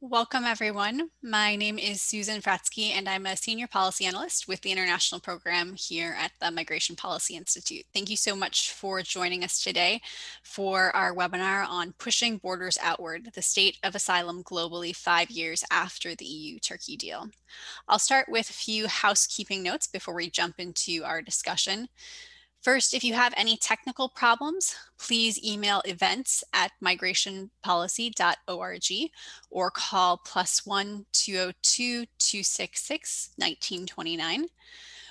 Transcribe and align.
Welcome, 0.00 0.44
everyone. 0.44 1.10
My 1.24 1.56
name 1.56 1.76
is 1.76 2.00
Susan 2.00 2.40
Fratzke, 2.40 2.92
and 2.92 3.08
I'm 3.08 3.26
a 3.26 3.36
senior 3.36 3.66
policy 3.66 4.04
analyst 4.04 4.46
with 4.46 4.60
the 4.60 4.70
international 4.70 5.20
program 5.20 5.74
here 5.74 6.14
at 6.16 6.30
the 6.40 6.52
Migration 6.52 6.94
Policy 6.94 7.34
Institute. 7.34 7.84
Thank 7.92 8.08
you 8.08 8.16
so 8.16 8.36
much 8.36 8.70
for 8.70 9.02
joining 9.02 9.42
us 9.42 9.60
today 9.60 10.00
for 10.44 10.94
our 10.94 11.12
webinar 11.12 11.68
on 11.68 11.94
Pushing 11.98 12.38
Borders 12.38 12.78
Outward, 12.80 13.30
the 13.34 13.42
state 13.42 13.76
of 13.82 13.96
asylum 13.96 14.44
globally 14.44 14.94
five 14.94 15.32
years 15.32 15.64
after 15.72 16.14
the 16.14 16.24
EU-Turkey 16.24 16.96
deal. 16.96 17.28
I'll 17.88 17.98
start 17.98 18.28
with 18.28 18.48
a 18.50 18.52
few 18.52 18.86
housekeeping 18.86 19.64
notes 19.64 19.88
before 19.88 20.14
we 20.14 20.30
jump 20.30 20.60
into 20.60 21.02
our 21.04 21.22
discussion. 21.22 21.88
First, 22.60 22.92
if 22.92 23.04
you 23.04 23.14
have 23.14 23.32
any 23.36 23.56
technical 23.56 24.08
problems, 24.08 24.74
please 24.98 25.40
email 25.44 25.80
events 25.84 26.42
at 26.52 26.72
migrationpolicy.org 26.82 29.10
or 29.50 29.70
call 29.70 30.16
plus 30.18 30.66
one 30.66 31.06
202 31.12 32.06
266 32.18 33.30
1929. 33.36 34.46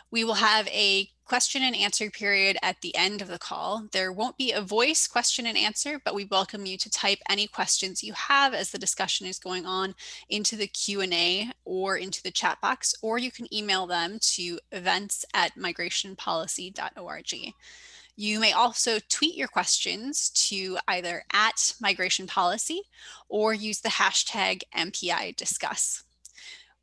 We 0.09 0.23
will 0.23 0.35
have 0.35 0.67
a 0.69 1.09
question 1.25 1.61
and 1.61 1.75
answer 1.75 2.09
period 2.09 2.57
at 2.61 2.79
the 2.81 2.95
end 2.95 3.21
of 3.21 3.27
the 3.27 3.37
call. 3.37 3.87
There 3.91 4.13
won't 4.13 4.37
be 4.37 4.53
a 4.53 4.61
voice 4.61 5.05
question 5.07 5.45
and 5.45 5.57
answer, 5.57 5.99
but 6.05 6.15
we 6.15 6.23
welcome 6.23 6.65
you 6.65 6.77
to 6.77 6.89
type 6.89 7.19
any 7.29 7.47
questions 7.47 8.01
you 8.01 8.13
have 8.13 8.53
as 8.53 8.71
the 8.71 8.77
discussion 8.77 9.27
is 9.27 9.37
going 9.37 9.65
on 9.65 9.93
into 10.29 10.55
the 10.55 10.67
Q&A 10.67 11.51
or 11.65 11.97
into 11.97 12.23
the 12.23 12.31
chat 12.31 12.61
box, 12.61 12.95
or 13.01 13.17
you 13.17 13.31
can 13.31 13.53
email 13.53 13.85
them 13.85 14.17
to 14.21 14.57
events 14.71 15.25
at 15.33 15.55
migrationpolicy.org. 15.55 17.53
You 18.15 18.39
may 18.39 18.53
also 18.53 18.99
tweet 19.09 19.35
your 19.35 19.49
questions 19.49 20.29
to 20.47 20.77
either 20.87 21.25
at 21.33 21.73
migration 21.81 22.25
policy 22.25 22.81
or 23.27 23.53
use 23.53 23.81
the 23.81 23.89
hashtag 23.89 24.63
MPI 24.75 25.35
discuss. 25.35 26.03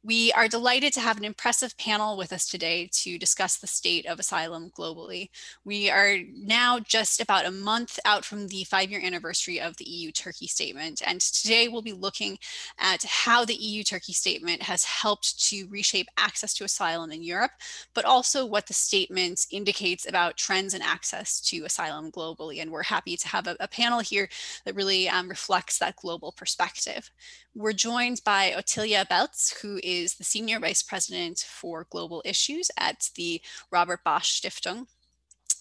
We 0.06 0.32
are 0.32 0.48
delighted 0.48 0.92
to 0.92 1.00
have 1.00 1.16
an 1.16 1.24
impressive 1.24 1.78
panel 1.78 2.18
with 2.18 2.30
us 2.30 2.46
today 2.46 2.90
to 2.92 3.16
discuss 3.16 3.56
the 3.56 3.66
state 3.66 4.04
of 4.04 4.18
asylum 4.18 4.70
globally. 4.78 5.30
We 5.64 5.88
are 5.88 6.18
now 6.36 6.78
just 6.78 7.22
about 7.22 7.46
a 7.46 7.50
month 7.50 7.98
out 8.04 8.22
from 8.22 8.48
the 8.48 8.64
five-year 8.64 9.00
anniversary 9.02 9.58
of 9.58 9.78
the 9.78 9.88
EU-Turkey 9.88 10.46
statement, 10.46 11.00
and 11.06 11.22
today 11.22 11.68
we'll 11.68 11.80
be 11.80 11.94
looking 11.94 12.38
at 12.78 13.02
how 13.04 13.46
the 13.46 13.54
EU-Turkey 13.54 14.12
statement 14.12 14.60
has 14.60 14.84
helped 14.84 15.42
to 15.48 15.66
reshape 15.70 16.08
access 16.18 16.52
to 16.52 16.64
asylum 16.64 17.10
in 17.10 17.22
Europe, 17.22 17.52
but 17.94 18.04
also 18.04 18.44
what 18.44 18.66
the 18.66 18.74
statement 18.74 19.46
indicates 19.50 20.06
about 20.06 20.36
trends 20.36 20.74
in 20.74 20.82
access 20.82 21.40
to 21.40 21.64
asylum 21.64 22.12
globally. 22.12 22.60
And 22.60 22.70
we're 22.70 22.82
happy 22.82 23.16
to 23.16 23.28
have 23.28 23.46
a, 23.46 23.56
a 23.58 23.68
panel 23.68 24.00
here 24.00 24.28
that 24.66 24.74
really 24.74 25.08
um, 25.08 25.30
reflects 25.30 25.78
that 25.78 25.96
global 25.96 26.32
perspective. 26.32 27.10
We're 27.56 27.72
joined 27.72 28.20
by 28.24 28.52
Ottilia 28.56 29.06
Belz, 29.06 29.56
who 29.62 29.78
is 29.84 29.93
the 30.02 30.24
Senior 30.24 30.58
Vice 30.60 30.82
President 30.82 31.38
for 31.38 31.86
Global 31.90 32.22
Issues 32.24 32.70
at 32.78 33.10
the 33.14 33.40
Robert 33.70 34.02
Bosch 34.04 34.40
Stiftung. 34.40 34.86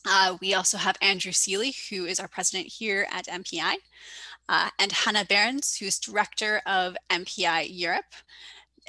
Uh, 0.06 0.38
we 0.42 0.54
also 0.54 0.78
have 0.78 0.98
Andrew 1.02 1.32
Selee, 1.32 1.74
who 1.90 2.06
is 2.06 2.20
our 2.20 2.28
president 2.28 2.68
here 2.68 3.08
at 3.12 3.28
MPI, 3.28 3.76
uh, 4.50 4.70
and 4.80 4.92
Hanne 4.92 5.26
Beirens, 5.30 5.78
who's 5.78 6.00
director 6.00 6.62
of 6.66 6.98
MPI 7.10 7.68
Europe, 7.70 8.14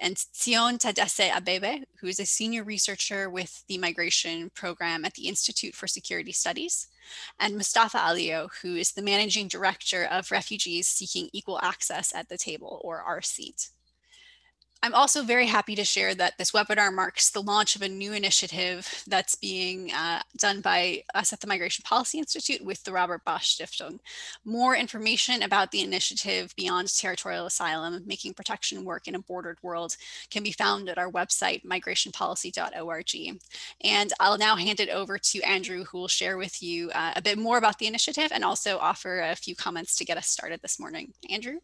and 0.01 0.17
Tsion 0.17 0.79
Tadesse 0.79 1.31
Abebe, 1.31 1.85
who 2.01 2.09
is 2.09 2.19
a 2.19 2.27
senior 2.27 2.65
researcher 2.65 3.31
with 3.31 3.65
the 3.69 3.79
migration 3.79 4.51
program 4.51 5.05
at 5.05 5.15
the 5.15 5.29
Institute 5.29 5.75
for 5.75 5.87
Security 5.87 6.33
Studies, 6.33 6.89
and 7.39 7.57
Mustafa 7.57 7.99
Alio, 7.99 8.49
who 8.63 8.75
is 8.75 8.93
the 8.93 9.03
managing 9.03 9.47
director 9.47 10.05
of 10.05 10.33
Refugees 10.33 10.89
Seeking 10.89 11.29
Equal 11.33 11.61
Access 11.63 12.13
at 12.15 12.29
the 12.29 12.39
Table, 12.39 12.81
or 12.83 13.05
RSEAT. 13.09 13.71
I'm 14.85 14.95
also 14.95 15.23
very 15.23 15.47
happy 15.47 15.75
to 15.77 15.85
share 15.85 16.15
that 16.17 16.37
this 16.37 16.51
webinar 16.51 16.93
marks 16.93 17.31
the 17.31 17.41
launch 17.41 17.75
of 17.75 17.81
a 17.81 17.89
new 17.89 18.13
initiative 18.13 19.03
that's 19.07 19.35
being 19.35 19.91
uh, 19.91 20.21
done 20.37 20.61
by 20.61 21.05
us 21.15 21.33
at 21.33 21.41
the 21.41 21.47
Migration 21.47 21.83
Policy 21.89 22.19
Institute 22.19 22.63
with 22.63 22.85
the 22.85 22.93
Robert 22.93 23.25
Bosch 23.25 23.59
Stiftung. 23.59 23.99
More 24.45 24.77
information 24.77 25.43
about 25.43 25.71
the 25.71 25.81
initiative 25.81 26.55
beyond 26.55 26.95
territorial 26.95 27.47
asylum, 27.47 28.03
making 28.05 28.35
protection 28.35 28.85
work 28.85 29.09
in 29.09 29.15
a 29.15 29.21
bordered 29.21 29.57
world 29.63 29.97
can 30.31 30.43
be 30.43 30.53
found 30.53 30.91
at 30.91 30.99
our 30.99 31.11
website, 31.11 31.65
migrationpolicy.org. 31.65 33.41
And 33.83 34.13
I'll 34.21 34.37
now 34.37 34.57
hand 34.57 34.81
it 34.81 34.91
over 34.91 35.17
to 35.17 35.43
Andrew, 35.45 35.85
who 35.85 35.97
will 35.97 36.09
share 36.09 36.37
with 36.37 36.63
you 36.63 36.91
uh, 36.91 37.13
a 37.17 37.23
bit 37.23 37.39
more 37.39 37.57
about 37.57 37.79
the 37.79 37.87
initiative 37.87 38.33
and 38.35 38.45
also 38.45 38.77
offer 38.77 39.21
a 39.21 39.35
few 39.35 39.57
comments 39.57 39.97
to 39.97 40.05
get 40.05 40.19
us 40.19 40.29
started 40.29 40.61
this 40.61 40.79
morning. 40.79 41.15
Andrew? 41.31 41.61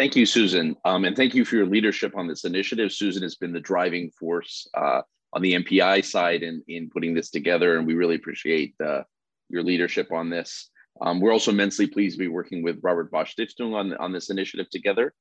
Thank 0.00 0.16
you, 0.16 0.24
Susan. 0.24 0.76
Um, 0.86 1.04
and 1.04 1.14
thank 1.14 1.34
you 1.34 1.44
for 1.44 1.56
your 1.56 1.66
leadership 1.66 2.16
on 2.16 2.26
this 2.26 2.46
initiative. 2.46 2.90
Susan 2.90 3.22
has 3.22 3.34
been 3.34 3.52
the 3.52 3.60
driving 3.60 4.10
force 4.12 4.66
uh, 4.72 5.02
on 5.34 5.42
the 5.42 5.52
MPI 5.52 6.02
side 6.06 6.42
in, 6.42 6.62
in 6.68 6.88
putting 6.88 7.12
this 7.12 7.28
together, 7.28 7.76
and 7.76 7.86
we 7.86 7.92
really 7.92 8.14
appreciate 8.14 8.74
uh, 8.82 9.02
your 9.50 9.62
leadership 9.62 10.10
on 10.10 10.30
this. 10.30 10.70
Um, 11.02 11.20
we're 11.20 11.34
also 11.34 11.50
immensely 11.50 11.86
pleased 11.86 12.14
to 12.14 12.18
be 12.18 12.28
working 12.28 12.62
with 12.62 12.80
Robert 12.82 13.10
Bosch 13.10 13.34
Stiftung 13.34 13.74
on, 13.74 13.92
on 13.98 14.10
this 14.10 14.30
initiative 14.30 14.70
together. 14.70 15.12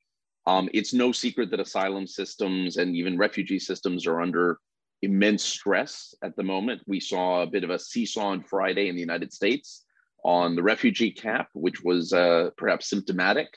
Um, 0.47 0.69
it's 0.73 0.93
no 0.93 1.11
secret 1.11 1.51
that 1.51 1.59
asylum 1.59 2.07
systems 2.07 2.77
and 2.77 2.95
even 2.95 3.17
refugee 3.17 3.59
systems 3.59 4.07
are 4.07 4.21
under 4.21 4.59
immense 5.01 5.43
stress 5.43 6.15
at 6.23 6.37
the 6.37 6.43
moment. 6.43 6.83
We 6.87 7.01
saw 7.01 7.41
a 7.41 7.47
bit 7.47 7.65
of 7.65 7.69
a 7.69 7.79
seesaw 7.79 8.27
on 8.27 8.43
Friday 8.43 8.87
in 8.87 8.95
the 8.95 9.01
United 9.01 9.33
States 9.33 9.83
on 10.23 10.55
the 10.55 10.63
refugee 10.63 11.11
cap, 11.11 11.49
which 11.53 11.83
was 11.83 12.13
uh, 12.13 12.51
perhaps 12.55 12.89
symptomatic 12.89 13.49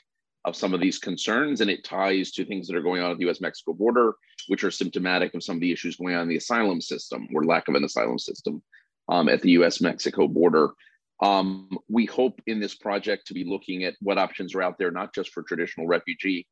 of 0.45 0.55
some 0.55 0.73
of 0.73 0.81
these 0.81 0.97
concerns, 0.97 1.61
and 1.61 1.69
it 1.69 1.83
ties 1.83 2.31
to 2.31 2.45
things 2.45 2.67
that 2.67 2.75
are 2.75 2.81
going 2.81 3.01
on 3.01 3.11
at 3.11 3.17
the 3.17 3.29
US 3.29 3.41
Mexico 3.41 3.73
border, 3.73 4.13
which 4.47 4.63
are 4.63 4.71
symptomatic 4.71 5.33
of 5.33 5.43
some 5.43 5.55
of 5.55 5.61
the 5.61 5.71
issues 5.71 5.95
going 5.95 6.15
on 6.15 6.23
in 6.23 6.29
the 6.29 6.37
asylum 6.37 6.81
system 6.81 7.27
or 7.33 7.45
lack 7.45 7.67
of 7.67 7.75
an 7.75 7.83
asylum 7.83 8.19
system 8.19 8.61
um, 9.09 9.29
at 9.29 9.41
the 9.41 9.51
US 9.51 9.81
Mexico 9.81 10.27
border. 10.27 10.69
Um, 11.21 11.69
we 11.87 12.05
hope 12.05 12.41
in 12.47 12.59
this 12.59 12.75
project 12.75 13.27
to 13.27 13.33
be 13.33 13.45
looking 13.45 13.83
at 13.85 13.95
what 14.01 14.17
options 14.17 14.53
are 14.55 14.61
out 14.61 14.77
there, 14.77 14.91
not 14.91 15.13
just 15.13 15.31
for 15.31 15.43
traditional 15.43 15.87
refugee 15.87 16.45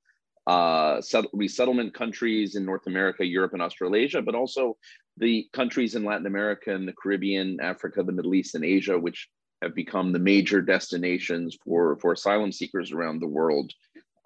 uh, 0.47 1.02
resettlement 1.34 1.94
countries 1.94 2.56
in 2.56 2.66
North 2.66 2.88
America, 2.88 3.25
Europe, 3.25 3.53
and 3.53 3.62
Australasia, 3.62 4.22
but 4.22 4.35
also 4.35 4.78
the 5.18 5.47
countries 5.53 5.96
in 5.96 6.03
Latin 6.03 6.25
America 6.25 6.73
and 6.73 6.88
the 6.88 6.94
Caribbean, 6.94 7.59
Africa, 7.62 8.03
the 8.03 8.12
Middle 8.12 8.34
East, 8.34 8.56
and 8.56 8.66
Asia, 8.66 8.97
which 8.97 9.29
have 9.61 9.75
become 9.75 10.11
the 10.11 10.19
major 10.19 10.61
destinations 10.61 11.57
for, 11.63 11.97
for 11.97 12.13
asylum 12.13 12.51
seekers 12.51 12.91
around 12.91 13.19
the 13.19 13.27
world, 13.27 13.72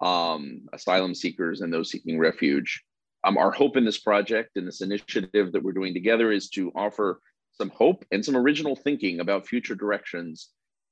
um, 0.00 0.62
asylum 0.72 1.14
seekers 1.14 1.60
and 1.60 1.72
those 1.72 1.90
seeking 1.90 2.18
refuge. 2.18 2.82
Um, 3.24 3.36
our 3.36 3.50
hope 3.50 3.76
in 3.76 3.84
this 3.84 3.98
project 3.98 4.56
and 4.56 4.66
this 4.66 4.80
initiative 4.80 5.52
that 5.52 5.62
we're 5.62 5.72
doing 5.72 5.94
together 5.94 6.30
is 6.32 6.48
to 6.50 6.70
offer 6.76 7.20
some 7.52 7.70
hope 7.70 8.04
and 8.12 8.24
some 8.24 8.36
original 8.36 8.76
thinking 8.76 9.20
about 9.20 9.46
future 9.46 9.74
directions 9.74 10.50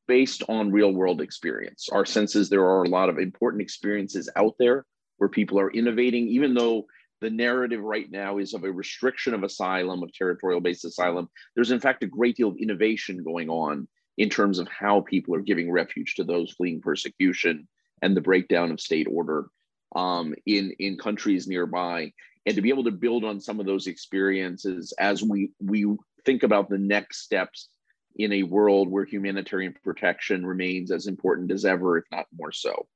based 0.09 0.43
on 0.49 0.72
real 0.72 0.93
world 0.93 1.21
experience. 1.21 1.88
Our 1.91 2.05
sense 2.05 2.34
is 2.34 2.49
there 2.49 2.66
are 2.66 2.82
a 2.82 2.88
lot 2.88 3.09
of 3.09 3.19
important 3.19 3.62
experiences 3.62 4.28
out 4.37 4.55
there 4.59 4.84
where 5.19 5.28
people 5.28 5.59
are 5.59 5.71
innovating, 5.71 6.28
even 6.28 6.55
though 6.55 6.87
the 7.21 7.31
narrative 7.31 7.81
right 7.81 8.11
now 8.11 8.38
is 8.38 8.53
of 8.53 8.65
a 8.65 8.72
restriction 8.72 9.32
of 9.32 9.44
asylum, 9.44 10.03
of 10.03 10.12
territorial 10.12 10.61
based 10.61 10.84
asylum. 10.84 11.28
There's, 11.55 11.71
in 11.71 11.81
fact, 11.81 12.03
a 12.03 12.06
great 12.06 12.37
deal 12.37 12.49
of 12.49 12.56
innovation 12.59 13.22
going 13.22 13.49
on 13.49 13.88
in 14.17 14.29
terms 14.29 14.59
of 14.59 14.69
how 14.69 15.01
people 15.01 15.35
are 15.35 15.41
giving 15.41 15.71
refuge 15.71 16.15
to 16.15 16.25
those 16.25 16.53
fleeing 16.53 16.81
persecution 16.81 17.69
and 18.03 18.17
the 18.17 18.21
breakdown 18.21 18.71
of 18.71 18.81
state 18.81 19.07
order 19.11 19.47
um, 19.95 20.35
in 20.47 20.73
in 20.79 20.99
countries 20.99 21.47
nearby, 21.47 22.13
and 22.47 22.57
to 22.57 22.63
be 22.63 22.69
able 22.69 22.85
to 22.85 22.91
build 22.91 23.25
on 23.25 23.41
some 23.41 23.61
of 23.61 23.67
those 23.67 23.87
experiences 23.87 24.93
as 24.99 25.23
we 25.23 25.51
we 25.61 25.87
think 26.25 26.43
about 26.43 26.69
the 26.69 26.79
next 26.79 27.23
steps 27.23 27.69
in 28.17 28.33
a 28.33 28.43
world 28.45 28.89
where 28.89 29.05
humanitarian 29.05 29.75
protection 29.83 30.47
remains 30.47 30.91
as 30.91 31.07
important 31.07 31.51
as 31.51 31.65
ever, 31.65 31.99
if 31.99 32.05
not 32.13 32.27
more 32.37 32.53
so. 32.53 32.87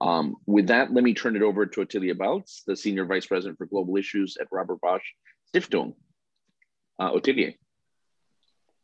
Um, 0.00 0.36
with 0.46 0.68
that, 0.68 0.92
let 0.92 1.04
me 1.04 1.14
turn 1.14 1.36
it 1.36 1.42
over 1.42 1.66
to 1.66 1.80
Ottilia 1.80 2.14
Belz, 2.14 2.64
the 2.66 2.76
Senior 2.76 3.06
Vice 3.06 3.26
President 3.26 3.58
for 3.58 3.66
Global 3.66 3.96
Issues 3.96 4.36
at 4.40 4.48
Robert 4.50 4.80
Bosch 4.80 5.04
Stiftung. 5.52 5.94
Uh, 6.98 7.12
Ottilia. 7.12 7.54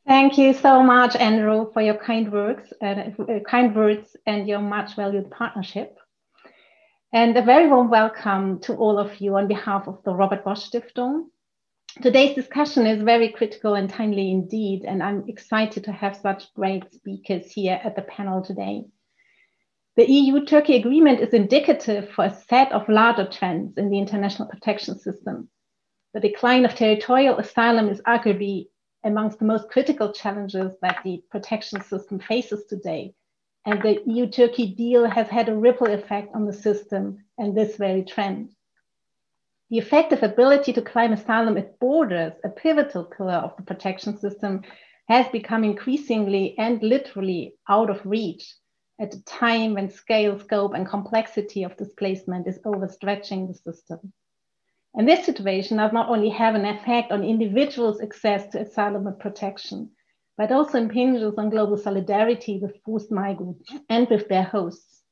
Thank 0.08 0.38
you 0.38 0.54
so 0.54 0.82
much, 0.82 1.16
Andrew, 1.16 1.70
for 1.74 1.82
your 1.82 1.98
kind 1.98 2.32
words, 2.32 2.72
uh, 2.80 3.10
kind 3.46 3.76
words 3.76 4.16
and 4.24 4.48
your 4.48 4.60
much 4.60 4.96
valued 4.96 5.30
partnership. 5.30 5.98
And 7.12 7.36
a 7.36 7.42
very 7.42 7.68
warm 7.68 7.90
welcome 7.90 8.58
to 8.60 8.74
all 8.74 8.98
of 8.98 9.20
you 9.20 9.36
on 9.36 9.48
behalf 9.48 9.86
of 9.86 10.02
the 10.04 10.14
Robert 10.14 10.44
Bosch 10.44 10.70
Stiftung. 10.70 11.26
Today's 12.00 12.34
discussion 12.34 12.86
is 12.86 13.02
very 13.02 13.28
critical 13.28 13.74
and 13.74 13.90
timely 13.90 14.30
indeed, 14.30 14.86
and 14.86 15.02
I'm 15.02 15.24
excited 15.28 15.84
to 15.84 15.92
have 15.92 16.16
such 16.16 16.54
great 16.54 16.90
speakers 16.90 17.52
here 17.52 17.78
at 17.84 17.94
the 17.94 18.00
panel 18.00 18.42
today. 18.42 18.86
The 19.96 20.10
EU-Turkey 20.10 20.76
agreement 20.76 21.20
is 21.20 21.34
indicative 21.34 22.08
for 22.12 22.24
a 22.24 22.34
set 22.48 22.72
of 22.72 22.88
larger 22.88 23.28
trends 23.28 23.76
in 23.76 23.90
the 23.90 23.98
international 23.98 24.48
protection 24.48 24.98
system. 24.98 25.50
The 26.14 26.20
decline 26.20 26.64
of 26.64 26.74
territorial 26.74 27.36
asylum 27.36 27.90
is 27.90 28.00
arguably 28.06 28.68
amongst 29.04 29.38
the 29.38 29.44
most 29.44 29.70
critical 29.70 30.12
challenges 30.12 30.74
that 30.82 31.00
the 31.04 31.22
protection 31.30 31.82
system 31.82 32.18
faces 32.18 32.64
today. 32.68 33.14
And 33.64 33.82
the 33.82 34.02
EU-Turkey 34.06 34.74
deal 34.74 35.08
has 35.08 35.28
had 35.28 35.48
a 35.48 35.56
ripple 35.56 35.90
effect 35.90 36.34
on 36.34 36.46
the 36.46 36.52
system 36.52 37.24
and 37.36 37.56
this 37.56 37.76
very 37.76 38.04
trend. 38.04 38.54
The 39.70 39.78
effective 39.78 40.22
ability 40.22 40.72
to 40.72 40.82
claim 40.82 41.12
asylum 41.12 41.58
at 41.58 41.78
borders, 41.78 42.32
a 42.42 42.48
pivotal 42.48 43.04
pillar 43.04 43.34
of 43.34 43.56
the 43.56 43.62
protection 43.62 44.16
system, 44.16 44.62
has 45.08 45.28
become 45.28 45.64
increasingly 45.64 46.56
and 46.58 46.82
literally 46.82 47.54
out 47.68 47.90
of 47.90 48.04
reach 48.04 48.54
at 49.00 49.14
a 49.14 49.24
time 49.24 49.74
when 49.74 49.90
scale, 49.90 50.38
scope, 50.38 50.74
and 50.74 50.88
complexity 50.88 51.62
of 51.62 51.76
displacement 51.76 52.46
is 52.46 52.58
overstretching 52.64 53.46
the 53.46 53.54
system. 53.54 54.12
And 54.94 55.08
this 55.08 55.24
situation 55.24 55.76
does 55.76 55.92
not 55.92 56.08
only 56.08 56.30
have 56.30 56.54
an 56.54 56.64
effect 56.64 57.12
on 57.12 57.22
individuals' 57.24 58.00
access 58.00 58.46
to 58.48 58.60
asylum 58.60 59.06
and 59.06 59.18
protection, 59.18 59.90
but 60.36 60.52
also 60.52 60.78
impinges 60.78 61.34
on 61.36 61.50
global 61.50 61.76
solidarity 61.76 62.60
with 62.62 62.80
forced 62.84 63.10
migrants 63.10 63.68
and 63.88 64.08
with 64.08 64.28
their 64.28 64.44
hosts. 64.44 65.02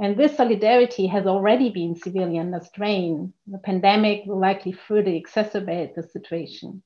And 0.00 0.16
this 0.16 0.36
solidarity 0.36 1.06
has 1.08 1.26
already 1.26 1.70
been 1.70 1.94
severely 1.96 2.38
under 2.38 2.60
strain. 2.60 3.34
The 3.46 3.58
pandemic 3.58 4.22
will 4.26 4.40
likely 4.40 4.72
further 4.72 5.10
exacerbate 5.10 5.94
the 5.94 6.02
situation. 6.02 6.82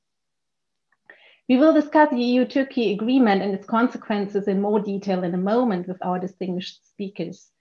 We 1.49 1.59
will 1.59 1.75
discuss 1.75 2.11
the 2.11 2.20
EU-Turkey 2.20 2.94
agreement 2.94 3.43
and 3.43 3.55
its 3.55 3.67
consequences 3.67 4.49
in 4.49 4.61
more 4.61 4.81
detail 4.81 5.23
in 5.23 5.35
a 5.35 5.38
moment 5.38 5.87
with 5.87 5.99
our 6.03 6.19
distinguished 6.19 6.88
speakers. 6.88 7.51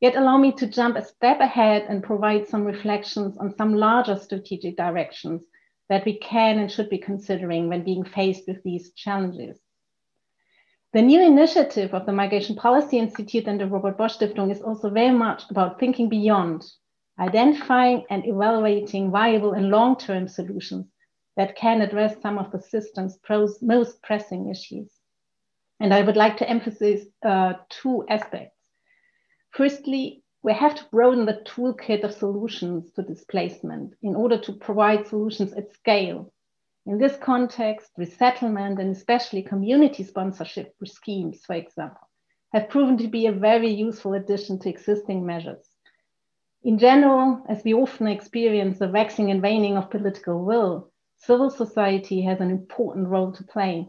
Yet 0.00 0.16
allow 0.16 0.38
me 0.38 0.52
to 0.52 0.66
jump 0.66 0.96
a 0.96 1.04
step 1.04 1.40
ahead 1.40 1.86
and 1.88 2.02
provide 2.02 2.48
some 2.48 2.64
reflections 2.64 3.36
on 3.36 3.54
some 3.54 3.74
larger 3.74 4.16
strategic 4.16 4.76
directions 4.76 5.42
that 5.90 6.06
we 6.06 6.18
can 6.18 6.58
and 6.58 6.70
should 6.70 6.88
be 6.88 6.98
considering 6.98 7.68
when 7.68 7.84
being 7.84 8.04
faced 8.04 8.48
with 8.48 8.62
these 8.62 8.92
challenges. 8.94 9.60
The 10.92 11.02
new 11.02 11.20
initiative 11.20 11.92
of 11.92 12.06
the 12.06 12.12
Migration 12.12 12.56
Policy 12.56 12.98
Institute 12.98 13.46
and 13.46 13.60
the 13.60 13.66
Robert 13.66 13.98
Bosch 13.98 14.16
Stiftung 14.16 14.50
is 14.50 14.62
also 14.62 14.88
very 14.90 15.14
much 15.14 15.42
about 15.50 15.78
thinking 15.78 16.08
beyond, 16.08 16.64
identifying 17.18 18.04
and 18.08 18.26
evaluating 18.26 19.10
viable 19.10 19.52
and 19.52 19.68
long-term 19.68 20.28
solutions 20.28 20.86
that 21.36 21.56
can 21.56 21.82
address 21.82 22.20
some 22.22 22.38
of 22.38 22.50
the 22.50 22.60
system's 22.60 23.18
most 23.60 24.02
pressing 24.02 24.50
issues. 24.50 24.90
And 25.78 25.92
I 25.92 26.02
would 26.02 26.16
like 26.16 26.38
to 26.38 26.48
emphasize 26.48 27.06
uh, 27.22 27.54
two 27.68 28.04
aspects. 28.08 28.59
Firstly, 29.52 30.22
we 30.42 30.52
have 30.54 30.74
to 30.76 30.84
broaden 30.90 31.26
the 31.26 31.42
toolkit 31.44 32.04
of 32.04 32.14
solutions 32.14 32.92
to 32.92 33.02
displacement 33.02 33.94
in 34.02 34.14
order 34.14 34.38
to 34.38 34.52
provide 34.52 35.06
solutions 35.06 35.52
at 35.52 35.72
scale. 35.72 36.32
In 36.86 36.98
this 36.98 37.16
context, 37.16 37.90
resettlement 37.98 38.78
and 38.78 38.96
especially 38.96 39.42
community 39.42 40.02
sponsorship 40.02 40.74
schemes, 40.84 41.44
for 41.44 41.54
example, 41.54 42.08
have 42.52 42.70
proven 42.70 42.96
to 42.98 43.08
be 43.08 43.26
a 43.26 43.32
very 43.32 43.70
useful 43.70 44.14
addition 44.14 44.58
to 44.60 44.68
existing 44.70 45.26
measures. 45.26 45.68
In 46.62 46.78
general, 46.78 47.44
as 47.48 47.64
we 47.64 47.74
often 47.74 48.06
experience 48.06 48.78
the 48.78 48.88
waxing 48.88 49.30
and 49.30 49.42
waning 49.42 49.76
of 49.76 49.90
political 49.90 50.44
will, 50.44 50.90
civil 51.16 51.50
society 51.50 52.22
has 52.22 52.40
an 52.40 52.50
important 52.50 53.08
role 53.08 53.32
to 53.32 53.44
play. 53.44 53.88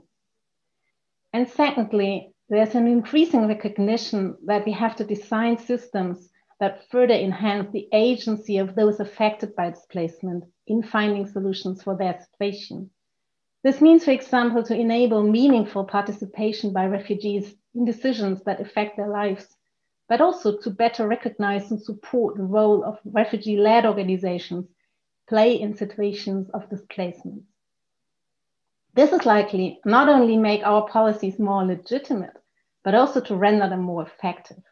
And 1.34 1.48
secondly, 1.50 2.31
there's 2.52 2.76
an 2.76 2.86
increasing 2.86 3.48
recognition 3.48 4.36
that 4.46 4.66
we 4.66 4.74
have 4.74 4.94
to 4.98 5.06
design 5.06 5.58
systems 5.58 6.28
that 6.60 6.86
further 6.90 7.14
enhance 7.14 7.72
the 7.72 7.88
agency 7.94 8.58
of 8.58 8.76
those 8.76 9.00
affected 9.00 9.56
by 9.56 9.70
displacement 9.70 10.44
in 10.68 10.84
finding 10.84 11.26
solutions 11.26 11.82
for 11.82 11.96
their 11.96 12.20
situation. 12.20 12.90
This 13.64 13.80
means, 13.80 14.04
for 14.04 14.12
example, 14.12 14.64
to 14.64 14.76
enable 14.76 15.24
meaningful 15.24 15.86
participation 15.86 16.74
by 16.74 16.88
refugees 16.88 17.56
in 17.74 17.86
decisions 17.86 18.44
that 18.44 18.60
affect 18.60 18.98
their 18.98 19.08
lives, 19.10 19.48
but 20.10 20.20
also 20.20 20.58
to 20.58 20.70
better 20.70 21.08
recognize 21.08 21.72
and 21.72 21.82
support 21.82 22.36
the 22.36 22.44
role 22.44 22.84
of 22.84 23.00
refugee 23.06 23.56
led 23.56 23.86
organizations 23.86 24.68
play 25.30 25.54
in 25.54 25.74
situations 25.74 26.50
of 26.50 26.70
displacement. 26.70 27.44
This 28.94 29.14
is 29.14 29.26
likely 29.26 29.80
not 29.86 30.10
only 30.10 30.36
make 30.36 30.64
our 30.66 30.86
policies 30.90 31.40
more 31.40 31.64
legitimate, 31.64 32.41
but 32.84 32.96
also 32.96 33.22
to 33.22 33.36
render 33.36 33.70
them 33.70 33.82
more 33.82 34.04
effective. 34.04 34.64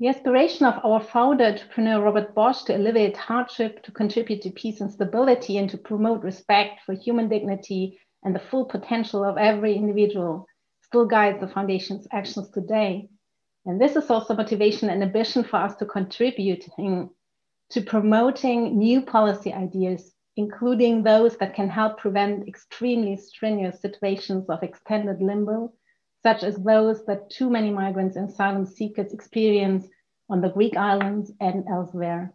The 0.00 0.08
aspiration 0.08 0.64
of 0.64 0.84
our 0.84 1.00
founder, 1.00 1.44
entrepreneur 1.44 2.00
Robert 2.00 2.34
Bosch, 2.34 2.62
to 2.64 2.76
alleviate 2.76 3.16
hardship, 3.16 3.82
to 3.82 3.90
contribute 3.90 4.42
to 4.42 4.50
peace 4.50 4.80
and 4.80 4.92
stability, 4.92 5.58
and 5.58 5.68
to 5.70 5.78
promote 5.78 6.22
respect 6.22 6.82
for 6.86 6.94
human 6.94 7.28
dignity 7.28 7.98
and 8.22 8.34
the 8.34 8.40
full 8.40 8.64
potential 8.64 9.24
of 9.24 9.36
every 9.38 9.74
individual 9.74 10.46
still 10.82 11.04
guides 11.04 11.40
the 11.40 11.48
foundation's 11.48 12.06
actions 12.12 12.48
today. 12.50 13.08
And 13.66 13.80
this 13.80 13.96
is 13.96 14.08
also 14.08 14.34
motivation 14.34 14.88
and 14.88 15.02
ambition 15.02 15.42
for 15.42 15.56
us 15.56 15.74
to 15.76 15.86
contribute 15.86 16.64
to 17.70 17.80
promoting 17.82 18.78
new 18.78 19.02
policy 19.02 19.52
ideas, 19.52 20.14
including 20.36 21.02
those 21.02 21.36
that 21.38 21.54
can 21.54 21.68
help 21.68 21.98
prevent 21.98 22.48
extremely 22.48 23.16
strenuous 23.16 23.80
situations 23.80 24.48
of 24.48 24.62
extended 24.62 25.20
limbo, 25.20 25.72
such 26.22 26.42
as 26.42 26.56
those 26.56 27.04
that 27.06 27.30
too 27.30 27.48
many 27.48 27.70
migrants 27.70 28.16
and 28.16 28.28
asylum 28.28 28.66
seekers 28.66 29.12
experience 29.12 29.86
on 30.28 30.40
the 30.40 30.50
Greek 30.50 30.76
islands 30.76 31.32
and 31.40 31.64
elsewhere. 31.68 32.34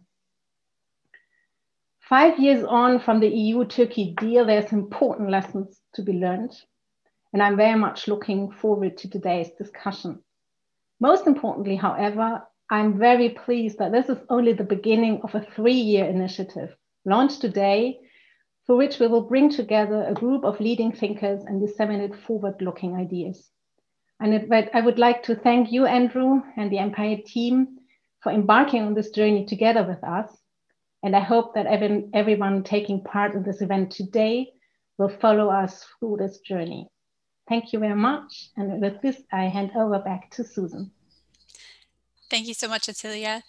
Five 2.00 2.38
years 2.38 2.64
on 2.64 3.00
from 3.00 3.20
the 3.20 3.28
EU-Turkey 3.28 4.14
deal, 4.18 4.44
there's 4.44 4.72
important 4.72 5.30
lessons 5.30 5.80
to 5.94 6.02
be 6.02 6.12
learned. 6.12 6.52
And 7.32 7.42
I'm 7.42 7.56
very 7.56 7.78
much 7.78 8.08
looking 8.08 8.50
forward 8.50 8.98
to 8.98 9.10
today's 9.10 9.50
discussion. 9.58 10.22
Most 11.00 11.26
importantly, 11.26 11.76
however, 11.76 12.42
I'm 12.70 12.98
very 12.98 13.30
pleased 13.30 13.78
that 13.78 13.92
this 13.92 14.08
is 14.08 14.18
only 14.28 14.52
the 14.52 14.64
beginning 14.64 15.20
of 15.22 15.34
a 15.34 15.40
three-year 15.40 16.04
initiative 16.04 16.76
launched 17.04 17.40
today 17.40 18.00
for 18.66 18.76
which 18.76 18.98
we 18.98 19.06
will 19.06 19.22
bring 19.22 19.50
together 19.50 20.04
a 20.04 20.14
group 20.14 20.44
of 20.44 20.60
leading 20.60 20.92
thinkers 20.92 21.42
and 21.44 21.60
disseminate 21.60 22.16
forward-looking 22.16 22.96
ideas. 22.96 23.50
And 24.20 24.52
I 24.72 24.80
would 24.80 24.98
like 24.98 25.22
to 25.24 25.34
thank 25.34 25.72
you, 25.72 25.86
Andrew, 25.86 26.42
and 26.56 26.70
the 26.70 26.76
MPI 26.76 27.24
team 27.26 27.78
for 28.22 28.32
embarking 28.32 28.82
on 28.82 28.94
this 28.94 29.10
journey 29.10 29.44
together 29.44 29.82
with 29.82 30.02
us. 30.04 30.30
And 31.02 31.14
I 31.14 31.20
hope 31.20 31.54
that 31.54 31.66
everyone 31.66 32.62
taking 32.62 33.02
part 33.02 33.34
in 33.34 33.42
this 33.42 33.60
event 33.60 33.90
today 33.90 34.52
will 34.96 35.10
follow 35.10 35.50
us 35.50 35.84
through 35.98 36.16
this 36.18 36.38
journey. 36.38 36.88
Thank 37.48 37.72
you 37.74 37.78
very 37.78 37.96
much. 37.96 38.48
And 38.56 38.80
with 38.80 39.02
this, 39.02 39.20
I 39.30 39.44
hand 39.44 39.72
over 39.76 39.98
back 39.98 40.30
to 40.36 40.44
Susan. 40.44 40.90
Thank 42.30 42.46
you 42.46 42.54
so 42.54 42.68
much, 42.68 42.86
Ottilia. 42.86 43.42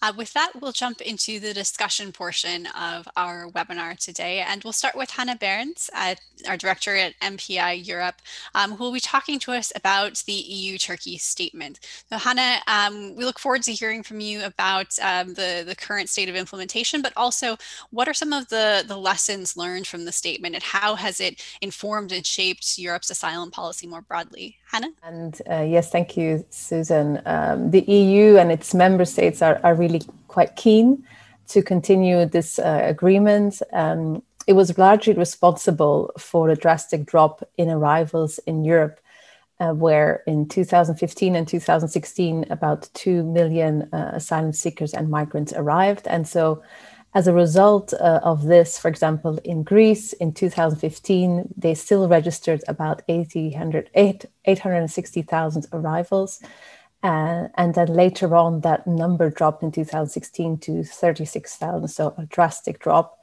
Uh, 0.00 0.12
with 0.16 0.32
that, 0.32 0.52
we'll 0.60 0.72
jump 0.72 1.00
into 1.00 1.40
the 1.40 1.52
discussion 1.52 2.12
portion 2.12 2.66
of 2.66 3.08
our 3.16 3.50
webinar 3.50 3.98
today. 3.98 4.44
And 4.46 4.62
we'll 4.62 4.72
start 4.72 4.94
with 4.96 5.10
Hanne 5.10 5.36
Beirens, 5.38 5.90
uh, 5.92 6.14
our 6.46 6.56
director 6.56 6.94
at 6.94 7.18
MPI 7.20 7.84
Europe, 7.84 8.22
um, 8.54 8.72
who 8.72 8.84
will 8.84 8.92
be 8.92 9.00
talking 9.00 9.40
to 9.40 9.52
us 9.52 9.72
about 9.74 10.22
the 10.26 10.32
EU-Turkey 10.32 11.18
statement. 11.18 11.80
So 12.10 12.16
Hanne, 12.16 12.60
um, 12.68 13.16
we 13.16 13.24
look 13.24 13.40
forward 13.40 13.64
to 13.64 13.72
hearing 13.72 14.04
from 14.04 14.20
you 14.20 14.44
about 14.44 14.96
um, 15.02 15.34
the, 15.34 15.64
the 15.66 15.74
current 15.74 16.08
state 16.08 16.28
of 16.28 16.36
implementation, 16.36 17.02
but 17.02 17.12
also 17.16 17.56
what 17.90 18.06
are 18.06 18.14
some 18.14 18.32
of 18.32 18.48
the, 18.50 18.84
the 18.86 18.96
lessons 18.96 19.56
learned 19.56 19.88
from 19.88 20.04
the 20.04 20.12
statement 20.12 20.54
and 20.54 20.62
how 20.62 20.94
has 20.94 21.18
it 21.18 21.42
informed 21.60 22.12
and 22.12 22.24
shaped 22.24 22.78
Europe's 22.78 23.10
asylum 23.10 23.50
policy 23.50 23.88
more 23.88 24.02
broadly? 24.02 24.58
Hanne? 24.70 24.94
And 25.02 25.40
uh, 25.50 25.62
yes, 25.62 25.90
thank 25.90 26.16
you, 26.16 26.44
Susan. 26.50 27.22
Um, 27.24 27.70
the 27.70 27.80
EU 27.80 28.36
and 28.36 28.52
its 28.52 28.74
member 28.74 29.06
states 29.06 29.40
are, 29.40 29.58
are 29.64 29.74
really 29.74 29.87
quite 30.28 30.56
keen 30.56 31.04
to 31.48 31.62
continue 31.62 32.24
this 32.26 32.58
uh, 32.58 32.80
agreement. 32.84 33.62
Um, 33.72 34.22
it 34.46 34.54
was 34.54 34.78
largely 34.78 35.14
responsible 35.14 36.12
for 36.18 36.48
a 36.48 36.56
drastic 36.56 37.06
drop 37.06 37.42
in 37.56 37.68
arrivals 37.68 38.38
in 38.46 38.64
Europe, 38.64 39.00
uh, 39.60 39.72
where 39.72 40.22
in 40.26 40.48
2015 40.48 41.36
and 41.36 41.46
2016, 41.46 42.46
about 42.50 42.88
2 42.94 43.22
million 43.24 43.88
uh, 43.92 44.12
asylum 44.14 44.52
seekers 44.52 44.94
and 44.94 45.10
migrants 45.10 45.52
arrived. 45.54 46.06
And 46.06 46.26
so 46.26 46.62
as 47.14 47.26
a 47.26 47.32
result 47.32 47.94
uh, 47.94 48.20
of 48.22 48.44
this, 48.44 48.78
for 48.78 48.88
example, 48.88 49.38
in 49.44 49.62
Greece 49.62 50.12
in 50.14 50.32
2015, 50.32 51.54
they 51.56 51.74
still 51.74 52.08
registered 52.08 52.62
about 52.68 53.02
860,000 53.08 55.66
arrivals. 55.72 56.42
Uh, 57.02 57.48
and 57.56 57.74
then 57.74 57.88
later 57.88 58.34
on, 58.34 58.60
that 58.62 58.86
number 58.86 59.30
dropped 59.30 59.62
in 59.62 59.70
2016 59.70 60.58
to 60.58 60.82
36,000, 60.82 61.88
so 61.88 62.14
a 62.18 62.26
drastic 62.26 62.80
drop 62.80 63.18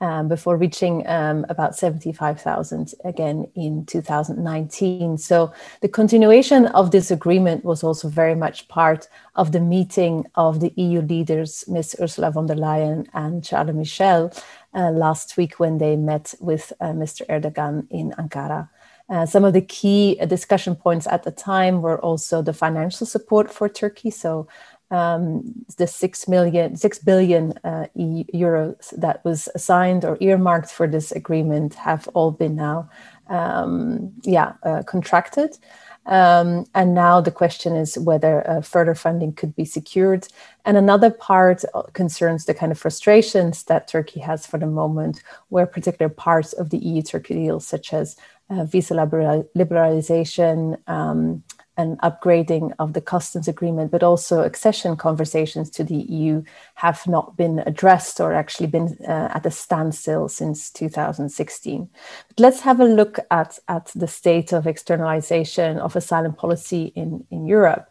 um, 0.00 0.28
before 0.28 0.56
reaching 0.56 1.06
um, 1.08 1.46
about 1.48 1.74
75,000 1.74 2.94
again 3.04 3.46
in 3.54 3.86
2019. 3.86 5.18
So 5.18 5.52
the 5.80 5.88
continuation 5.88 6.66
of 6.66 6.90
this 6.90 7.10
agreement 7.10 7.64
was 7.64 7.82
also 7.82 8.08
very 8.08 8.34
much 8.34 8.68
part 8.68 9.08
of 9.34 9.52
the 9.52 9.60
meeting 9.60 10.26
of 10.34 10.60
the 10.60 10.72
EU 10.76 11.00
leaders, 11.00 11.64
Ms. 11.66 11.96
Ursula 12.00 12.30
von 12.30 12.46
der 12.46 12.56
Leyen 12.56 13.06
and 13.14 13.42
Charles 13.42 13.74
Michel, 13.74 14.32
uh, 14.74 14.90
last 14.90 15.36
week 15.36 15.58
when 15.58 15.78
they 15.78 15.96
met 15.96 16.34
with 16.40 16.72
uh, 16.80 16.86
Mr. 16.86 17.26
Erdogan 17.28 17.86
in 17.90 18.12
Ankara. 18.18 18.68
Uh, 19.08 19.24
some 19.24 19.44
of 19.44 19.52
the 19.52 19.60
key 19.60 20.16
discussion 20.26 20.74
points 20.74 21.06
at 21.06 21.22
the 21.22 21.30
time 21.30 21.80
were 21.80 22.00
also 22.00 22.42
the 22.42 22.52
financial 22.52 23.06
support 23.06 23.52
for 23.52 23.68
Turkey. 23.68 24.10
So 24.10 24.48
um, 24.90 25.64
the 25.78 25.86
six 25.86 26.28
million, 26.28 26.76
six 26.76 26.98
billion 26.98 27.52
uh, 27.64 27.86
euros 27.96 28.90
that 28.98 29.24
was 29.24 29.48
assigned 29.54 30.04
or 30.04 30.16
earmarked 30.20 30.70
for 30.70 30.86
this 30.86 31.12
agreement 31.12 31.74
have 31.74 32.08
all 32.14 32.30
been 32.30 32.56
now, 32.56 32.88
um, 33.28 34.12
yeah, 34.22 34.52
uh, 34.62 34.82
contracted. 34.84 35.58
Um, 36.06 36.66
and 36.74 36.94
now 36.94 37.20
the 37.20 37.32
question 37.32 37.74
is 37.74 37.98
whether 37.98 38.48
uh, 38.48 38.60
further 38.60 38.94
funding 38.94 39.32
could 39.32 39.56
be 39.56 39.64
secured. 39.64 40.28
And 40.64 40.76
another 40.76 41.10
part 41.10 41.64
uh, 41.74 41.82
concerns 41.94 42.44
the 42.44 42.54
kind 42.54 42.70
of 42.70 42.78
frustrations 42.78 43.64
that 43.64 43.88
Turkey 43.88 44.20
has 44.20 44.46
for 44.46 44.58
the 44.58 44.68
moment, 44.68 45.22
where 45.48 45.66
particular 45.66 46.08
parts 46.08 46.52
of 46.52 46.70
the 46.70 46.78
EU 46.78 47.02
Turkey 47.02 47.34
deal, 47.34 47.58
such 47.58 47.92
as 47.92 48.16
uh, 48.50 48.64
visa 48.64 48.94
liberalization, 48.94 50.78
um, 50.88 51.42
an 51.76 51.96
upgrading 51.98 52.72
of 52.78 52.94
the 52.94 53.00
customs 53.00 53.48
agreement, 53.48 53.90
but 53.90 54.02
also 54.02 54.42
accession 54.42 54.96
conversations 54.96 55.68
to 55.70 55.84
the 55.84 55.94
EU 55.94 56.42
have 56.76 57.06
not 57.06 57.36
been 57.36 57.58
addressed 57.60 58.20
or 58.20 58.32
actually 58.32 58.66
been 58.66 58.96
uh, 59.06 59.28
at 59.34 59.44
a 59.44 59.50
standstill 59.50 60.28
since 60.28 60.70
2016. 60.70 61.88
But 62.28 62.40
let's 62.40 62.60
have 62.60 62.80
a 62.80 62.84
look 62.84 63.18
at, 63.30 63.58
at 63.68 63.92
the 63.94 64.08
state 64.08 64.52
of 64.52 64.66
externalization 64.66 65.78
of 65.78 65.96
asylum 65.96 66.32
policy 66.32 66.92
in, 66.94 67.26
in 67.30 67.46
Europe. 67.46 67.90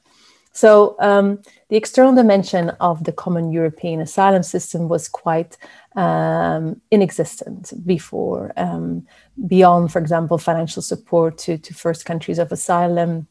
So, 0.56 0.96
um, 1.00 1.42
the 1.68 1.76
external 1.76 2.16
dimension 2.16 2.70
of 2.80 3.04
the 3.04 3.12
common 3.12 3.52
European 3.52 4.00
asylum 4.00 4.42
system 4.42 4.88
was 4.88 5.10
quite 5.10 5.58
um, 5.98 6.80
inexistent 6.92 7.74
before, 7.86 8.54
um, 8.56 9.06
beyond, 9.48 9.92
for 9.92 10.00
example, 10.00 10.38
financial 10.38 10.82
support 10.82 11.38
to, 11.40 11.58
to 11.58 11.74
first 11.74 12.06
countries 12.06 12.40
of 12.40 12.54
asylum 12.54 13.28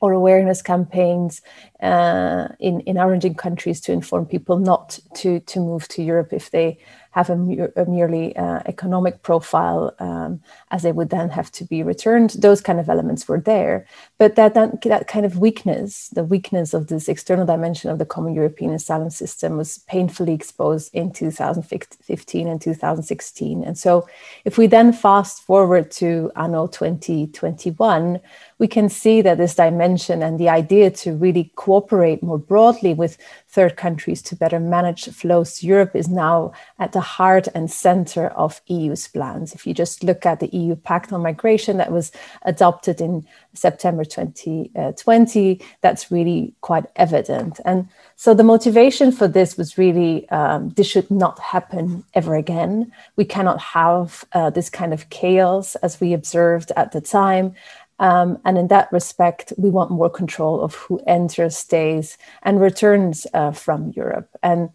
or 0.00 0.12
awareness 0.12 0.62
campaigns 0.62 1.42
uh, 1.82 2.48
in, 2.60 2.80
in 2.80 2.96
origin 2.96 3.34
countries 3.34 3.78
to 3.82 3.92
inform 3.92 4.24
people 4.24 4.58
not 4.58 4.98
to, 5.16 5.40
to 5.40 5.60
move 5.60 5.86
to 5.88 6.02
Europe 6.02 6.32
if 6.32 6.50
they 6.50 6.78
have 7.14 7.30
a, 7.30 7.34
a 7.76 7.84
merely 7.86 8.34
uh, 8.36 8.60
economic 8.66 9.22
profile, 9.22 9.94
um, 10.00 10.40
as 10.72 10.82
they 10.82 10.90
would 10.90 11.10
then 11.10 11.28
have 11.28 11.50
to 11.52 11.64
be 11.64 11.80
returned. 11.80 12.30
Those 12.30 12.60
kind 12.60 12.80
of 12.80 12.88
elements 12.88 13.28
were 13.28 13.38
there, 13.38 13.86
but 14.18 14.34
that, 14.34 14.54
that 14.54 14.82
that 14.82 15.06
kind 15.06 15.24
of 15.24 15.38
weakness, 15.38 16.08
the 16.08 16.24
weakness 16.24 16.74
of 16.74 16.88
this 16.88 17.08
external 17.08 17.46
dimension 17.46 17.88
of 17.88 18.00
the 18.00 18.04
common 18.04 18.34
European 18.34 18.72
asylum 18.72 19.10
system, 19.10 19.56
was 19.56 19.78
painfully 19.86 20.34
exposed 20.34 20.92
in 20.92 21.12
2015 21.12 22.48
and 22.48 22.60
2016. 22.60 23.62
And 23.62 23.78
so, 23.78 24.08
if 24.44 24.58
we 24.58 24.66
then 24.66 24.92
fast 24.92 25.42
forward 25.42 25.92
to 25.92 26.32
anno 26.34 26.66
2021, 26.66 28.20
we 28.58 28.66
can 28.66 28.88
see 28.88 29.22
that 29.22 29.38
this 29.38 29.54
dimension 29.54 30.20
and 30.20 30.40
the 30.40 30.48
idea 30.48 30.90
to 30.90 31.12
really 31.12 31.52
cooperate 31.54 32.24
more 32.24 32.38
broadly 32.38 32.92
with 32.92 33.18
third 33.48 33.76
countries 33.76 34.20
to 34.22 34.34
better 34.34 34.58
manage 34.58 35.04
flows 35.10 35.58
to 35.58 35.66
Europe 35.66 35.94
is 35.94 36.08
now 36.08 36.52
at 36.80 36.92
the 36.92 37.03
heart 37.04 37.46
and 37.54 37.70
center 37.70 38.28
of 38.28 38.60
EU's 38.66 39.06
plans. 39.06 39.54
If 39.54 39.66
you 39.66 39.74
just 39.74 40.02
look 40.02 40.26
at 40.26 40.40
the 40.40 40.48
EU 40.48 40.74
Pact 40.74 41.12
on 41.12 41.22
Migration 41.22 41.76
that 41.76 41.92
was 41.92 42.10
adopted 42.42 43.00
in 43.00 43.24
September 43.52 44.04
2020, 44.04 45.60
that's 45.80 46.10
really 46.10 46.54
quite 46.60 46.86
evident. 46.96 47.60
And 47.64 47.88
so 48.16 48.34
the 48.34 48.42
motivation 48.42 49.12
for 49.12 49.28
this 49.28 49.56
was 49.56 49.78
really 49.78 50.28
um, 50.30 50.70
this 50.70 50.88
should 50.88 51.10
not 51.10 51.38
happen 51.38 52.04
ever 52.14 52.34
again. 52.34 52.90
We 53.16 53.24
cannot 53.24 53.60
have 53.60 54.24
uh, 54.32 54.50
this 54.50 54.68
kind 54.70 54.92
of 54.92 55.08
chaos 55.10 55.76
as 55.76 56.00
we 56.00 56.12
observed 56.12 56.72
at 56.76 56.92
the 56.92 57.00
time. 57.00 57.54
Um, 58.00 58.38
and 58.44 58.58
in 58.58 58.68
that 58.68 58.90
respect, 58.92 59.52
we 59.56 59.70
want 59.70 59.90
more 59.90 60.10
control 60.10 60.60
of 60.60 60.74
who 60.74 61.00
enters, 61.06 61.56
stays, 61.56 62.18
and 62.42 62.60
returns 62.60 63.26
uh, 63.34 63.52
from 63.52 63.92
Europe. 63.94 64.28
And 64.42 64.70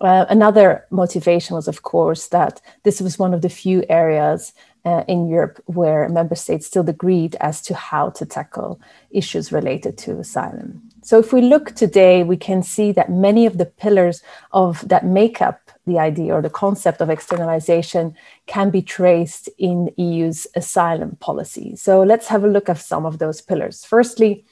uh, 0.00 0.26
another 0.28 0.84
motivation 0.90 1.56
was, 1.56 1.68
of 1.68 1.82
course, 1.82 2.28
that 2.28 2.60
this 2.82 3.00
was 3.00 3.18
one 3.18 3.34
of 3.34 3.42
the 3.42 3.48
few 3.48 3.84
areas 3.88 4.52
uh, 4.84 5.02
in 5.08 5.28
Europe 5.28 5.62
where 5.66 6.08
member 6.08 6.34
states 6.34 6.66
still 6.66 6.88
agreed 6.88 7.36
as 7.40 7.62
to 7.62 7.74
how 7.74 8.10
to 8.10 8.26
tackle 8.26 8.80
issues 9.10 9.50
related 9.50 9.96
to 9.96 10.18
asylum. 10.18 10.82
So, 11.02 11.18
if 11.18 11.32
we 11.32 11.40
look 11.40 11.74
today, 11.74 12.22
we 12.22 12.36
can 12.36 12.62
see 12.62 12.92
that 12.92 13.10
many 13.10 13.46
of 13.46 13.58
the 13.58 13.66
pillars 13.66 14.22
of 14.52 14.86
that 14.88 15.06
make 15.06 15.40
up 15.40 15.64
the 15.86 15.98
idea 15.98 16.34
or 16.34 16.42
the 16.42 16.50
concept 16.50 17.00
of 17.00 17.10
externalization 17.10 18.14
can 18.46 18.70
be 18.70 18.82
traced 18.82 19.48
in 19.58 19.90
EU's 19.96 20.46
asylum 20.56 21.16
policy. 21.16 21.76
So 21.76 22.02
let's 22.02 22.28
have 22.28 22.44
a 22.44 22.48
look 22.48 22.68
at 22.68 22.78
some 22.78 23.04
of 23.04 23.18
those 23.18 23.40
pillars. 23.40 23.84
Firstly, 23.84 24.44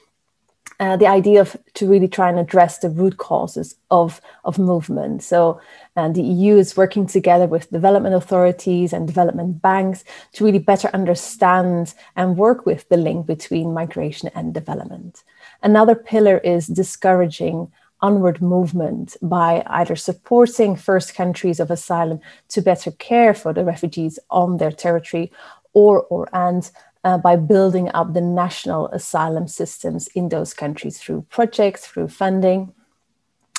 uh, 0.79 0.97
the 0.97 1.07
idea 1.07 1.41
of 1.41 1.55
to 1.75 1.87
really 1.87 2.07
try 2.07 2.29
and 2.29 2.39
address 2.39 2.79
the 2.79 2.89
root 2.89 3.17
causes 3.17 3.75
of, 3.91 4.21
of 4.43 4.57
movement. 4.57 5.23
So 5.23 5.61
uh, 5.95 6.09
the 6.09 6.21
EU 6.21 6.57
is 6.57 6.75
working 6.77 7.05
together 7.05 7.47
with 7.47 7.71
development 7.71 8.15
authorities 8.15 8.93
and 8.93 9.07
development 9.07 9.61
banks 9.61 10.03
to 10.33 10.45
really 10.45 10.59
better 10.59 10.89
understand 10.93 11.93
and 12.15 12.37
work 12.37 12.65
with 12.65 12.87
the 12.89 12.97
link 12.97 13.25
between 13.25 13.73
migration 13.73 14.29
and 14.35 14.53
development. 14.53 15.23
Another 15.61 15.95
pillar 15.95 16.39
is 16.39 16.67
discouraging 16.67 17.71
onward 18.01 18.41
movement 18.41 19.15
by 19.21 19.63
either 19.67 19.95
supporting 19.95 20.75
first 20.75 21.15
countries 21.15 21.59
of 21.59 21.71
asylum 21.71 22.19
to 22.49 22.61
better 22.61 22.91
care 22.91 23.33
for 23.33 23.53
the 23.53 23.63
refugees 23.63 24.19
on 24.29 24.57
their 24.57 24.71
territory 24.71 25.31
or, 25.73 26.01
or 26.03 26.27
and 26.33 26.69
uh, 27.03 27.17
by 27.17 27.35
building 27.35 27.89
up 27.93 28.13
the 28.13 28.21
national 28.21 28.87
asylum 28.89 29.47
systems 29.47 30.07
in 30.09 30.29
those 30.29 30.53
countries 30.53 30.97
through 30.97 31.25
projects, 31.29 31.85
through 31.85 32.07
funding. 32.07 32.73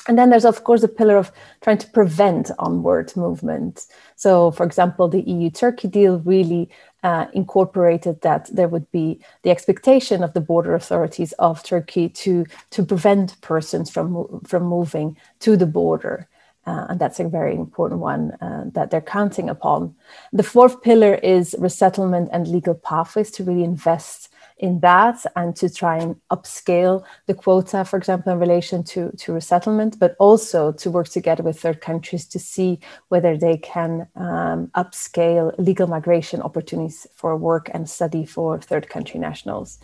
And 0.07 0.19
then 0.19 0.29
there's, 0.29 0.45
of 0.45 0.65
course, 0.65 0.83
a 0.83 0.89
pillar 0.89 1.17
of 1.17 1.33
trying 1.63 1.79
to 1.79 1.89
prevent 1.89 2.51
onward 2.59 3.17
movement. 3.17 3.87
So, 4.17 4.51
for 4.51 4.67
example, 4.67 5.09
the 5.09 5.23
EU 5.23 5.51
Turkey 5.51 5.89
deal 5.89 6.19
really 6.21 6.69
uh, 7.03 7.27
incorporated 7.33 8.21
that 8.21 8.51
there 8.55 8.69
would 8.69 8.91
be 8.91 9.21
the 9.43 9.51
expectation 9.51 10.23
of 10.23 10.35
the 10.35 10.43
border 10.43 10.75
authorities 10.75 11.33
of 11.39 11.63
Turkey 11.63 12.11
to, 12.11 12.45
to 12.71 12.85
prevent 12.85 13.41
persons 13.41 13.91
from, 13.91 14.41
from 14.47 14.65
moving 14.65 15.17
to 15.41 15.57
the 15.57 15.67
border. 15.67 16.29
Uh, 16.67 16.87
and 16.89 17.01
that's 17.01 17.21
a 17.21 17.29
very 17.29 17.55
important 17.55 18.01
one 18.01 18.31
uh, 18.41 18.65
that 18.73 18.91
they're 18.91 19.01
counting 19.01 19.51
upon. 19.51 19.95
The 20.33 20.43
fourth 20.43 20.83
pillar 20.83 21.15
is 21.17 21.55
resettlement 21.59 22.31
and 22.33 22.49
legal 22.49 22.75
pathways 22.75 23.31
to 23.33 23.45
really 23.45 23.65
invest 23.65 24.31
in 24.59 24.81
that 24.81 25.25
and 25.35 25.57
to 25.57 25.69
try 25.69 25.99
and 25.99 26.17
upscale 26.31 27.05
the 27.27 27.35
quota, 27.35 27.85
for 27.85 27.97
example, 27.97 28.33
in 28.33 28.39
relation 28.39 28.85
to, 28.85 29.11
to 29.19 29.33
resettlement, 29.33 29.99
but 29.99 30.15
also 30.19 30.73
to 30.73 30.91
work 30.91 31.09
together 31.09 31.43
with 31.43 31.61
third 31.61 31.81
countries 31.81 32.25
to 32.27 32.39
see 32.39 32.79
whether 33.09 33.37
they 33.37 33.57
can 33.59 34.07
um, 34.15 34.69
upscale 34.77 35.55
legal 35.59 35.89
migration 35.89 36.41
opportunities 36.41 37.07
for 37.15 37.37
work 37.37 37.69
and 37.75 37.91
study 37.91 38.25
for 38.25 38.59
third 38.61 38.89
country 38.89 39.19
nationals. 39.19 39.79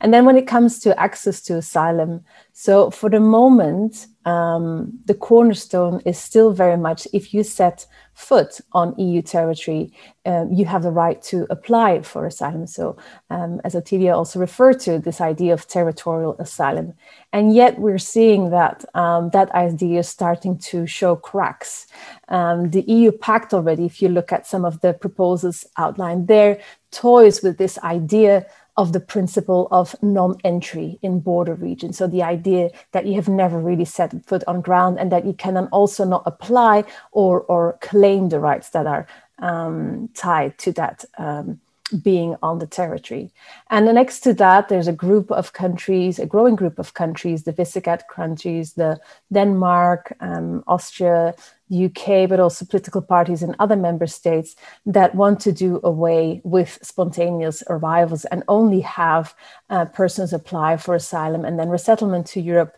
And 0.00 0.12
then 0.12 0.24
when 0.24 0.36
it 0.36 0.46
comes 0.46 0.80
to 0.80 0.98
access 0.98 1.40
to 1.42 1.56
asylum, 1.56 2.24
so 2.58 2.90
for 2.90 3.10
the 3.10 3.20
moment, 3.20 4.06
um, 4.24 4.98
the 5.04 5.12
cornerstone 5.12 6.00
is 6.06 6.16
still 6.16 6.52
very 6.52 6.78
much 6.78 7.06
if 7.12 7.34
you 7.34 7.42
set 7.42 7.86
foot 8.14 8.62
on 8.72 8.98
EU 8.98 9.20
territory, 9.20 9.92
um, 10.24 10.50
you 10.50 10.64
have 10.64 10.82
the 10.82 10.90
right 10.90 11.20
to 11.24 11.46
apply 11.50 12.00
for 12.00 12.24
asylum. 12.24 12.66
So, 12.66 12.96
um, 13.28 13.60
as 13.62 13.74
Otilia 13.74 14.16
also 14.16 14.40
referred 14.40 14.80
to, 14.80 14.98
this 14.98 15.20
idea 15.20 15.52
of 15.52 15.68
territorial 15.68 16.34
asylum. 16.38 16.94
And 17.30 17.54
yet, 17.54 17.78
we're 17.78 17.98
seeing 17.98 18.48
that 18.48 18.86
um, 18.94 19.28
that 19.34 19.50
idea 19.50 19.98
is 19.98 20.08
starting 20.08 20.56
to 20.70 20.86
show 20.86 21.14
cracks. 21.14 21.86
Um, 22.28 22.70
the 22.70 22.84
EU 22.88 23.12
Pact 23.12 23.52
already, 23.52 23.84
if 23.84 24.00
you 24.00 24.08
look 24.08 24.32
at 24.32 24.46
some 24.46 24.64
of 24.64 24.80
the 24.80 24.94
proposals 24.94 25.66
outlined 25.76 26.26
there, 26.26 26.58
toys 26.90 27.42
with 27.42 27.58
this 27.58 27.78
idea 27.80 28.46
of 28.76 28.92
the 28.92 29.00
principle 29.00 29.68
of 29.70 29.96
non-entry 30.02 30.98
in 31.02 31.20
border 31.20 31.54
regions. 31.54 31.96
So 31.96 32.06
the 32.06 32.22
idea 32.22 32.70
that 32.92 33.06
you 33.06 33.14
have 33.14 33.28
never 33.28 33.58
really 33.58 33.84
set 33.84 34.12
foot 34.26 34.44
on 34.46 34.60
ground 34.60 34.98
and 34.98 35.10
that 35.12 35.24
you 35.24 35.32
can 35.32 35.54
then 35.54 35.68
also 35.68 36.04
not 36.04 36.22
apply 36.26 36.84
or, 37.12 37.40
or 37.42 37.78
claim 37.80 38.28
the 38.28 38.40
rights 38.40 38.70
that 38.70 38.86
are 38.86 39.06
um, 39.38 40.08
tied 40.14 40.58
to 40.58 40.72
that 40.72 41.04
um, 41.18 41.60
being 42.02 42.36
on 42.42 42.58
the 42.58 42.66
territory. 42.66 43.32
And 43.70 43.86
next 43.94 44.20
to 44.20 44.34
that, 44.34 44.68
there's 44.68 44.88
a 44.88 44.92
group 44.92 45.30
of 45.30 45.52
countries, 45.52 46.18
a 46.18 46.26
growing 46.26 46.56
group 46.56 46.78
of 46.78 46.94
countries, 46.94 47.44
the 47.44 47.52
Visegrad 47.52 48.02
countries, 48.12 48.72
the 48.72 48.98
Denmark, 49.32 50.12
um, 50.20 50.64
Austria, 50.66 51.34
UK, 51.72 52.28
but 52.28 52.40
also 52.40 52.64
political 52.64 53.02
parties 53.02 53.42
in 53.42 53.54
other 53.58 53.76
member 53.76 54.06
states 54.06 54.56
that 54.84 55.14
want 55.14 55.40
to 55.40 55.52
do 55.52 55.80
away 55.84 56.40
with 56.44 56.78
spontaneous 56.82 57.62
arrivals 57.68 58.24
and 58.26 58.42
only 58.48 58.80
have 58.80 59.34
uh, 59.70 59.84
persons 59.84 60.32
apply 60.32 60.76
for 60.76 60.94
asylum 60.94 61.44
and 61.44 61.58
then 61.58 61.68
resettlement 61.68 62.26
to 62.26 62.40
Europe 62.40 62.76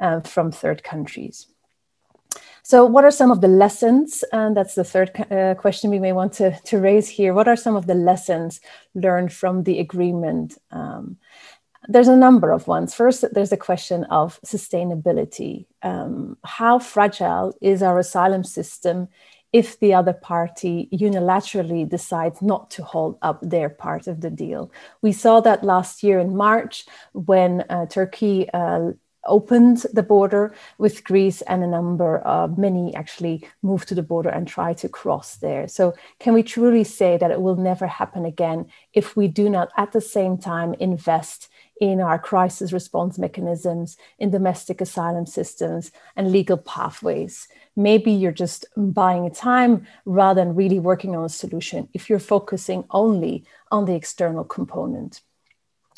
uh, 0.00 0.20
from 0.20 0.50
third 0.50 0.82
countries. 0.82 1.46
So, 2.68 2.84
what 2.84 3.06
are 3.06 3.10
some 3.10 3.30
of 3.30 3.40
the 3.40 3.48
lessons? 3.48 4.22
And 4.30 4.54
that's 4.54 4.74
the 4.74 4.84
third 4.84 5.10
uh, 5.32 5.54
question 5.54 5.88
we 5.88 5.98
may 5.98 6.12
want 6.12 6.34
to, 6.34 6.50
to 6.66 6.78
raise 6.78 7.08
here. 7.08 7.32
What 7.32 7.48
are 7.48 7.56
some 7.56 7.76
of 7.76 7.86
the 7.86 7.94
lessons 7.94 8.60
learned 8.94 9.32
from 9.32 9.62
the 9.62 9.78
agreement? 9.78 10.58
Um, 10.70 11.16
there's 11.88 12.08
a 12.08 12.16
number 12.16 12.52
of 12.52 12.66
ones. 12.66 12.94
First, 12.94 13.24
there's 13.32 13.48
the 13.48 13.56
question 13.56 14.04
of 14.10 14.38
sustainability. 14.44 15.64
Um, 15.80 16.36
how 16.44 16.78
fragile 16.78 17.56
is 17.62 17.82
our 17.82 17.98
asylum 17.98 18.44
system 18.44 19.08
if 19.50 19.80
the 19.80 19.94
other 19.94 20.12
party 20.12 20.90
unilaterally 20.92 21.88
decides 21.88 22.42
not 22.42 22.70
to 22.72 22.84
hold 22.84 23.16
up 23.22 23.40
their 23.40 23.70
part 23.70 24.06
of 24.06 24.20
the 24.20 24.30
deal? 24.30 24.70
We 25.00 25.12
saw 25.12 25.40
that 25.40 25.64
last 25.64 26.02
year 26.02 26.18
in 26.18 26.36
March 26.36 26.84
when 27.14 27.64
uh, 27.70 27.86
Turkey 27.86 28.46
uh, 28.52 28.90
opened 29.26 29.84
the 29.92 30.02
border 30.02 30.54
with 30.78 31.04
Greece, 31.04 31.42
and 31.42 31.62
a 31.62 31.66
number 31.66 32.18
of 32.18 32.58
many 32.58 32.94
actually 32.94 33.46
moved 33.62 33.88
to 33.88 33.94
the 33.94 34.02
border 34.02 34.28
and 34.28 34.46
try 34.46 34.72
to 34.74 34.88
cross 34.88 35.36
there. 35.36 35.68
So, 35.68 35.94
can 36.18 36.34
we 36.34 36.42
truly 36.42 36.84
say 36.84 37.16
that 37.18 37.30
it 37.30 37.40
will 37.40 37.56
never 37.56 37.86
happen 37.86 38.24
again 38.24 38.66
if 38.92 39.16
we 39.16 39.28
do 39.28 39.48
not 39.48 39.70
at 39.76 39.92
the 39.92 40.00
same 40.00 40.38
time 40.38 40.74
invest 40.74 41.48
in 41.80 42.00
our 42.00 42.18
crisis 42.18 42.72
response 42.72 43.18
mechanisms, 43.18 43.96
in 44.18 44.30
domestic 44.30 44.80
asylum 44.80 45.26
systems, 45.26 45.92
and 46.16 46.32
legal 46.32 46.56
pathways? 46.56 47.48
Maybe 47.76 48.10
you're 48.10 48.32
just 48.32 48.66
buying 48.76 49.30
time 49.30 49.86
rather 50.04 50.40
than 50.40 50.56
really 50.56 50.78
working 50.80 51.14
on 51.14 51.24
a 51.24 51.28
solution 51.28 51.88
if 51.92 52.10
you're 52.10 52.18
focusing 52.18 52.84
only 52.90 53.44
on 53.70 53.84
the 53.84 53.94
external 53.94 54.44
component. 54.44 55.20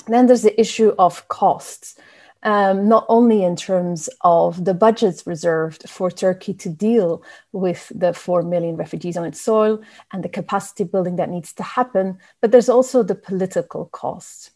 Then 0.06 0.26
there's 0.26 0.42
the 0.42 0.60
issue 0.60 0.94
of 0.98 1.28
costs 1.28 1.96
um, 2.42 2.88
not 2.88 3.04
only 3.08 3.42
in 3.42 3.56
terms 3.56 4.08
of 4.22 4.64
the 4.64 4.74
budgets 4.74 5.26
reserved 5.26 5.88
for 5.88 6.10
Turkey 6.10 6.54
to 6.54 6.68
deal 6.68 7.22
with 7.52 7.92
the 7.94 8.12
4 8.12 8.42
million 8.42 8.76
refugees 8.76 9.16
on 9.16 9.24
its 9.24 9.40
soil 9.40 9.80
and 10.12 10.24
the 10.24 10.28
capacity 10.28 10.84
building 10.84 11.16
that 11.16 11.30
needs 11.30 11.52
to 11.54 11.62
happen, 11.62 12.18
but 12.40 12.50
there's 12.50 12.68
also 12.68 13.02
the 13.02 13.14
political 13.14 13.86
costs 13.86 14.50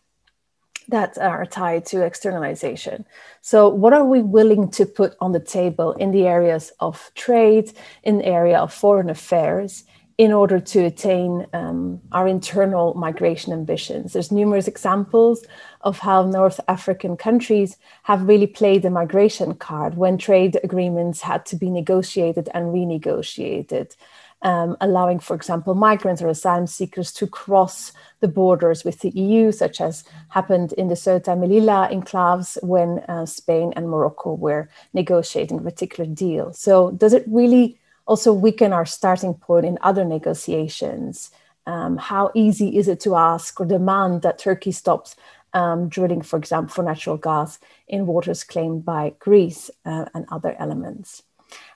that 0.89 1.17
are 1.19 1.47
tied 1.47 1.87
to 1.87 2.05
externalization. 2.05 3.07
So, 3.41 3.69
what 3.69 3.93
are 3.93 4.05
we 4.05 4.21
willing 4.21 4.71
to 4.73 4.87
put 4.87 5.15
on 5.21 5.33
the 5.33 5.41
table 5.41 5.93
in 5.93 6.11
the 6.11 6.27
areas 6.27 6.73
of 6.81 7.11
trade, 7.15 7.73
in 8.03 8.19
the 8.19 8.27
area 8.27 8.59
of 8.59 8.73
foreign 8.73 9.09
affairs, 9.09 9.85
in 10.17 10.33
order 10.33 10.61
to 10.61 10.85
attain 10.85 11.47
um, 11.53 12.01
our 12.13 12.29
internal 12.29 12.95
migration 12.95 13.53
ambitions. 13.53 14.13
There's 14.13 14.31
numerous 14.31 14.69
examples 14.69 15.45
of 15.81 15.99
how 15.99 16.23
North 16.23 16.61
African 16.69 17.17
countries 17.17 17.77
have 18.05 18.29
really 18.29 18.47
played 18.47 18.83
the 18.83 18.91
migration 18.91 19.55
card 19.55 19.97
when 19.97 20.17
trade 20.17 20.59
agreements 20.63 21.21
had 21.21 21.45
to 21.47 21.57
be 21.57 21.69
negotiated 21.69 22.49
and 22.55 22.67
renegotiated, 22.67 23.97
um, 24.43 24.77
allowing, 24.81 25.19
for 25.19 25.35
example, 25.35 25.75
migrants 25.75 26.23
or 26.23 26.29
asylum 26.29 26.69
seekers 26.69 27.13
to 27.15 27.27
cross 27.27 27.91
the 28.21 28.29
borders 28.29 28.85
with 28.85 29.01
the 29.01 29.11
EU, 29.11 29.51
such 29.51 29.81
as 29.81 30.05
happened 30.29 30.73
in 30.75 30.87
the 30.87 30.95
Ceuta 30.95 31.37
Melilla 31.37 31.91
enclaves 31.91 32.57
when 32.63 33.01
uh, 33.09 33.27
Spain 33.27 33.73
and 33.75 33.89
Morocco 33.89 34.35
were 34.35 34.69
negotiating 34.93 35.59
a 35.59 35.63
particular 35.63 36.09
deal. 36.09 36.53
So, 36.53 36.93
does 36.93 37.15
it 37.15 37.25
really 37.27 37.81
also 38.07 38.33
weaken 38.33 38.73
our 38.73 38.87
starting 38.87 39.35
point 39.35 39.67
in 39.67 39.79
other 39.83 40.05
negotiations. 40.05 41.31
Um, 41.67 41.97
how 41.97 42.31
easy 42.35 42.77
is 42.77 42.89
it 42.89 43.01
to 43.01 43.17
ask 43.17 43.59
or 43.59 43.67
demand 43.67 44.23
that 44.23 44.39
Turkey 44.39 44.73
stops 44.73 45.17
um, 45.55 45.89
drilling, 45.89 46.23
for 46.23 46.37
example, 46.37 46.75
for 46.75 46.83
natural 46.83 47.17
gas 47.17 47.59
in 47.89 48.07
waters 48.07 48.45
claimed 48.45 48.85
by 48.85 49.15
Greece 49.19 49.71
uh, 49.87 50.07
and 50.15 50.27
other 50.31 50.55
elements? 50.59 51.23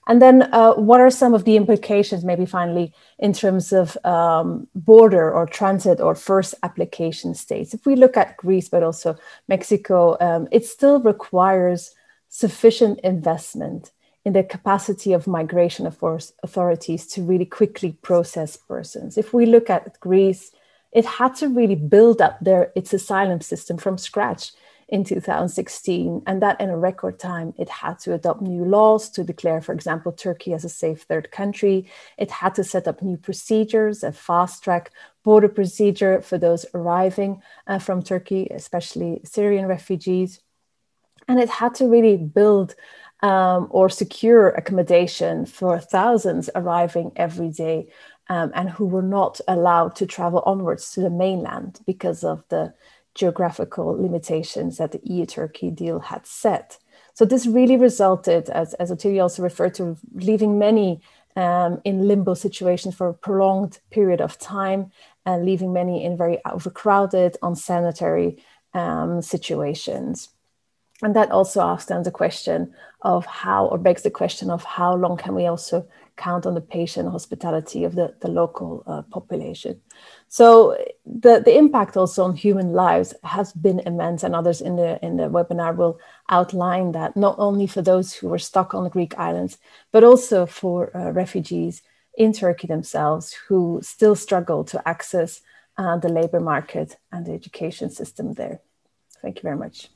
And 0.07 0.21
then, 0.21 0.43
uh, 0.53 0.73
what 0.73 0.99
are 0.99 1.11
some 1.11 1.33
of 1.33 1.45
the 1.45 1.55
implications, 1.55 2.25
maybe 2.25 2.45
finally, 2.45 2.93
in 3.19 3.31
terms 3.31 3.71
of 3.71 3.95
um, 4.03 4.67
border 4.75 5.31
or 5.31 5.45
transit 5.45 6.01
or 6.01 6.15
first 6.15 6.55
application 6.63 7.33
states? 7.35 7.73
If 7.73 7.85
we 7.85 7.95
look 7.95 8.17
at 8.17 8.35
Greece, 8.37 8.69
but 8.69 8.83
also 8.83 9.15
Mexico, 9.47 10.17
um, 10.19 10.47
it 10.51 10.65
still 10.65 10.99
requires 10.99 11.93
sufficient 12.27 12.99
investment 13.01 13.91
in 14.25 14.33
the 14.33 14.43
capacity 14.43 15.13
of 15.13 15.27
migration 15.27 15.85
authorities 15.87 17.07
to 17.07 17.23
really 17.23 17.45
quickly 17.45 17.93
process 18.01 18.57
persons. 18.57 19.17
If 19.17 19.33
we 19.33 19.45
look 19.45 19.69
at 19.69 19.99
Greece, 19.99 20.51
it 20.91 21.05
had 21.05 21.35
to 21.35 21.47
really 21.47 21.75
build 21.75 22.21
up 22.21 22.39
their 22.41 22.71
its 22.75 22.93
asylum 22.93 23.41
system 23.41 23.77
from 23.77 23.97
scratch 23.97 24.51
in 24.89 25.03
2016 25.03 26.23
and 26.25 26.41
that 26.41 26.59
in 26.59 26.69
a 26.69 26.77
record 26.77 27.19
time 27.19 27.53
it 27.59 27.69
had 27.69 27.99
to 27.99 28.13
adopt 28.13 28.41
new 28.41 28.65
laws 28.65 29.07
to 29.07 29.23
declare 29.23 29.61
for 29.61 29.71
example 29.71 30.11
turkey 30.11 30.51
as 30.51 30.65
a 30.65 30.69
safe 30.69 31.03
third 31.03 31.29
country 31.31 31.87
it 32.17 32.31
had 32.31 32.55
to 32.55 32.63
set 32.63 32.87
up 32.87 33.01
new 33.03 33.15
procedures 33.15 34.03
a 34.03 34.11
fast 34.11 34.63
track 34.63 34.91
border 35.23 35.47
procedure 35.47 36.21
for 36.21 36.39
those 36.39 36.65
arriving 36.73 37.39
uh, 37.67 37.77
from 37.77 38.01
turkey 38.01 38.47
especially 38.49 39.21
syrian 39.23 39.67
refugees 39.67 40.39
and 41.27 41.39
it 41.39 41.49
had 41.49 41.75
to 41.75 41.85
really 41.85 42.17
build 42.17 42.73
um, 43.21 43.67
or 43.69 43.89
secure 43.89 44.49
accommodation 44.49 45.45
for 45.45 45.79
thousands 45.79 46.49
arriving 46.55 47.11
every 47.15 47.49
day 47.49 47.87
um, 48.29 48.51
and 48.53 48.69
who 48.69 48.85
were 48.85 49.01
not 49.01 49.41
allowed 49.47 49.95
to 49.95 50.05
travel 50.05 50.43
onwards 50.45 50.91
to 50.91 51.01
the 51.01 51.09
mainland 51.09 51.79
because 51.85 52.23
of 52.23 52.43
the 52.49 52.73
geographical 53.15 53.87
limitations 53.87 54.77
that 54.77 54.91
the 54.91 55.01
EU 55.03 55.25
Turkey 55.25 55.71
deal 55.71 55.99
had 55.99 56.25
set. 56.25 56.77
So, 57.13 57.25
this 57.25 57.47
really 57.47 57.75
resulted, 57.75 58.49
as, 58.49 58.73
as 58.75 58.91
also 58.91 59.43
referred 59.43 59.73
to, 59.75 59.97
leaving 60.13 60.57
many 60.57 61.01
um, 61.35 61.81
in 61.83 62.07
limbo 62.07 62.33
situations 62.33 62.95
for 62.95 63.09
a 63.09 63.13
prolonged 63.13 63.79
period 63.89 64.21
of 64.21 64.37
time 64.37 64.91
and 65.25 65.45
leaving 65.45 65.73
many 65.73 66.03
in 66.05 66.15
very 66.15 66.39
overcrowded, 66.45 67.35
unsanitary 67.41 68.41
um, 68.73 69.21
situations 69.21 70.29
and 71.01 71.15
that 71.15 71.31
also 71.31 71.61
asks 71.61 71.85
then 71.85 72.03
the 72.03 72.11
question 72.11 72.73
of 73.01 73.25
how 73.25 73.67
or 73.67 73.77
begs 73.77 74.03
the 74.03 74.11
question 74.11 74.49
of 74.49 74.63
how 74.65 74.93
long 74.95 75.15
can 75.15 75.33
we 75.33 75.45
also 75.45 75.87
count 76.17 76.45
on 76.45 76.53
the 76.53 76.61
patient 76.61 77.09
hospitality 77.09 77.85
of 77.85 77.95
the, 77.95 78.13
the 78.19 78.27
local 78.27 78.83
uh, 78.85 79.01
population. 79.03 79.79
So 80.27 80.77
the, 81.05 81.41
the 81.43 81.57
impact 81.57 81.95
also 81.95 82.25
on 82.25 82.35
human 82.35 82.73
lives 82.73 83.13
has 83.23 83.53
been 83.53 83.79
immense 83.79 84.23
and 84.23 84.35
others 84.35 84.59
in 84.59 84.75
the 84.75 84.99
in 85.03 85.15
the 85.15 85.29
webinar 85.29 85.75
will 85.75 85.99
outline 86.27 86.91
that 86.91 87.15
not 87.15 87.35
only 87.39 87.67
for 87.67 87.81
those 87.81 88.13
who 88.13 88.27
were 88.27 88.37
stuck 88.37 88.73
on 88.73 88.83
the 88.83 88.89
greek 88.89 89.17
islands 89.17 89.57
but 89.93 90.03
also 90.03 90.45
for 90.45 90.95
uh, 90.95 91.11
refugees 91.11 91.81
in 92.17 92.33
turkey 92.33 92.67
themselves 92.67 93.33
who 93.47 93.79
still 93.81 94.15
struggle 94.15 94.65
to 94.65 94.85
access 94.85 95.39
uh, 95.77 95.97
the 95.97 96.09
labor 96.09 96.41
market 96.41 96.97
and 97.13 97.25
the 97.25 97.31
education 97.31 97.89
system 97.89 98.33
there. 98.33 98.59
Thank 99.21 99.37
you 99.37 99.43
very 99.43 99.55
much 99.55 99.89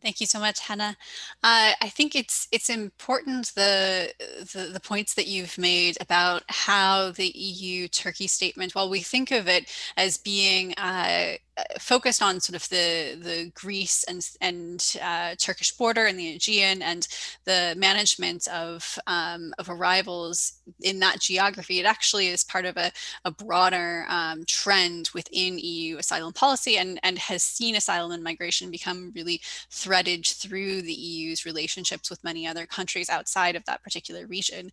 Thank 0.00 0.20
you 0.20 0.26
so 0.26 0.38
much, 0.38 0.60
Hanne. 0.60 0.80
Uh, 0.80 0.94
I 1.42 1.88
think 1.88 2.14
it's 2.14 2.46
it's 2.52 2.70
important 2.70 3.52
the, 3.56 4.12
the, 4.52 4.70
the 4.72 4.80
points 4.80 5.14
that 5.14 5.26
you've 5.26 5.58
made 5.58 5.96
about 6.00 6.44
how 6.48 7.10
the 7.10 7.26
EU 7.36 7.88
Turkey 7.88 8.28
statement, 8.28 8.76
while 8.76 8.88
we 8.88 9.00
think 9.00 9.32
of 9.32 9.48
it 9.48 9.68
as 9.96 10.16
being 10.16 10.72
uh, 10.74 11.32
focused 11.78 12.22
on 12.22 12.40
sort 12.40 12.56
of 12.56 12.68
the 12.68 13.18
the 13.20 13.50
Greece 13.54 14.04
and 14.04 14.28
and 14.40 14.96
uh, 15.02 15.34
Turkish 15.36 15.72
border 15.72 16.06
and 16.06 16.18
the 16.18 16.34
Aegean 16.34 16.82
and 16.82 17.06
the 17.44 17.74
management 17.76 18.46
of 18.48 18.98
um, 19.06 19.52
of 19.58 19.68
arrivals 19.68 20.60
in 20.80 21.00
that 21.00 21.20
geography. 21.20 21.80
It 21.80 21.86
actually 21.86 22.28
is 22.28 22.44
part 22.44 22.64
of 22.64 22.76
a, 22.76 22.92
a 23.24 23.30
broader 23.30 24.06
um, 24.08 24.44
trend 24.46 25.10
within 25.14 25.58
EU 25.58 25.98
asylum 25.98 26.32
policy 26.32 26.78
and 26.78 27.00
and 27.02 27.18
has 27.18 27.42
seen 27.42 27.76
asylum 27.76 28.12
and 28.12 28.22
migration 28.22 28.70
become 28.70 29.12
really 29.14 29.40
threaded 29.70 30.26
through 30.26 30.82
the 30.82 30.92
EU's 30.92 31.44
relationships 31.44 32.10
with 32.10 32.24
many 32.24 32.46
other 32.46 32.66
countries 32.66 33.10
outside 33.10 33.56
of 33.56 33.64
that 33.64 33.82
particular 33.82 34.26
region. 34.26 34.70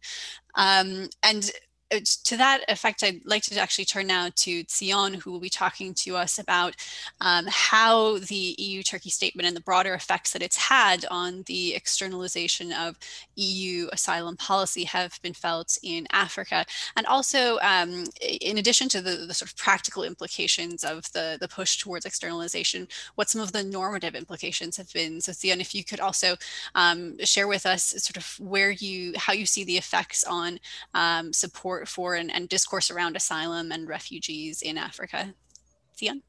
Um, 0.55 1.09
and 1.23 1.51
to 1.89 2.37
that 2.37 2.61
effect, 2.67 3.03
I'd 3.03 3.21
like 3.25 3.43
to 3.43 3.59
actually 3.59 3.85
turn 3.85 4.07
now 4.07 4.29
to 4.35 4.63
Tsion, 4.63 5.15
who 5.15 5.31
will 5.31 5.39
be 5.39 5.49
talking 5.49 5.93
to 5.95 6.15
us 6.15 6.39
about 6.39 6.75
um, 7.21 7.45
how 7.47 8.17
the 8.17 8.55
EU 8.57 8.81
Turkey 8.81 9.11
statement 9.11 9.47
and 9.47 9.55
the 9.55 9.61
broader 9.61 9.93
effects 9.93 10.33
that 10.33 10.41
it's 10.41 10.57
had 10.57 11.05
on 11.11 11.43
the 11.45 11.75
externalization 11.75 12.73
of 12.73 12.97
EU 13.35 13.87
asylum 13.91 14.35
policy 14.35 14.83
have 14.83 15.21
been 15.21 15.33
felt 15.33 15.77
in 15.83 16.07
Africa. 16.11 16.65
And 16.95 17.05
also, 17.05 17.59
um, 17.59 18.05
in 18.21 18.57
addition 18.57 18.89
to 18.89 19.01
the, 19.01 19.25
the, 19.27 19.33
sort 19.33 19.51
of 19.51 19.57
practical 19.57 20.03
implications 20.03 20.83
of 20.83 21.11
the, 21.11 21.37
the 21.39 21.47
push 21.47 21.77
towards 21.77 22.05
externalization, 22.05 22.87
what 23.15 23.29
some 23.29 23.41
of 23.41 23.51
the 23.51 23.63
normative 23.63 24.15
implications 24.15 24.77
have 24.77 24.91
been. 24.91 25.21
So, 25.21 25.33
Tsion, 25.33 25.59
if 25.59 25.75
you 25.75 25.83
could 25.83 25.99
also 25.99 26.35
um, 26.73 27.17
share 27.23 27.47
with 27.47 27.65
us 27.65 27.83
sort 27.83 28.17
of 28.17 28.39
where 28.39 28.71
you, 28.71 29.13
how 29.17 29.33
you 29.33 29.45
see 29.45 29.63
the 29.63 29.77
effects 29.77 30.23
on 30.23 30.59
um, 30.93 31.31
support 31.31 31.74
for, 31.75 31.85
for 31.85 32.15
and, 32.15 32.31
and 32.31 32.49
discourse 32.49 32.91
around 32.91 33.15
asylum 33.15 33.71
and 33.71 33.87
refugees 33.87 34.61
in 34.61 34.77
Africa. 34.77 35.33
Tsion? 35.97 36.21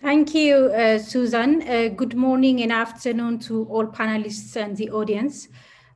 Thank 0.00 0.34
you, 0.34 0.66
uh, 0.66 0.98
Susan. 0.98 1.62
Uh, 1.62 1.88
good 1.88 2.14
morning 2.14 2.62
and 2.62 2.72
afternoon 2.72 3.38
to 3.40 3.64
all 3.64 3.86
panelists 3.86 4.56
and 4.56 4.76
the 4.76 4.90
audience. 4.90 5.48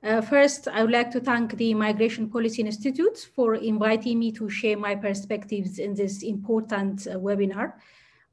Uh, 0.03 0.21
first, 0.21 0.67
I 0.67 0.83
would 0.83 0.91
like 0.91 1.13
to 1.13 1.21
thank 1.21 1.57
the 1.57 1.75
Migration 1.75 2.29
Policy 2.29 2.63
Institute 2.63 3.19
for 3.37 3.55
inviting 3.55 4.19
me 4.19 4.33
to 4.33 4.51
share 4.51 4.77
my 4.77 4.97
perspectives 4.97 5.79
in 5.79 5.95
this 5.95 6.25
important 6.25 7.07
uh, 7.07 7.11
webinar. 7.13 7.75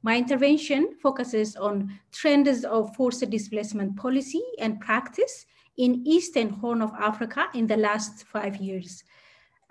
My 0.02 0.16
intervention 0.16 0.96
focuses 1.00 1.54
on 1.56 2.00
trends 2.10 2.64
of 2.64 2.96
forced 2.96 3.30
displacement 3.30 3.96
policy 3.96 4.42
and 4.58 4.80
practice 4.80 5.46
in 5.76 6.04
Eastern 6.04 6.48
Horn 6.48 6.82
of 6.82 6.92
Africa 6.98 7.46
in 7.54 7.68
the 7.68 7.76
last 7.76 8.24
five 8.24 8.56
years. 8.56 9.04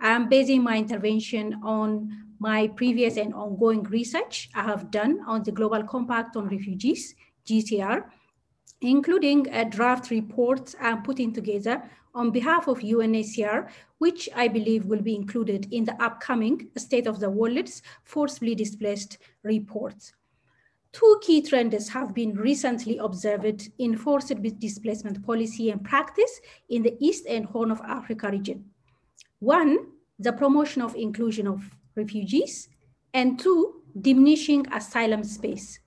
I'm 0.02 0.30
basing 0.30 0.64
my 0.64 0.78
intervention 0.78 1.60
on 1.64 2.26
my 2.40 2.70
previous 2.70 3.18
and 3.18 3.34
ongoing 3.34 3.84
research 3.84 4.50
I 4.56 4.64
have 4.64 4.92
done 4.92 5.20
on 5.28 5.44
the 5.44 5.52
Global 5.52 5.84
Compact 5.84 6.38
on 6.38 6.48
Refugees, 6.48 7.16
GCR, 7.46 8.06
including 8.82 9.48
a 9.54 9.66
draft 9.66 10.10
report 10.10 10.74
I'm 10.80 11.04
putting 11.04 11.34
together 11.34 11.84
on 12.16 12.32
behalf 12.32 12.68
of 12.68 12.80
UNHCR, 12.80 13.70
which 13.98 14.30
I 14.36 14.48
believe 14.48 14.86
will 14.86 15.02
be 15.02 15.16
included 15.16 15.68
in 15.72 15.84
the 15.84 16.02
upcoming 16.02 16.70
State 16.78 17.06
of 17.06 17.20
the 17.20 17.30
World's 17.30 17.82
Forcibly 18.04 18.56
Displaced 18.56 19.18
report. 19.44 20.14
Two 20.92 21.20
key 21.22 21.42
trends 21.42 21.90
have 21.90 22.16
been 22.16 22.34
recently 22.36 22.98
observed 22.98 23.70
in 23.78 23.96
forced 23.96 24.34
displacement 24.60 25.24
policy 25.24 25.70
and 25.70 25.84
practice 25.84 26.40
in 26.70 26.82
the 26.82 26.98
East 27.00 27.26
and 27.28 27.46
Horn 27.46 27.70
of 27.70 27.82
Africa 27.82 28.30
region. 28.32 28.69
One, 29.40 29.78
the 30.18 30.34
promotion 30.34 30.82
of 30.82 30.96
inclusion 30.96 31.48
of 31.48 31.64
refugees, 31.96 32.70
and 33.14 33.40
two, 33.40 33.82
diminishing 34.00 34.72
asylum 34.72 35.24
space. 35.24 35.80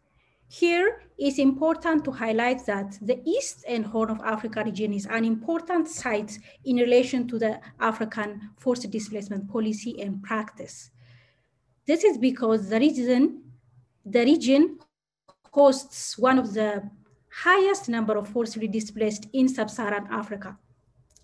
Here, 0.49 1.03
it's 1.17 1.39
important 1.39 2.05
to 2.05 2.11
highlight 2.11 2.67
that 2.67 2.99
the 3.01 3.23
East 3.25 3.65
and 3.69 3.87
Horn 3.87 4.11
of 4.11 4.21
Africa 4.25 4.63
region 4.65 4.93
is 4.93 5.07
an 5.07 5.25
important 5.25 5.89
site 5.89 6.39
in 6.65 6.77
relation 6.77 7.29
to 7.29 7.39
the 7.39 7.61
African 7.81 8.51
forced 8.59 8.91
displacement 8.91 9.49
policy 9.49 10.01
and 10.03 10.23
practice. 10.23 10.91
This 11.87 12.05
is 12.05 12.19
because 12.19 12.69
the 12.69 12.79
region, 12.79 13.43
the 14.05 14.25
region 14.25 14.79
hosts 15.53 16.19
one 16.19 16.39
of 16.39 16.53
the 16.55 16.83
highest 17.31 17.89
number 17.89 18.17
of 18.17 18.29
forcibly 18.29 18.69
displaced 18.69 19.27
in 19.33 19.49
sub-Saharan 19.49 20.09
Africa. 20.11 20.59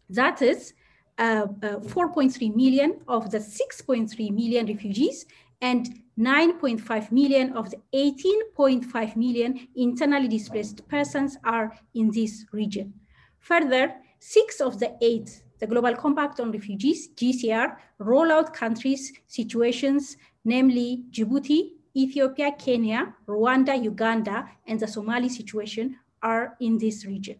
That 0.09 0.41
is 0.41 0.73
Uh, 1.19 1.49
uh, 1.65 1.79
4.3 1.81 2.55
million 2.55 3.01
of 3.09 3.29
the 3.33 3.39
6.3 3.39 4.31
million 4.31 4.67
refugees 4.67 5.27
and 5.61 6.01
9.5 6.17 7.11
million 7.11 7.57
of 7.57 7.71
the 7.71 7.79
18.5 7.93 9.17
million 9.17 9.69
internally 9.75 10.29
displaced 10.29 10.87
persons 10.89 11.37
are 11.43 11.77
in 11.95 12.13
this 12.13 12.47
region. 12.53 12.95
Further, 13.41 13.97
six 14.21 14.61
of 14.61 14.79
the 14.79 14.97
eight, 15.01 15.43
the 15.59 15.67
Global 15.67 15.97
Compact 15.97 16.39
on 16.39 16.53
Refugees, 16.53 17.09
GCR, 17.17 17.77
rollout 18.01 18.53
countries 18.53 19.13
situations, 19.27 20.17
namely 20.45 21.05
Djibouti, 21.11 21.71
Ethiopia, 21.97 22.53
Kenya, 22.53 23.15
Rwanda, 23.27 23.83
Uganda, 23.83 24.49
and 24.67 24.79
the 24.79 24.87
Somali 24.87 25.29
situation 25.29 25.97
are 26.23 26.57
in 26.61 26.79
this 26.79 27.05
region. 27.07 27.39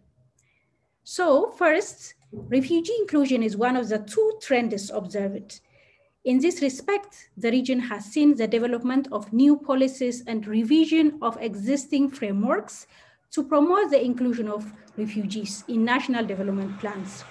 So 1.11 1.49
first, 1.57 2.13
refugee 2.31 2.93
inclusion 2.99 3.41
is 3.41 3.57
one 3.57 3.75
of 3.75 3.89
the 3.89 3.97
two 3.97 4.39
trends 4.43 4.91
observed 4.91 5.59
in 6.23 6.37
this 6.39 6.61
respect, 6.61 7.29
the 7.35 7.49
region 7.49 7.79
has 7.79 8.05
seen 8.05 8.35
the 8.35 8.47
development 8.47 9.07
of 9.11 9.33
new 9.33 9.57
policies 9.57 10.21
and 10.27 10.45
revision 10.45 11.17
of 11.23 11.35
existing 11.41 12.11
frameworks 12.11 12.85
to 13.31 13.43
promote 13.43 13.89
the 13.89 14.05
inclusion 14.05 14.47
of 14.47 14.71
refugees 14.97 15.63
in 15.67 15.83
national 15.83 16.27
development 16.27 16.77
plans. 16.79 17.23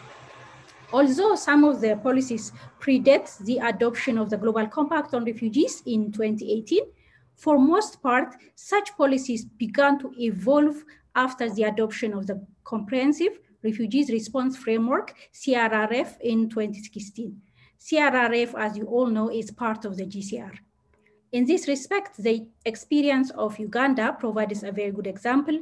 Although 0.92 1.36
some 1.36 1.62
of 1.62 1.80
the 1.80 1.94
policies 2.02 2.50
predate 2.80 3.38
the 3.44 3.58
adoption 3.58 4.18
of 4.18 4.30
the 4.30 4.38
Global 4.38 4.66
Compact 4.66 5.14
on 5.14 5.24
Refugees 5.24 5.84
in 5.86 6.10
2018, 6.10 6.82
for 7.36 7.58
most 7.60 8.02
part, 8.02 8.34
such 8.56 8.96
policies 8.96 9.44
began 9.44 10.00
to 10.00 10.12
evolve 10.18 10.82
after 11.14 11.48
the 11.48 11.62
adoption 11.62 12.14
of 12.14 12.26
the 12.26 12.44
Comprehensive 12.64 13.38
Refugees 13.62 14.10
Response 14.10 14.56
Framework, 14.56 15.14
CRRF, 15.32 16.20
in 16.20 16.48
2016. 16.48 17.40
CRRF, 17.80 18.54
as 18.58 18.76
you 18.76 18.84
all 18.86 19.06
know, 19.06 19.30
is 19.30 19.50
part 19.50 19.84
of 19.84 19.96
the 19.96 20.04
GCR. 20.04 20.52
In 21.32 21.44
this 21.44 21.68
respect, 21.68 22.16
the 22.16 22.46
experience 22.64 23.30
of 23.32 23.58
Uganda 23.58 24.16
provides 24.18 24.62
a 24.62 24.72
very 24.72 24.92
good 24.92 25.06
example. 25.06 25.58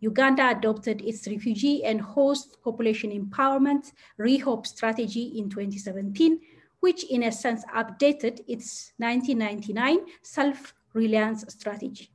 Uganda 0.00 0.50
adopted 0.50 1.02
its 1.02 1.26
refugee 1.26 1.84
and 1.84 2.00
host 2.00 2.56
population 2.62 3.10
empowerment 3.10 3.92
REHOPE 4.16 4.66
strategy 4.66 5.34
in 5.36 5.50
2017, 5.50 6.40
which 6.80 7.04
in 7.04 7.24
a 7.24 7.32
sense 7.32 7.64
updated 7.76 8.40
its 8.48 8.92
1999 8.98 9.98
self-reliance 10.22 11.44
strategy. 11.48 12.09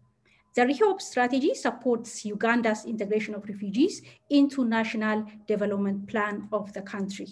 The 0.55 0.65
REHOPE 0.65 1.01
strategy 1.01 1.53
supports 1.53 2.23
Uganda's 2.23 2.85
integration 2.85 3.35
of 3.35 3.43
refugees 3.45 4.01
into 4.29 4.63
national 4.63 5.25
development 5.47 6.07
plan 6.07 6.47
of 6.53 6.71
the 6.71 6.81
country. 6.81 7.27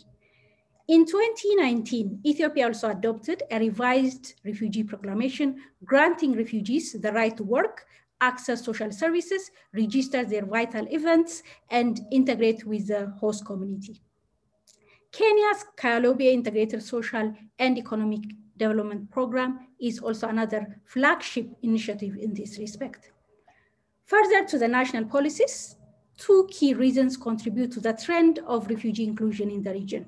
In 0.90 1.06
2019, 1.06 2.20
Ethiopia 2.26 2.68
also 2.68 2.90
adopted 2.90 3.44
a 3.50 3.60
revised 3.60 4.34
refugee 4.44 4.84
proclamation 4.84 5.56
granting 5.86 6.34
refugees 6.34 6.92
the 6.92 7.14
right 7.14 7.38
to 7.38 7.44
work, 7.46 7.86
access 8.20 8.66
social 8.66 8.92
services, 8.92 9.50
register 9.74 10.26
their 10.26 10.46
vital 10.46 10.86
events, 10.92 11.44
and 11.72 12.02
integrate 12.12 12.66
with 12.66 12.88
the 12.88 13.08
host 13.22 13.46
community. 13.46 14.02
Kenya's 15.14 15.64
Kalobeyei 15.78 16.34
Integrated 16.34 16.84
Social 16.84 17.34
and 17.58 17.78
Economic 17.78 18.20
Development 18.58 19.10
Program 19.10 19.68
is 19.80 20.00
also 20.00 20.28
another 20.28 20.82
flagship 20.86 21.48
initiative 21.62 22.18
in 22.18 22.34
this 22.34 22.60
respect. 22.60 23.13
Further 24.06 24.46
to 24.46 24.58
the 24.58 24.68
national 24.68 25.06
policies, 25.06 25.78
two 26.18 26.48
key 26.52 26.74
reasons 26.74 27.16
contribute 27.16 27.72
to 27.72 27.80
the 27.80 27.94
trend 27.94 28.40
of 28.46 28.68
refugee 28.68 29.06
inclusion 29.06 29.50
in 29.50 29.64
the 29.64 29.72
region. 29.72 30.06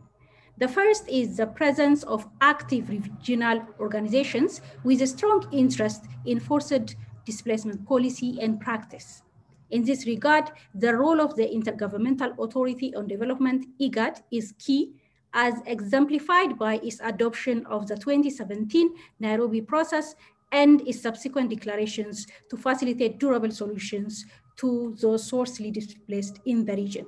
The 0.58 0.68
first 0.68 1.08
is 1.10 1.38
the 1.38 1.48
presence 1.48 2.04
of 2.04 2.28
active 2.42 2.90
regional 2.90 3.66
organizations 3.80 4.62
with 4.84 5.02
a 5.02 5.08
strong 5.08 5.48
interest 5.52 6.06
in 6.26 6.40
forced 6.40 6.96
displacement 7.26 7.86
policy 7.86 8.38
and 8.42 8.60
practice. 8.60 9.24
In 9.72 9.84
this 9.84 10.06
regard, 10.06 10.52
the 10.74 10.96
role 10.96 11.20
of 11.20 11.36
the 11.36 11.48
Intergovernmental 11.48 12.38
Authority 12.38 12.94
on 12.96 13.08
Development, 13.08 13.66
IGAD, 13.82 14.22
is 14.32 14.54
key 14.60 14.94
as 15.34 15.56
exemplified 15.66 16.58
by 16.58 16.76
its 16.76 17.00
adoption 17.02 17.66
of 17.66 17.88
the 17.88 17.96
2017 17.96 18.90
Nairobi 19.20 19.62
process 19.62 20.16
and 20.52 20.82
its 20.88 21.02
subsequent 21.02 21.50
declarations 21.50 22.28
to 22.50 22.58
facilitate 22.58 23.20
durable 23.20 23.52
solutions 23.52 24.26
to 24.58 24.96
those 25.02 25.30
forcibly 25.30 25.72
displaced 25.72 26.40
in 26.46 26.66
the 26.66 26.76
region. 26.76 27.06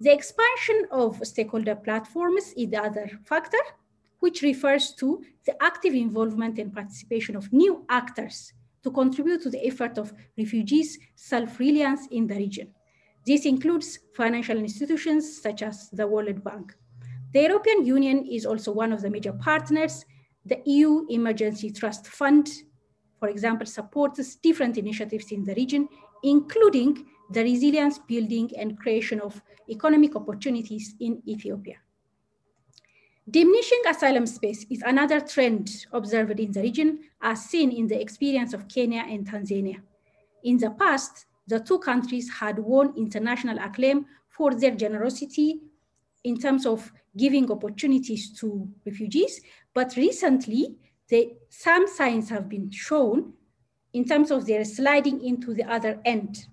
The 0.00 0.12
expansion 0.12 0.86
of 0.90 1.20
stakeholder 1.26 1.74
platforms 1.74 2.54
is 2.56 2.70
the 2.70 2.82
other 2.82 3.10
factor, 3.24 3.58
which 4.20 4.42
refers 4.42 4.94
to 4.94 5.22
the 5.44 5.62
active 5.62 5.94
involvement 5.94 6.58
and 6.58 6.72
participation 6.72 7.36
of 7.36 7.52
new 7.52 7.84
actors 7.88 8.52
to 8.82 8.90
contribute 8.90 9.42
to 9.42 9.50
the 9.50 9.66
effort 9.66 9.98
of 9.98 10.14
refugees' 10.38 10.98
self-reliance 11.16 12.06
in 12.10 12.26
the 12.26 12.34
region. 12.34 12.72
This 13.26 13.44
includes 13.44 13.98
financial 14.14 14.56
institutions 14.56 15.42
such 15.42 15.62
as 15.62 15.90
the 15.90 16.06
World 16.06 16.42
Bank. 16.42 16.74
The 17.32 17.42
European 17.42 17.84
Union 17.84 18.26
is 18.26 18.46
also 18.46 18.72
one 18.72 18.92
of 18.92 19.02
the 19.02 19.10
major 19.10 19.32
partners. 19.34 20.04
The 20.46 20.60
EU 20.64 21.06
Emergency 21.10 21.70
Trust 21.70 22.06
Fund, 22.06 22.50
for 23.18 23.28
example, 23.28 23.66
supports 23.66 24.34
different 24.36 24.78
initiatives 24.78 25.32
in 25.32 25.44
the 25.44 25.54
region, 25.54 25.88
including 26.22 27.06
the 27.30 27.42
resilience 27.42 27.98
building 27.98 28.50
and 28.58 28.78
creation 28.78 29.20
of 29.20 29.40
economic 29.68 30.16
opportunities 30.16 30.94
in 31.00 31.22
Ethiopia. 31.28 31.76
Diminishing 33.30 33.82
asylum 33.88 34.26
space 34.26 34.66
is 34.70 34.82
another 34.82 35.20
trend 35.20 35.86
observed 35.92 36.40
in 36.40 36.50
the 36.50 36.62
region 36.62 37.00
as 37.22 37.44
seen 37.44 37.70
in 37.70 37.86
the 37.86 38.00
experience 38.00 38.52
of 38.52 38.66
Kenya 38.66 39.04
and 39.06 39.30
Tanzania. 39.30 39.76
In 40.42 40.56
the 40.56 40.70
past, 40.70 41.26
the 41.46 41.60
two 41.60 41.78
countries 41.78 42.28
had 42.30 42.58
won 42.58 42.94
international 42.96 43.58
acclaim 43.58 44.06
for 44.30 44.54
their 44.54 44.74
generosity 44.74 45.60
in 46.24 46.38
terms 46.38 46.66
of 46.66 46.90
giving 47.16 47.50
opportunities 47.50 48.32
to 48.38 48.68
refugees, 48.86 49.40
but 49.74 49.96
recently 49.96 50.76
some 51.48 51.88
signs 51.88 52.28
have 52.28 52.48
been 52.48 52.70
shown 52.70 53.32
in 53.92 54.04
terms 54.04 54.30
of 54.30 54.46
their 54.46 54.64
sliding 54.64 55.24
into 55.24 55.52
the 55.52 55.64
other 55.64 56.00
end 56.04 56.46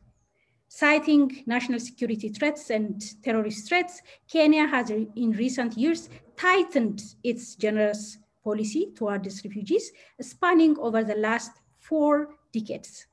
Citing 0.70 1.44
national 1.46 1.80
security 1.80 2.28
threats 2.30 2.70
and 2.70 3.02
terrorist 3.24 3.70
threats, 3.70 4.02
Kenya 4.30 4.68
has 4.68 4.90
in 4.90 5.32
recent 5.32 5.78
years 5.78 6.10
tightened 6.36 7.02
its 7.24 7.56
generous 7.56 8.18
policy 8.44 8.92
towards 8.94 9.44
refugees, 9.46 9.92
spanning 10.20 10.78
over 10.80 11.04
the 11.04 11.16
last 11.16 11.52
four 11.80 12.36
decades. 12.52 13.08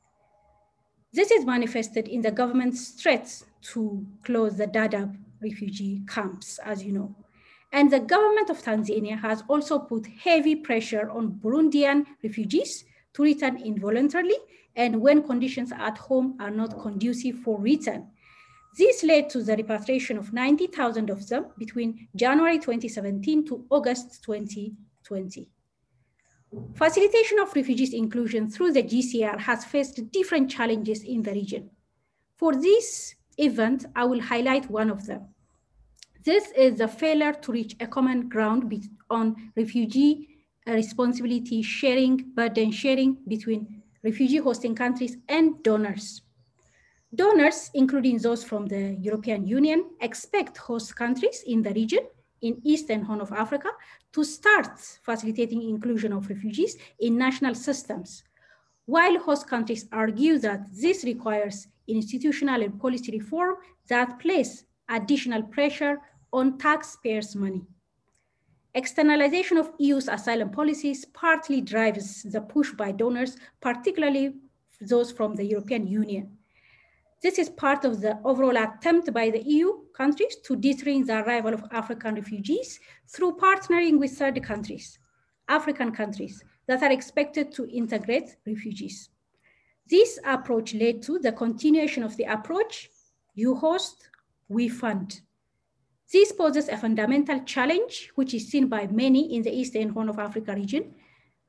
This 1.12 1.30
is 1.30 1.44
manifested 1.44 2.08
in 2.08 2.22
the 2.22 2.32
government's 2.32 2.90
threats 2.90 3.44
to 3.72 4.04
close 4.24 4.56
the 4.56 4.66
Dadaab 4.66 5.16
refugee 5.40 6.02
camps, 6.08 6.58
as 6.64 6.82
you 6.82 6.92
know. 6.92 7.14
And 7.74 7.90
the 7.90 7.98
government 7.98 8.50
of 8.50 8.62
Tanzania 8.62 9.20
has 9.20 9.42
also 9.48 9.80
put 9.80 10.06
heavy 10.06 10.54
pressure 10.54 11.10
on 11.10 11.32
Burundian 11.32 12.06
refugees 12.22 12.84
to 13.14 13.24
return 13.24 13.56
involuntarily 13.56 14.36
and 14.76 15.00
when 15.00 15.24
conditions 15.24 15.72
at 15.72 15.98
home 15.98 16.36
are 16.38 16.52
not 16.52 16.80
conducive 16.80 17.40
for 17.40 17.60
return. 17.60 18.06
This 18.78 19.02
led 19.02 19.28
to 19.30 19.42
the 19.42 19.56
repatriation 19.56 20.18
of 20.18 20.32
90,000 20.32 21.10
of 21.10 21.28
them 21.28 21.46
between 21.58 22.06
January 22.14 22.60
2017 22.60 23.44
to 23.46 23.64
August 23.70 24.22
2020. 24.22 25.50
Facilitation 26.74 27.40
of 27.40 27.56
refugees 27.56 27.92
inclusion 27.92 28.48
through 28.48 28.70
the 28.70 28.84
GCR 28.84 29.40
has 29.40 29.64
faced 29.64 30.12
different 30.12 30.48
challenges 30.48 31.02
in 31.02 31.24
the 31.24 31.32
region. 31.32 31.70
For 32.36 32.54
this 32.54 33.16
event, 33.36 33.86
I 33.96 34.04
will 34.04 34.20
highlight 34.20 34.70
one 34.70 34.90
of 34.90 35.06
them. 35.06 35.33
This 36.24 36.50
is 36.56 36.78
the 36.78 36.88
failure 36.88 37.34
to 37.34 37.52
reach 37.52 37.76
a 37.80 37.86
common 37.86 38.30
ground 38.30 38.72
on 39.10 39.52
refugee 39.56 40.46
uh, 40.66 40.72
responsibility 40.72 41.60
sharing, 41.60 42.32
burden 42.34 42.72
sharing 42.72 43.18
between 43.28 43.82
refugee 44.02 44.38
hosting 44.38 44.74
countries 44.74 45.18
and 45.28 45.62
donors. 45.62 46.22
Donors, 47.14 47.70
including 47.74 48.16
those 48.16 48.42
from 48.42 48.64
the 48.66 48.96
European 49.00 49.46
Union, 49.46 49.84
expect 50.00 50.56
host 50.56 50.96
countries 50.96 51.44
in 51.46 51.60
the 51.60 51.74
region 51.74 52.00
in 52.40 52.58
Eastern 52.64 53.02
Horn 53.02 53.20
of 53.20 53.30
Africa 53.30 53.68
to 54.14 54.24
start 54.24 54.78
facilitating 55.02 55.62
inclusion 55.68 56.14
of 56.14 56.30
refugees 56.30 56.78
in 57.00 57.18
national 57.18 57.54
systems, 57.54 58.24
while 58.86 59.18
host 59.18 59.46
countries 59.46 59.86
argue 59.92 60.38
that 60.38 60.66
this 60.72 61.04
requires 61.04 61.68
institutional 61.86 62.62
and 62.62 62.80
policy 62.80 63.12
reform 63.12 63.56
that 63.88 64.18
place 64.18 64.64
additional 64.88 65.42
pressure 65.42 65.98
on 66.34 66.58
taxpayers' 66.58 67.36
money. 67.36 67.62
Externalization 68.74 69.56
of 69.56 69.70
EU's 69.78 70.08
asylum 70.08 70.50
policies 70.50 71.04
partly 71.04 71.60
drives 71.60 72.24
the 72.24 72.40
push 72.40 72.72
by 72.72 72.90
donors, 72.90 73.36
particularly 73.60 74.34
those 74.80 75.12
from 75.12 75.36
the 75.36 75.44
European 75.44 75.86
Union. 75.86 76.36
This 77.22 77.38
is 77.38 77.48
part 77.48 77.84
of 77.84 78.00
the 78.00 78.18
overall 78.24 78.56
attempt 78.56 79.14
by 79.14 79.30
the 79.30 79.42
EU 79.44 79.84
countries 79.96 80.36
to 80.44 80.56
deter 80.56 81.04
the 81.04 81.22
arrival 81.24 81.54
of 81.54 81.64
African 81.70 82.16
refugees 82.16 82.80
through 83.08 83.36
partnering 83.36 83.98
with 83.98 84.18
third 84.18 84.42
countries, 84.42 84.98
African 85.48 85.92
countries 85.92 86.42
that 86.66 86.82
are 86.82 86.92
expected 86.92 87.52
to 87.52 87.68
integrate 87.70 88.36
refugees. 88.44 89.08
This 89.88 90.18
approach 90.24 90.74
led 90.74 91.00
to 91.02 91.18
the 91.18 91.32
continuation 91.32 92.02
of 92.02 92.16
the 92.16 92.24
approach, 92.24 92.90
you 93.34 93.54
host, 93.54 94.08
we 94.48 94.68
fund. 94.68 95.20
This 96.14 96.30
poses 96.30 96.68
a 96.68 96.76
fundamental 96.76 97.40
challenge, 97.40 98.12
which 98.14 98.34
is 98.34 98.46
seen 98.46 98.68
by 98.68 98.86
many 98.86 99.34
in 99.34 99.42
the 99.42 99.50
Eastern 99.50 99.88
Horn 99.88 100.08
of 100.08 100.20
Africa 100.20 100.54
region, 100.54 100.94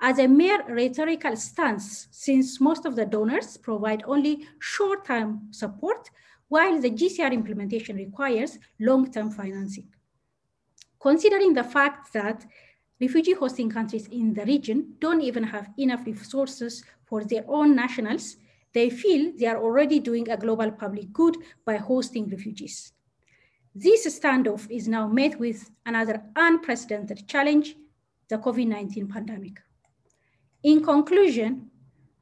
as 0.01 0.17
a 0.17 0.27
mere 0.27 0.63
rhetorical 0.67 1.35
stance, 1.35 2.07
since 2.09 2.59
most 2.59 2.83
of 2.87 2.95
the 2.95 3.05
donors 3.05 3.57
provide 3.57 4.01
only 4.07 4.47
short-term 4.57 5.49
support, 5.51 6.09
while 6.47 6.81
the 6.81 6.89
GCR 6.89 7.31
implementation 7.31 7.95
requires 7.95 8.57
long-term 8.79 9.29
financing. 9.29 9.87
Considering 10.99 11.53
the 11.53 11.63
fact 11.63 12.11
that 12.13 12.43
refugee 12.99 13.33
hosting 13.33 13.69
countries 13.69 14.07
in 14.07 14.33
the 14.33 14.45
region 14.45 14.95
don't 14.97 15.21
even 15.21 15.43
have 15.43 15.69
enough 15.77 16.07
resources 16.07 16.83
for 17.03 17.23
their 17.23 17.45
own 17.47 17.75
nationals, 17.75 18.37
they 18.73 18.89
feel 18.89 19.31
they 19.37 19.45
are 19.45 19.61
already 19.61 19.99
doing 19.99 20.27
a 20.31 20.37
global 20.37 20.71
public 20.71 21.13
good 21.13 21.37
by 21.65 21.77
hosting 21.77 22.27
refugees. 22.29 22.94
This 23.77 24.07
standoff 24.07 24.71
is 24.71 24.87
now 24.87 25.05
met 25.05 25.37
with 25.37 25.69
another 25.85 26.23
unprecedented 26.37 27.27
challenge, 27.27 27.75
the 28.29 28.37
COVID-19 28.37 29.09
pandemic. 29.11 29.59
In 30.63 30.81
conclusion, 30.81 31.69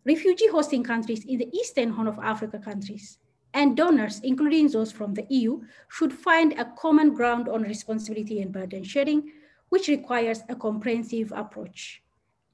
refugee 0.04 0.48
hosting 0.48 0.84
countries 0.84 1.24
in 1.26 1.38
the 1.38 1.56
Eastern 1.56 1.92
Horn 1.92 2.08
of 2.08 2.18
Africa 2.18 2.58
countries 2.58 3.20
and 3.54 3.78
donors, 3.78 4.20
including 4.24 4.68
those 4.70 4.92
from 4.92 5.14
the 5.14 5.28
EU, 5.30 5.62
should 5.90 6.12
find 6.12 6.54
a 6.54 6.74
common 6.76 7.14
ground 7.14 7.48
on 7.48 7.62
responsibility 7.62 8.42
and 8.42 8.52
burden 8.52 8.84
sharing, 8.84 9.32
which 9.70 9.88
requires 9.90 10.42
a 10.50 10.56
comprehensive 10.56 11.32
approach. 11.36 12.02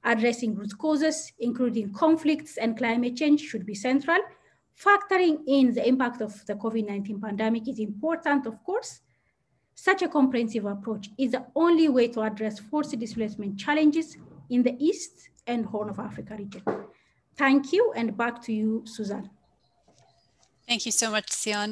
Addressing 0.04 0.54
root 0.54 0.76
causes, 0.76 1.32
including 1.38 1.94
conflicts 1.94 2.58
and 2.58 2.76
climate 2.76 3.16
change 3.16 3.40
should 3.40 3.64
be 3.64 3.74
central. 3.74 4.18
Factoring 4.78 5.40
in 5.46 5.74
the 5.74 5.86
impact 5.86 6.20
of 6.22 6.44
the 6.46 6.54
COVID-19 6.54 7.20
pandemic 7.20 7.68
is 7.68 7.78
important, 7.78 8.46
of 8.46 8.62
course. 8.64 9.00
Such 9.74 10.02
a 10.02 10.08
comprehensive 10.08 10.64
approach 10.64 11.10
is 11.18 11.32
the 11.32 11.46
only 11.54 11.88
way 11.88 12.08
to 12.08 12.22
address 12.22 12.58
forced 12.58 12.98
displacement 12.98 13.58
challenges 13.58 14.16
in 14.50 14.62
the 14.62 14.76
East 14.78 15.30
and 15.46 15.64
Horn 15.64 15.88
of 15.88 15.98
Africa 15.98 16.36
region. 16.38 16.62
Thank 17.36 17.72
you, 17.72 17.92
and 17.96 18.16
back 18.16 18.42
to 18.42 18.52
you, 18.52 18.82
Suzanne. 18.86 19.30
Thank 20.70 20.86
you 20.86 20.92
so 20.92 21.10
much, 21.10 21.26
Tsion. 21.26 21.70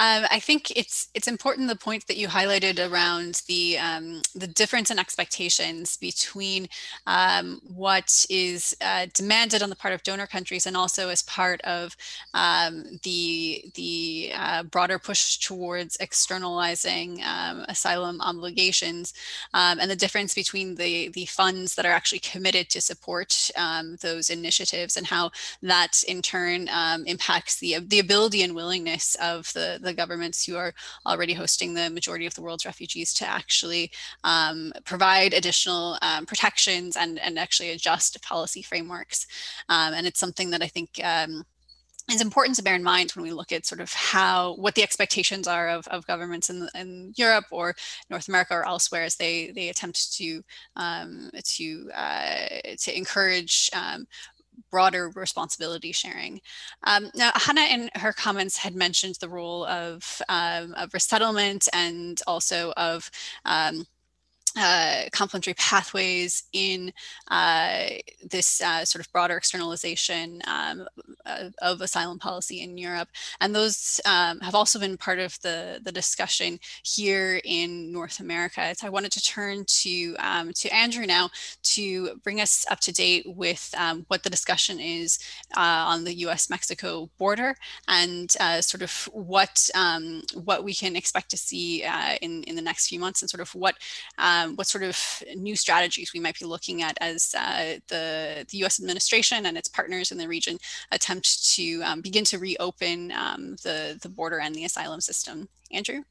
Um, 0.00 0.24
I 0.28 0.40
think 0.40 0.72
it's 0.74 1.06
it's 1.14 1.28
important 1.28 1.68
the 1.68 1.76
point 1.76 2.08
that 2.08 2.16
you 2.16 2.26
highlighted 2.26 2.80
around 2.80 3.42
the 3.46 3.78
um, 3.78 4.22
the 4.34 4.48
difference 4.48 4.90
in 4.90 4.98
expectations 4.98 5.96
between 5.96 6.66
um, 7.06 7.60
what 7.72 8.26
is 8.28 8.76
uh, 8.80 9.06
demanded 9.14 9.62
on 9.62 9.70
the 9.70 9.76
part 9.76 9.94
of 9.94 10.02
donor 10.02 10.26
countries 10.26 10.66
and 10.66 10.76
also 10.76 11.10
as 11.10 11.22
part 11.22 11.60
of 11.60 11.96
um, 12.34 12.98
the 13.04 13.70
the 13.76 14.32
uh, 14.34 14.64
broader 14.64 14.98
push 14.98 15.38
towards 15.38 15.96
externalizing 16.00 17.22
um, 17.24 17.64
asylum 17.68 18.20
obligations 18.20 19.14
um, 19.54 19.78
and 19.78 19.88
the 19.88 19.94
difference 19.94 20.34
between 20.34 20.74
the 20.74 21.08
the 21.10 21.26
funds 21.26 21.76
that 21.76 21.86
are 21.86 21.92
actually 21.92 22.18
committed 22.18 22.68
to 22.70 22.80
support 22.80 23.52
those 24.02 24.28
initiatives 24.28 24.96
and 24.96 25.06
how 25.06 25.30
that 25.62 26.02
in 26.08 26.20
turn 26.20 26.68
impacts 27.06 27.60
the 27.60 27.78
the 27.86 28.00
ability 28.00 28.39
and 28.42 28.54
willingness 28.54 29.16
of 29.22 29.52
the, 29.52 29.78
the 29.82 29.94
governments 29.94 30.44
who 30.44 30.56
are 30.56 30.72
already 31.06 31.34
hosting 31.34 31.74
the 31.74 31.90
majority 31.90 32.26
of 32.26 32.34
the 32.34 32.42
world's 32.42 32.66
refugees 32.66 33.12
to 33.14 33.26
actually 33.28 33.90
um, 34.24 34.72
provide 34.84 35.32
additional 35.32 35.98
um, 36.02 36.26
protections 36.26 36.96
and, 36.96 37.18
and 37.18 37.38
actually 37.38 37.70
adjust 37.70 38.22
policy 38.22 38.62
frameworks. 38.62 39.26
Um, 39.68 39.94
and 39.94 40.06
it's 40.06 40.20
something 40.20 40.50
that 40.50 40.62
I 40.62 40.68
think 40.68 41.00
um, 41.02 41.44
is 42.10 42.20
important 42.20 42.56
to 42.56 42.62
bear 42.62 42.74
in 42.74 42.82
mind 42.82 43.12
when 43.12 43.22
we 43.22 43.32
look 43.32 43.52
at 43.52 43.66
sort 43.66 43.80
of 43.80 43.92
how 43.92 44.54
what 44.54 44.74
the 44.74 44.82
expectations 44.82 45.46
are 45.46 45.68
of, 45.68 45.86
of 45.88 46.06
governments 46.06 46.50
in, 46.50 46.68
in 46.74 47.12
Europe 47.16 47.44
or 47.50 47.74
North 48.08 48.28
America 48.28 48.54
or 48.54 48.66
elsewhere 48.66 49.04
as 49.04 49.16
they 49.16 49.52
they 49.52 49.68
attempt 49.68 50.12
to 50.14 50.42
um, 50.76 51.30
to 51.44 51.90
uh, 51.94 52.46
to 52.78 52.96
encourage 52.96 53.70
um, 53.72 54.06
broader 54.70 55.10
responsibility 55.14 55.92
sharing. 55.92 56.40
Um, 56.84 57.10
now, 57.14 57.30
Hanne 57.34 57.58
in 57.58 57.90
her 57.94 58.12
comments 58.12 58.56
had 58.56 58.74
mentioned 58.74 59.16
the 59.20 59.28
role 59.28 59.64
of, 59.66 60.22
um, 60.28 60.74
of 60.74 60.94
resettlement 60.94 61.68
and 61.72 62.20
also 62.26 62.72
of 62.76 63.10
um, 63.44 63.84
uh, 64.56 65.04
complementary 65.12 65.54
pathways 65.54 66.44
in 66.52 66.92
uh, 67.28 67.84
this 68.28 68.60
uh, 68.60 68.84
sort 68.84 69.04
of 69.04 69.12
broader 69.12 69.36
externalization 69.36 70.42
um, 70.46 70.86
of 71.62 71.80
asylum 71.80 72.18
policy 72.18 72.62
in 72.62 72.76
Europe. 72.76 73.08
And 73.40 73.54
those 73.54 74.00
um, 74.04 74.40
have 74.40 74.54
also 74.54 74.78
been 74.78 74.96
part 74.96 75.18
of 75.18 75.40
the, 75.42 75.80
the 75.82 75.92
discussion 75.92 76.58
here 76.82 77.40
in 77.44 77.92
North 77.92 78.20
America. 78.20 78.74
So 78.76 78.86
I 78.86 78.90
wanted 78.90 79.12
to 79.12 79.22
turn 79.22 79.64
to, 79.66 80.16
um, 80.18 80.52
to 80.54 80.74
Andrew 80.74 81.06
now 81.06 81.30
to 81.62 82.16
bring 82.24 82.40
us 82.40 82.66
up 82.70 82.80
to 82.80 82.92
date 82.92 83.26
with 83.26 83.72
um, 83.76 84.04
what 84.08 84.22
the 84.22 84.30
discussion 84.30 84.80
is 84.80 85.18
uh, 85.56 85.60
on 85.60 86.04
the 86.04 86.14
US-Mexico 86.14 87.08
border 87.18 87.54
and 87.88 88.34
uh, 88.40 88.60
sort 88.60 88.82
of 88.82 89.08
what, 89.12 89.68
um, 89.74 90.22
what 90.34 90.64
we 90.64 90.74
can 90.74 90.96
expect 90.96 91.30
to 91.30 91.36
see 91.36 91.84
uh, 91.84 92.16
in, 92.20 92.42
in 92.44 92.56
the 92.56 92.62
next 92.62 92.88
few 92.88 92.98
months 92.98 93.22
and 93.22 93.30
sort 93.30 93.40
of 93.40 93.54
what 93.54 93.76
um, 94.40 94.56
what 94.56 94.66
sort 94.66 94.84
of 94.84 95.22
new 95.34 95.56
strategies 95.56 96.12
we 96.12 96.20
might 96.20 96.38
be 96.38 96.44
looking 96.44 96.82
at 96.82 96.96
as 97.00 97.34
uh, 97.38 97.78
the, 97.88 98.46
the 98.50 98.58
US 98.64 98.80
administration 98.80 99.46
and 99.46 99.56
its 99.56 99.68
partners 99.68 100.12
in 100.12 100.18
the 100.18 100.28
region 100.28 100.58
attempt 100.92 101.54
to 101.54 101.82
um, 101.82 102.00
begin 102.00 102.24
to 102.24 102.38
reopen 102.38 103.12
um, 103.12 103.56
the, 103.62 103.98
the 104.02 104.08
border 104.08 104.40
and 104.40 104.54
the 104.54 104.64
asylum 104.64 105.00
system. 105.00 105.48
Andrew? 105.72 106.02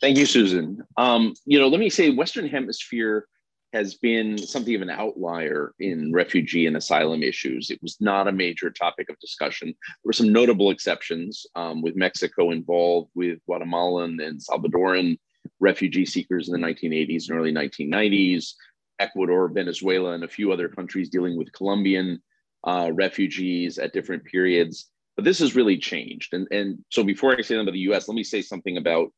Thank 0.00 0.16
you, 0.16 0.26
Susan. 0.26 0.82
Um, 0.96 1.34
you 1.44 1.58
know, 1.58 1.68
let 1.68 1.80
me 1.80 1.88
say 1.88 2.10
Western 2.10 2.48
Hemisphere 2.48 3.26
has 3.72 3.94
been 3.94 4.36
something 4.36 4.74
of 4.74 4.82
an 4.82 4.90
outlier 4.90 5.72
in 5.80 6.12
refugee 6.12 6.66
and 6.66 6.76
asylum 6.76 7.22
issues. 7.22 7.70
It 7.70 7.80
was 7.82 7.96
not 8.00 8.28
a 8.28 8.32
major 8.32 8.68
topic 8.70 9.08
of 9.08 9.18
discussion. 9.18 9.68
There 9.68 10.04
were 10.04 10.12
some 10.12 10.32
notable 10.32 10.70
exceptions 10.70 11.46
um, 11.54 11.80
with 11.80 11.96
Mexico 11.96 12.50
involved, 12.50 13.10
with 13.14 13.38
Guatemalan 13.46 14.20
and 14.20 14.38
Salvadoran 14.38 15.18
refugee 15.60 16.06
seekers 16.06 16.48
in 16.48 16.60
the 16.60 16.66
1980s 16.66 17.28
and 17.28 17.38
early 17.38 17.52
1990s, 17.52 18.54
Ecuador, 18.98 19.48
Venezuela, 19.48 20.12
and 20.12 20.24
a 20.24 20.28
few 20.28 20.52
other 20.52 20.68
countries 20.68 21.08
dealing 21.08 21.36
with 21.36 21.52
Colombian 21.52 22.22
uh, 22.64 22.90
refugees 22.92 23.78
at 23.78 23.92
different 23.92 24.24
periods. 24.24 24.90
But 25.16 25.24
this 25.24 25.40
has 25.40 25.56
really 25.56 25.78
changed. 25.78 26.32
And, 26.32 26.46
and 26.50 26.78
so 26.90 27.04
before 27.04 27.32
I 27.32 27.36
say 27.42 27.54
something 27.54 27.60
about 27.60 27.72
the 27.72 27.92
US, 27.92 28.08
let 28.08 28.14
me 28.14 28.24
say 28.24 28.42
something 28.42 28.76
about 28.76 29.12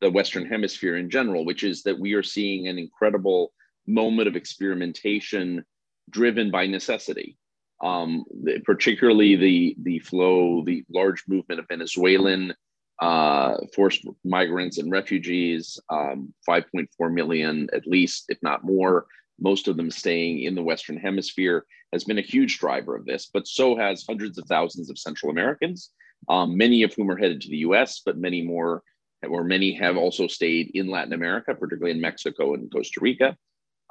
the 0.00 0.10
Western 0.10 0.46
Hemisphere 0.46 0.96
in 0.96 1.10
general, 1.10 1.44
which 1.44 1.64
is 1.64 1.82
that 1.82 1.98
we 1.98 2.14
are 2.14 2.22
seeing 2.22 2.68
an 2.68 2.78
incredible 2.78 3.52
moment 3.86 4.28
of 4.28 4.36
experimentation 4.36 5.64
driven 6.08 6.50
by 6.50 6.66
necessity. 6.66 7.36
Um, 7.82 8.24
particularly 8.64 9.36
the 9.36 9.76
the 9.82 10.00
flow, 10.00 10.62
the 10.66 10.84
large 10.92 11.24
movement 11.26 11.60
of 11.60 11.68
Venezuelan 11.68 12.52
uh, 13.00 13.56
forced 13.74 14.04
migrants 14.24 14.78
and 14.78 14.90
refugees, 14.90 15.78
um, 15.88 16.32
5.4 16.48 17.12
million 17.12 17.68
at 17.72 17.86
least, 17.86 18.26
if 18.28 18.38
not 18.42 18.64
more, 18.64 19.06
most 19.40 19.68
of 19.68 19.76
them 19.76 19.90
staying 19.90 20.42
in 20.42 20.54
the 20.54 20.62
Western 20.62 20.98
Hemisphere, 20.98 21.64
has 21.92 22.04
been 22.04 22.18
a 22.18 22.22
huge 22.22 22.58
driver 22.58 22.94
of 22.94 23.06
this. 23.06 23.30
But 23.32 23.48
so 23.48 23.74
has 23.76 24.04
hundreds 24.06 24.38
of 24.38 24.44
thousands 24.46 24.90
of 24.90 24.98
Central 24.98 25.32
Americans, 25.32 25.90
um, 26.28 26.56
many 26.56 26.82
of 26.82 26.92
whom 26.94 27.10
are 27.10 27.16
headed 27.16 27.40
to 27.40 27.48
the 27.48 27.58
US, 27.58 28.02
but 28.04 28.18
many 28.18 28.42
more, 28.42 28.82
or 29.26 29.44
many 29.44 29.72
have 29.72 29.96
also 29.96 30.26
stayed 30.26 30.70
in 30.74 30.90
Latin 30.90 31.14
America, 31.14 31.54
particularly 31.54 31.92
in 31.92 32.00
Mexico 32.02 32.52
and 32.54 32.70
Costa 32.70 33.00
Rica, 33.00 33.36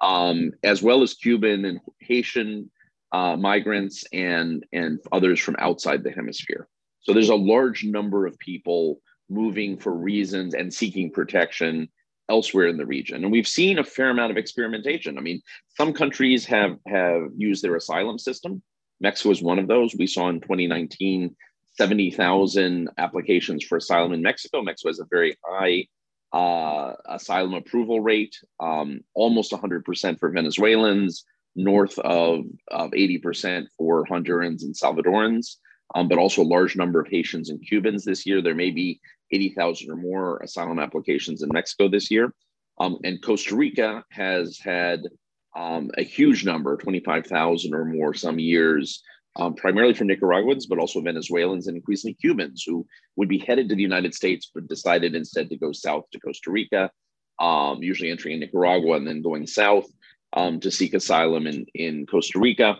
um, 0.01 0.51
as 0.63 0.83
well 0.83 1.01
as 1.01 1.15
Cuban 1.15 1.65
and 1.65 1.79
Haitian 1.99 2.69
uh, 3.11 3.35
migrants 3.35 4.03
and, 4.13 4.63
and 4.71 4.99
others 5.11 5.39
from 5.39 5.55
outside 5.57 6.03
the 6.03 6.11
hemisphere. 6.11 6.67
So 7.01 7.13
there's 7.13 7.29
a 7.29 7.35
large 7.35 7.83
number 7.83 8.25
of 8.25 8.37
people 8.39 9.01
moving 9.29 9.77
for 9.77 9.93
reasons 9.93 10.53
and 10.53 10.73
seeking 10.73 11.11
protection 11.11 11.89
elsewhere 12.29 12.67
in 12.67 12.77
the 12.77 12.85
region. 12.85 13.23
And 13.23 13.31
we've 13.31 13.47
seen 13.47 13.79
a 13.79 13.83
fair 13.83 14.09
amount 14.09 14.31
of 14.31 14.37
experimentation. 14.37 15.17
I 15.17 15.21
mean, 15.21 15.41
some 15.75 15.93
countries 15.93 16.45
have 16.45 16.77
have 16.87 17.23
used 17.35 17.63
their 17.63 17.75
asylum 17.75 18.19
system. 18.19 18.61
Mexico 19.01 19.31
is 19.31 19.41
one 19.41 19.59
of 19.59 19.67
those. 19.67 19.95
We 19.95 20.07
saw 20.07 20.29
in 20.29 20.41
2019 20.41 21.35
70,000 21.77 22.89
applications 22.97 23.63
for 23.63 23.77
asylum 23.77 24.11
in 24.11 24.21
Mexico. 24.21 24.61
Mexico 24.61 24.89
has 24.89 24.99
a 24.99 25.05
very 25.09 25.37
high 25.45 25.87
uh, 26.33 26.93
asylum 27.05 27.53
approval 27.53 28.01
rate, 28.01 28.35
um, 28.59 28.99
almost 29.13 29.53
100% 29.53 30.19
for 30.19 30.29
Venezuelans, 30.29 31.23
north 31.55 31.97
of, 31.99 32.43
of 32.69 32.91
80% 32.91 33.67
for 33.77 34.05
Hondurans 34.05 34.63
and 34.63 34.75
Salvadorans 34.75 35.55
um, 35.95 36.07
but 36.07 36.17
also 36.17 36.41
a 36.41 36.43
large 36.43 36.75
number 36.75 36.99
of 36.99 37.07
Haitians 37.07 37.49
and 37.49 37.65
Cubans 37.65 38.05
this 38.05 38.25
year. 38.25 38.41
There 38.41 38.55
may 38.55 38.71
be 38.71 38.99
80,000 39.31 39.89
or 39.89 39.95
more 39.95 40.37
asylum 40.39 40.79
applications 40.79 41.41
in 41.43 41.49
Mexico 41.51 41.87
this 41.87 42.09
year. 42.09 42.33
Um, 42.79 42.97
and 43.03 43.21
Costa 43.21 43.55
Rica 43.55 44.03
has 44.11 44.57
had 44.59 45.03
um, 45.55 45.91
a 45.97 46.03
huge 46.03 46.45
number, 46.45 46.77
25,000 46.77 47.73
or 47.73 47.85
more 47.85 48.13
some 48.13 48.39
years, 48.39 49.01
um, 49.35 49.55
primarily 49.55 49.93
from 49.93 50.07
Nicaraguans, 50.07 50.65
but 50.65 50.79
also 50.79 51.01
Venezuelans 51.01 51.67
and 51.67 51.75
increasingly 51.75 52.13
Cubans 52.15 52.63
who 52.65 52.85
would 53.15 53.27
be 53.27 53.39
headed 53.39 53.69
to 53.69 53.75
the 53.75 53.81
United 53.81 54.13
States, 54.13 54.49
but 54.53 54.67
decided 54.67 55.15
instead 55.15 55.49
to 55.49 55.57
go 55.57 55.71
south 55.71 56.05
to 56.11 56.19
Costa 56.19 56.51
Rica, 56.51 56.89
um, 57.39 57.81
usually 57.81 58.11
entering 58.11 58.35
in 58.35 58.39
Nicaragua 58.39 58.95
and 58.95 59.07
then 59.07 59.21
going 59.21 59.47
south 59.47 59.85
um, 60.33 60.59
to 60.59 60.71
seek 60.71 60.93
asylum 60.93 61.47
in, 61.47 61.65
in 61.73 62.05
Costa 62.05 62.39
Rica. 62.39 62.77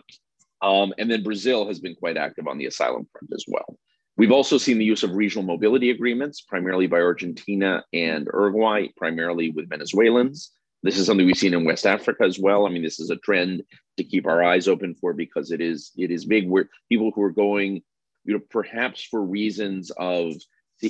Um, 0.62 0.92
and 0.98 1.10
then 1.10 1.22
Brazil 1.22 1.66
has 1.66 1.80
been 1.80 1.94
quite 1.94 2.16
active 2.16 2.46
on 2.46 2.58
the 2.58 2.66
asylum 2.66 3.06
front 3.12 3.32
as 3.34 3.44
well. 3.48 3.78
We've 4.16 4.32
also 4.32 4.58
seen 4.58 4.78
the 4.78 4.84
use 4.84 5.02
of 5.02 5.14
regional 5.14 5.44
mobility 5.44 5.90
agreements, 5.90 6.42
primarily 6.42 6.86
by 6.86 7.00
Argentina 7.00 7.82
and 7.92 8.26
Uruguay, 8.26 8.88
primarily 8.96 9.50
with 9.50 9.70
Venezuelans. 9.70 10.52
This 10.82 10.98
is 10.98 11.06
something 11.06 11.24
we've 11.24 11.36
seen 11.36 11.54
in 11.54 11.64
West 11.64 11.86
Africa 11.86 12.24
as 12.24 12.38
well. 12.38 12.66
I 12.66 12.70
mean, 12.70 12.82
this 12.82 13.00
is 13.00 13.10
a 13.10 13.16
trend 13.16 13.62
to 13.96 14.04
keep 14.04 14.26
our 14.26 14.42
eyes 14.42 14.68
open 14.68 14.94
for 14.94 15.14
because 15.14 15.50
it 15.50 15.60
is 15.60 15.92
it 15.96 16.10
is 16.10 16.24
big. 16.24 16.48
Where 16.48 16.68
people 16.88 17.12
who 17.14 17.22
are 17.22 17.32
going, 17.32 17.82
you 18.24 18.34
know, 18.34 18.40
perhaps 18.50 19.02
for 19.02 19.22
reasons 19.22 19.90
of 19.96 20.34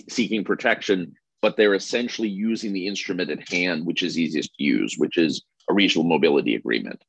seeking 0.09 0.45
protection, 0.45 1.15
but 1.43 1.57
they're 1.57 1.75
essentially 1.75 2.29
using 2.29 2.73
the 2.73 2.87
instrument 2.87 3.31
at 3.31 3.49
hand, 3.49 3.87
which 3.87 4.03
is 4.03 4.19
easiest 4.19 4.55
to 4.57 4.65
use, 4.65 4.97
which 4.97 5.19
is 5.19 5.43
a 5.69 5.75
regional 5.75 6.07
mobility 6.07 6.55
agreement 6.55 7.03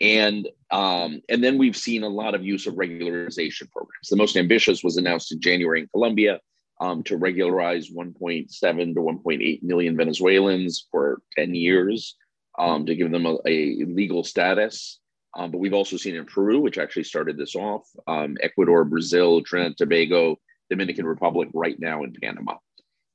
and 0.00 0.48
um, 0.70 1.20
and 1.28 1.44
then 1.44 1.58
we've 1.58 1.76
seen 1.76 2.02
a 2.02 2.08
lot 2.08 2.34
of 2.34 2.44
use 2.44 2.66
of 2.66 2.74
regularization 2.74 3.70
programs. 3.70 4.08
The 4.08 4.16
most 4.16 4.36
ambitious 4.36 4.82
was 4.82 4.96
announced 4.96 5.32
in 5.32 5.40
January 5.40 5.80
in 5.80 5.88
Colombia 5.88 6.40
um, 6.80 7.02
to 7.04 7.16
regularize 7.16 7.90
1.7 7.90 8.48
to 8.48 9.00
1.8 9.00 9.62
million 9.62 9.96
Venezuelans 9.96 10.86
for 10.90 11.20
10 11.36 11.54
years 11.54 12.16
um, 12.58 12.86
to 12.86 12.94
give 12.94 13.10
them 13.10 13.26
a, 13.26 13.36
a 13.46 13.84
legal 13.84 14.24
status. 14.24 14.98
Um, 15.36 15.50
but 15.50 15.58
we've 15.58 15.74
also 15.74 15.96
seen 15.96 16.16
in 16.16 16.24
Peru, 16.24 16.60
which 16.60 16.78
actually 16.78 17.04
started 17.04 17.36
this 17.36 17.54
off, 17.54 17.86
um, 18.06 18.36
Ecuador, 18.42 18.84
Brazil, 18.84 19.42
Trinidad, 19.42 19.76
Tobago, 19.76 20.38
Dominican 20.70 21.06
Republic, 21.06 21.48
right 21.52 21.78
now 21.78 22.02
in 22.02 22.14
Panama. 22.20 22.54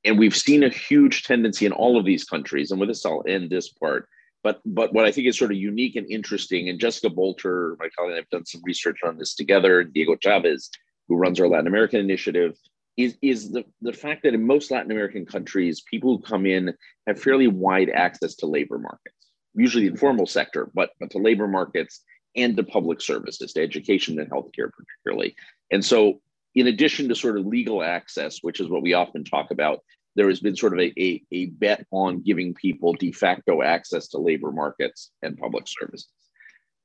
And 0.06 0.20
we've 0.20 0.36
seen 0.36 0.64
a 0.64 0.70
huge 0.70 1.24
tendency 1.24 1.66
in 1.66 1.72
all 1.72 2.00
of 2.00 2.06
these 2.06 2.24
countries. 2.24 2.72
And 2.72 2.80
with 2.80 2.90
this, 2.90 3.06
I'll 3.06 3.24
end 3.28 3.50
this 3.50 3.70
part 3.70 4.08
but 4.46 4.62
but 4.64 4.94
what 4.94 5.06
I 5.06 5.12
think 5.12 5.26
is 5.26 5.40
sort 5.40 5.50
of 5.50 5.58
unique 5.58 5.96
and 5.96 6.06
interesting, 6.08 6.70
and 6.70 6.80
Jessica 6.80 7.10
Bolter, 7.10 7.76
my 7.80 7.90
colleague, 7.98 8.12
and 8.12 8.20
I've 8.20 8.30
done 8.30 8.46
some 8.46 8.62
research 8.64 9.00
on 9.04 9.18
this 9.18 9.34
together. 9.34 9.84
Diego 9.84 10.16
Chaves, 10.16 10.70
who 11.08 11.18
runs 11.18 11.40
our 11.40 11.48
Latin 11.48 11.66
American 11.66 12.00
initiative, 12.00 12.56
is 12.96 13.18
is 13.24 13.52
the 13.52 13.66
the 13.82 13.92
fact 13.92 14.22
that 14.22 14.36
in 14.36 14.46
most 14.46 14.70
Latin 14.70 14.92
American 14.92 15.26
countries, 15.26 15.82
people 15.90 16.16
who 16.16 16.22
come 16.22 16.46
in 16.46 16.76
have 17.08 17.20
fairly 17.20 17.48
wide 17.48 17.90
access 17.90 18.36
to 18.36 18.46
labor 18.46 18.78
markets, 18.78 19.32
usually 19.56 19.86
the 19.86 19.92
informal 19.94 20.28
sector, 20.28 20.70
but 20.76 20.92
but 21.00 21.10
to 21.10 21.18
labor 21.18 21.48
markets 21.48 22.02
and 22.36 22.56
to 22.56 22.64
public 22.64 23.02
services, 23.02 23.52
to 23.54 23.64
education 23.64 24.20
and 24.20 24.30
healthcare 24.30 24.70
particularly. 24.72 25.36
And 25.72 25.84
so, 25.84 26.22
in 26.54 26.68
addition 26.68 27.10
to 27.10 27.16
sort 27.16 27.40
of 27.40 27.48
legal 27.48 27.82
access, 27.82 28.44
which 28.44 28.60
is 28.60 28.70
what 28.70 28.84
we 28.84 28.94
often 28.94 29.24
talk 29.24 29.50
about, 29.50 29.80
there 30.16 30.30
has 30.30 30.40
been 30.40 30.56
sort 30.56 30.74
of 30.74 30.80
a, 30.80 30.94
a, 31.02 31.22
a 31.32 31.46
bet 31.48 31.86
on 31.92 32.22
giving 32.22 32.54
people 32.54 32.94
de 32.94 33.12
facto 33.12 33.62
access 33.62 34.08
to 34.10 34.18
labor 34.18 34.52
markets 34.52 35.12
and 35.22 35.38
public 35.38 35.66
services. 35.68 36.08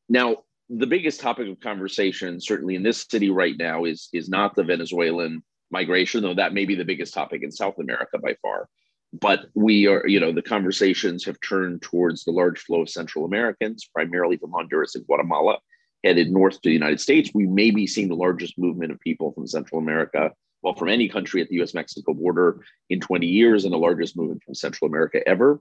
Now, 0.09 0.38
the 0.69 0.87
biggest 0.87 1.21
topic 1.21 1.49
of 1.49 1.61
conversation, 1.61 2.40
certainly 2.40 2.75
in 2.75 2.83
this 2.83 3.07
city 3.11 3.31
right 3.31 3.57
now, 3.59 3.85
is, 3.85 4.09
is 4.12 4.29
not 4.29 4.55
the 4.55 4.64
Venezuelan 4.64 5.43
migration, 5.71 6.23
though 6.23 6.35
that 6.35 6.55
may 6.55 6.64
be 6.64 6.75
the 6.75 6.85
biggest 6.85 7.14
topic 7.14 7.43
in 7.43 7.51
South 7.51 7.79
America 7.79 8.19
by 8.19 8.35
far. 8.43 8.69
But 9.12 9.47
we 9.55 9.88
are, 9.88 10.07
you 10.07 10.21
know, 10.21 10.33
the 10.33 10.43
conversations 10.43 11.25
have 11.25 11.40
turned 11.40 11.83
towards 11.83 12.25
the 12.25 12.31
large 12.31 12.61
flow 12.61 12.83
of 12.83 12.88
Central 12.88 13.25
Americans, 13.25 13.88
primarily 13.93 14.37
from 14.37 14.53
Honduras 14.53 14.95
and 14.95 15.05
Guatemala, 15.05 15.59
headed 16.05 16.31
north 16.31 16.55
to 16.55 16.69
the 16.69 16.73
United 16.73 17.01
States. 17.01 17.31
We 17.35 17.47
may 17.47 17.71
be 17.73 17.87
seeing 17.87 18.09
the 18.09 18.14
largest 18.14 18.57
movement 18.57 18.93
of 18.93 19.01
people 19.01 19.33
from 19.33 19.49
Central 19.49 19.81
America 19.81 20.31
well, 20.62 20.75
from 20.75 20.88
any 20.88 21.09
country 21.09 21.40
at 21.40 21.49
the 21.49 21.61
US 21.62 21.75
Mexico 21.75 22.12
border 22.12 22.64
in 22.88 23.01
20 23.01 23.27
years 23.27 23.64
and 23.64 23.73
the 23.73 23.79
largest 23.79 24.16
movement 24.16 24.42
from 24.42 24.55
Central 24.55 24.88
America 24.88 25.27
ever. 25.27 25.61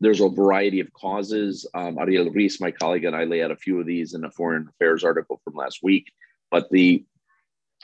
There's 0.00 0.20
a 0.20 0.28
variety 0.28 0.80
of 0.80 0.92
causes. 0.94 1.66
Um, 1.74 1.98
Ariel 1.98 2.32
my 2.60 2.70
colleague, 2.70 3.04
and 3.04 3.14
I 3.14 3.24
lay 3.24 3.42
out 3.42 3.50
a 3.50 3.56
few 3.56 3.78
of 3.78 3.86
these 3.86 4.14
in 4.14 4.24
a 4.24 4.30
foreign 4.30 4.66
affairs 4.68 5.04
article 5.04 5.40
from 5.44 5.54
last 5.54 5.80
week. 5.82 6.10
But 6.50 6.70
the, 6.70 7.04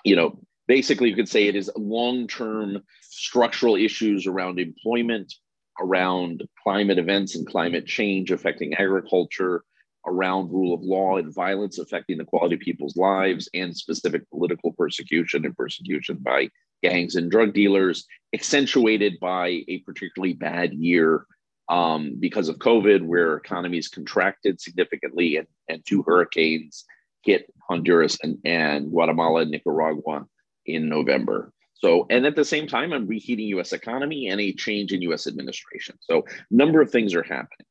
you 0.02 0.16
know, 0.16 0.38
basically 0.66 1.10
you 1.10 1.14
could 1.14 1.28
say 1.28 1.46
it 1.46 1.56
is 1.56 1.70
long-term 1.76 2.82
structural 3.02 3.76
issues 3.76 4.26
around 4.26 4.58
employment, 4.58 5.34
around 5.78 6.42
climate 6.62 6.98
events 6.98 7.36
and 7.36 7.46
climate 7.46 7.86
change 7.86 8.30
affecting 8.30 8.72
agriculture, 8.74 9.62
around 10.06 10.52
rule 10.52 10.74
of 10.74 10.82
law 10.82 11.16
and 11.16 11.34
violence 11.34 11.78
affecting 11.78 12.18
the 12.18 12.24
quality 12.24 12.54
of 12.54 12.60
people's 12.60 12.96
lives 12.96 13.48
and 13.54 13.76
specific 13.76 14.28
political 14.30 14.72
persecution 14.72 15.44
and 15.44 15.56
persecution 15.56 16.16
by 16.20 16.48
gangs 16.82 17.16
and 17.16 17.30
drug 17.30 17.52
dealers, 17.52 18.06
accentuated 18.34 19.18
by 19.20 19.64
a 19.68 19.78
particularly 19.80 20.34
bad 20.34 20.72
year 20.74 21.26
um, 21.68 22.16
because 22.20 22.48
of 22.48 22.58
COVID, 22.58 23.04
where 23.04 23.36
economies 23.36 23.88
contracted 23.88 24.60
significantly 24.60 25.36
and, 25.36 25.48
and 25.68 25.84
two 25.84 26.02
hurricanes 26.02 26.84
hit 27.22 27.52
Honduras 27.68 28.18
and, 28.22 28.38
and 28.44 28.90
Guatemala 28.90 29.42
and 29.42 29.50
Nicaragua 29.50 30.26
in 30.64 30.88
November. 30.88 31.52
So, 31.74 32.06
and 32.08 32.24
at 32.24 32.36
the 32.36 32.44
same 32.44 32.66
time, 32.66 32.92
I'm 32.92 33.06
reheating 33.06 33.48
US 33.58 33.72
economy 33.72 34.28
and 34.28 34.40
a 34.40 34.52
change 34.52 34.92
in 34.92 35.02
US 35.02 35.26
administration. 35.26 35.96
So, 36.00 36.20
a 36.20 36.54
number 36.54 36.80
of 36.80 36.90
things 36.90 37.14
are 37.14 37.22
happening 37.22 37.66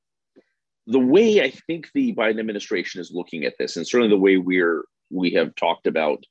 the 0.88 1.00
way 1.00 1.42
I 1.42 1.50
think 1.50 1.90
the 1.94 2.14
Biden 2.14 2.40
administration 2.40 3.02
is 3.02 3.12
looking 3.12 3.44
at 3.44 3.56
this, 3.58 3.76
and 3.76 3.88
certainly 3.88 4.10
the 4.10 4.22
way 4.22 4.38
we're 4.38 4.84
we 5.12 5.32
have 5.32 5.56
talked 5.56 5.88
about 5.88 6.24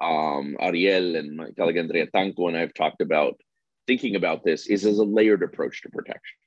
um, 0.00 0.56
Ariel 0.60 1.16
and 1.16 1.40
Andrea 1.58 2.06
Tanco 2.08 2.48
and 2.48 2.56
I 2.56 2.60
have 2.60 2.74
talked 2.74 3.00
about 3.00 3.40
thinking 3.86 4.16
about 4.16 4.44
this 4.44 4.66
is 4.66 4.84
as 4.84 4.98
a 4.98 5.04
layered 5.04 5.42
approach 5.42 5.82
to 5.82 5.90
protection. 5.90 6.38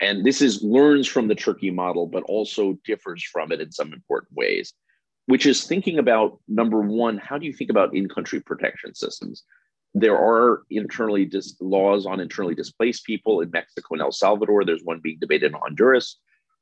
And 0.00 0.24
this 0.24 0.40
is 0.40 0.62
learns 0.62 1.08
from 1.08 1.26
the 1.26 1.34
Turkey 1.34 1.70
model, 1.70 2.06
but 2.06 2.22
also 2.24 2.78
differs 2.84 3.22
from 3.24 3.50
it 3.50 3.60
in 3.60 3.72
some 3.72 3.92
important 3.92 4.32
ways, 4.36 4.72
which 5.26 5.44
is 5.44 5.64
thinking 5.64 5.98
about 5.98 6.38
number 6.46 6.80
one, 6.80 7.18
how 7.18 7.36
do 7.36 7.46
you 7.46 7.52
think 7.52 7.70
about 7.70 7.94
in-country 7.94 8.40
protection 8.40 8.94
systems? 8.94 9.42
There 9.94 10.16
are 10.16 10.62
internally 10.70 11.24
dis- 11.24 11.56
laws 11.60 12.06
on 12.06 12.20
internally 12.20 12.54
displaced 12.54 13.04
people 13.04 13.40
in 13.40 13.50
Mexico 13.50 13.88
and 13.92 14.02
El 14.02 14.12
Salvador. 14.12 14.64
There's 14.64 14.84
one 14.84 15.00
being 15.02 15.18
debated 15.20 15.52
in 15.52 15.58
Honduras. 15.58 16.16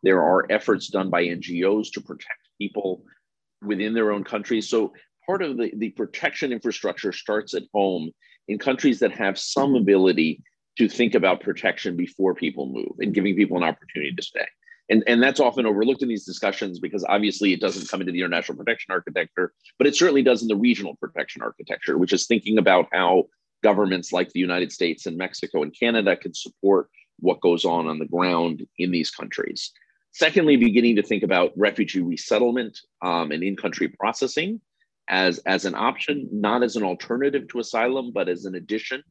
There 0.07 0.23
are 0.23 0.47
efforts 0.51 0.87
done 0.87 1.11
by 1.11 1.25
NGOs 1.25 1.91
to 1.95 2.01
protect 2.01 2.39
people 2.59 3.03
within 3.61 3.93
their 3.93 4.13
own 4.13 4.23
countries. 4.23 4.69
So 4.69 4.93
part 5.27 5.43
of 5.43 5.57
the, 5.57 5.73
the 5.77 5.91
protection 5.91 6.53
infrastructure 6.53 7.11
starts 7.11 7.55
at 7.55 7.65
home 7.75 8.13
in 8.47 8.57
countries 8.57 9.01
that 9.01 9.11
have 9.11 9.37
some 9.37 9.75
ability 9.75 10.45
to 10.79 10.89
think 10.89 11.17
about 11.17 11.41
protection 11.41 11.97
before 11.97 12.37
people 12.37 12.67
move 12.69 12.93
and 13.01 13.15
giving 13.15 13.35
people 13.35 13.57
an 13.57 13.65
opportunity 13.65 14.15
to 14.15 14.23
stay. 14.23 14.47
And, 14.89 15.03
and 15.09 15.21
that's 15.21 15.41
often 15.41 15.67
overlooked 15.67 16.03
in 16.03 16.09
these 16.09 16.25
discussions 16.25 16.79
because 16.79 17.05
obviously 17.09 17.53
it 17.53 17.61
doesn't 17.61 17.89
come 17.89 18.01
into 18.01 18.13
the 18.13 18.21
international 18.21 18.59
protection 18.59 18.93
architecture, 18.93 19.55
but 19.77 19.89
it 19.89 19.97
certainly 19.97 20.23
does 20.23 20.41
in 20.41 20.47
the 20.47 20.55
regional 20.55 20.95
protection 20.95 21.43
architecture, 21.43 21.99
which 21.99 22.13
is 22.13 22.29
thinking 22.29 22.59
about 22.59 22.87
how 22.93 23.25
governments 23.65 24.13
like 24.13 24.31
the 24.31 24.39
United 24.39 24.71
States 24.71 25.07
and 25.07 25.17
Mexico 25.17 25.65
and 25.65 25.77
Canada 25.77 26.17
can 26.17 26.33
support 26.33 26.91
what 27.19 27.41
goes 27.41 27.65
on 27.65 27.89
on 27.89 27.99
the 27.99 28.07
ground 28.07 28.65
in 28.79 28.93
these 28.93 29.11
countries. 29.11 29.73
Secondly, 30.19 30.57
beginning 30.57 30.97
to 30.97 31.03
think 31.03 31.23
about 31.23 31.53
refugee 31.59 32.01
resettlement 32.01 32.81
um, 33.03 33.33
and 33.33 33.43
in-country 33.43 33.89
processing 33.89 34.63
as, 35.11 35.37
as 35.41 35.67
an 35.67 35.75
option, 35.75 36.27
not 36.33 36.63
as 36.63 36.75
an 36.75 36.83
alternative 36.83 37.47
to 37.49 37.59
asylum, 37.59 38.13
but 38.15 38.27
as 38.27 38.47
an 38.47 38.55
addition 38.55 39.03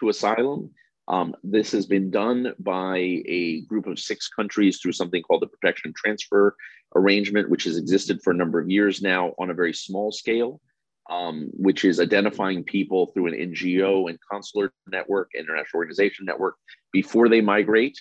to 0.00 0.08
asylum. 0.08 0.68
Um, 1.06 1.36
this 1.44 1.70
has 1.70 1.86
been 1.86 2.10
done 2.10 2.52
by 2.58 2.96
a 3.28 3.60
group 3.68 3.86
of 3.86 4.00
six 4.00 4.26
countries 4.26 4.80
through 4.80 4.90
something 4.90 5.22
called 5.22 5.42
the 5.42 5.46
Protection 5.46 5.92
Transfer 5.96 6.56
Arrangement, 6.96 7.48
which 7.48 7.62
has 7.62 7.78
existed 7.78 8.20
for 8.20 8.32
a 8.32 8.36
number 8.36 8.58
of 8.58 8.68
years 8.68 9.00
now 9.00 9.34
on 9.38 9.50
a 9.50 9.54
very 9.54 9.72
small 9.72 10.10
scale, 10.10 10.60
um, 11.10 11.48
which 11.52 11.84
is 11.84 12.00
identifying 12.00 12.64
people 12.64 13.06
through 13.06 13.28
an 13.28 13.34
NGO 13.34 14.10
and 14.10 14.18
consular 14.28 14.72
network, 14.88 15.30
international 15.32 15.78
organization 15.78 16.24
network, 16.24 16.56
before 16.92 17.28
they 17.28 17.40
migrate 17.40 17.96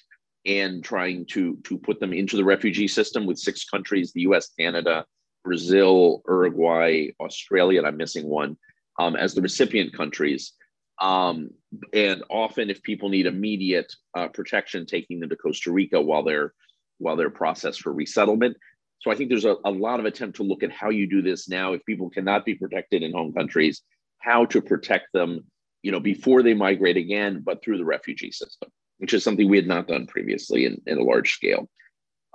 and 0.46 0.84
trying 0.84 1.26
to, 1.28 1.58
to 1.66 1.78
put 1.78 2.00
them 2.00 2.14
into 2.14 2.38
the 2.38 2.44
refugee 2.44 2.88
system 2.88 3.26
with 3.26 3.38
six 3.38 3.66
countries 3.66 4.12
the 4.14 4.22
US, 4.22 4.50
Canada, 4.58 5.06
Brazil, 5.44 6.22
Uruguay, 6.28 7.10
Australia, 7.20 7.80
and 7.80 7.88
I'm 7.88 7.98
missing 7.98 8.28
one, 8.28 8.58
um, 9.00 9.16
as 9.16 9.34
the 9.34 9.42
recipient 9.42 9.94
countries. 9.94 10.54
Um, 11.02 11.52
and 11.94 12.24
often, 12.30 12.70
if 12.70 12.84
people 12.84 13.10
need 13.10 13.26
immediate 13.26 13.94
uh, 14.18 14.28
protection, 14.28 14.86
taking 14.86 15.20
them 15.20 15.30
to 15.30 15.36
Costa 15.36 15.72
Rica 15.72 16.02
while 16.02 16.24
they're 16.24 16.54
while 16.98 17.16
they're 17.16 17.30
processed 17.30 17.82
for 17.82 17.94
resettlement. 17.94 18.58
So 19.00 19.10
I 19.10 19.16
think 19.16 19.30
there's 19.30 19.46
a, 19.46 19.56
a 19.64 19.72
lot 19.72 20.02
of 20.02 20.06
attempt 20.06 20.36
to 20.38 20.44
look 20.44 20.64
at 20.64 20.72
how 20.72 20.90
you 20.90 21.08
do 21.08 21.22
this 21.22 21.48
now. 21.48 21.72
If 21.72 21.86
people 21.86 22.10
cannot 22.10 22.44
be 22.44 22.56
protected 22.56 23.02
in 23.02 23.14
home 23.14 23.32
countries, 23.32 23.82
how 24.18 24.46
to 24.48 24.62
protect 24.62 25.08
them, 25.14 25.46
you 25.82 25.94
know, 25.94 26.02
before 26.02 26.44
they 26.44 26.54
migrate 26.54 26.98
again, 26.98 27.42
but 27.46 27.64
through 27.64 27.78
the 27.78 27.86
refugee 27.86 28.32
system, 28.32 28.70
which 29.00 29.14
is 29.14 29.24
something 29.24 29.50
we 29.50 29.58
had 29.58 29.68
not 29.68 29.88
done 29.88 30.06
previously 30.06 30.66
in, 30.66 30.82
in 30.86 31.00
a 31.00 31.04
large 31.04 31.34
scale. 31.34 31.68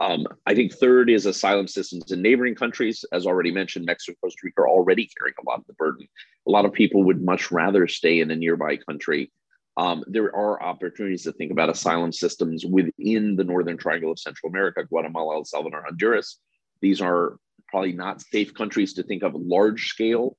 Um, 0.01 0.27
I 0.45 0.55
think 0.55 0.73
third 0.73 1.09
is 1.09 1.25
asylum 1.25 1.69
systems 1.69 2.11
in 2.11 2.21
neighboring 2.21 2.57
countries. 2.57 3.05
As 3.13 3.27
already 3.27 3.53
mentioned, 3.53 3.87
Mexico 3.87 4.19
Costa 4.21 4.41
Rica 4.43 4.63
are 4.63 4.69
already 4.69 5.09
carrying 5.17 5.37
a 5.41 5.49
lot 5.49 5.61
of 5.61 5.67
the 5.67 5.75
burden. 5.75 6.09
A 6.49 6.51
lot 6.51 6.65
of 6.65 6.73
people 6.73 7.05
would 7.05 7.23
much 7.23 7.53
rather 7.53 7.87
stay 7.87 8.21
in 8.21 8.31
a 8.31 8.37
nearby 8.37 8.77
country. 8.77 9.31
Um, 9.77 10.05
there 10.07 10.35
are 10.35 10.63
opportunities 10.63 11.23
to 11.25 11.33
think 11.33 11.53
about 11.53 11.71
asylum 11.71 12.13
systems 12.13 12.65
within 12.65 13.37
the 13.37 13.45
Northern 13.45 13.77
Triangle 13.77 14.13
of 14.13 14.19
Central 14.19 14.51
America, 14.51 14.85
Guatemala, 14.85 15.37
El 15.37 15.45
Salvador, 15.45 15.85
Honduras. 15.87 16.39
These 16.81 17.01
are 17.01 17.37
probably 17.69 17.93
not 17.93 18.21
safe 18.21 18.55
countries 18.55 18.95
to 18.95 19.03
think 19.03 19.23
of 19.23 19.35
large 19.35 19.89
scale 19.89 20.37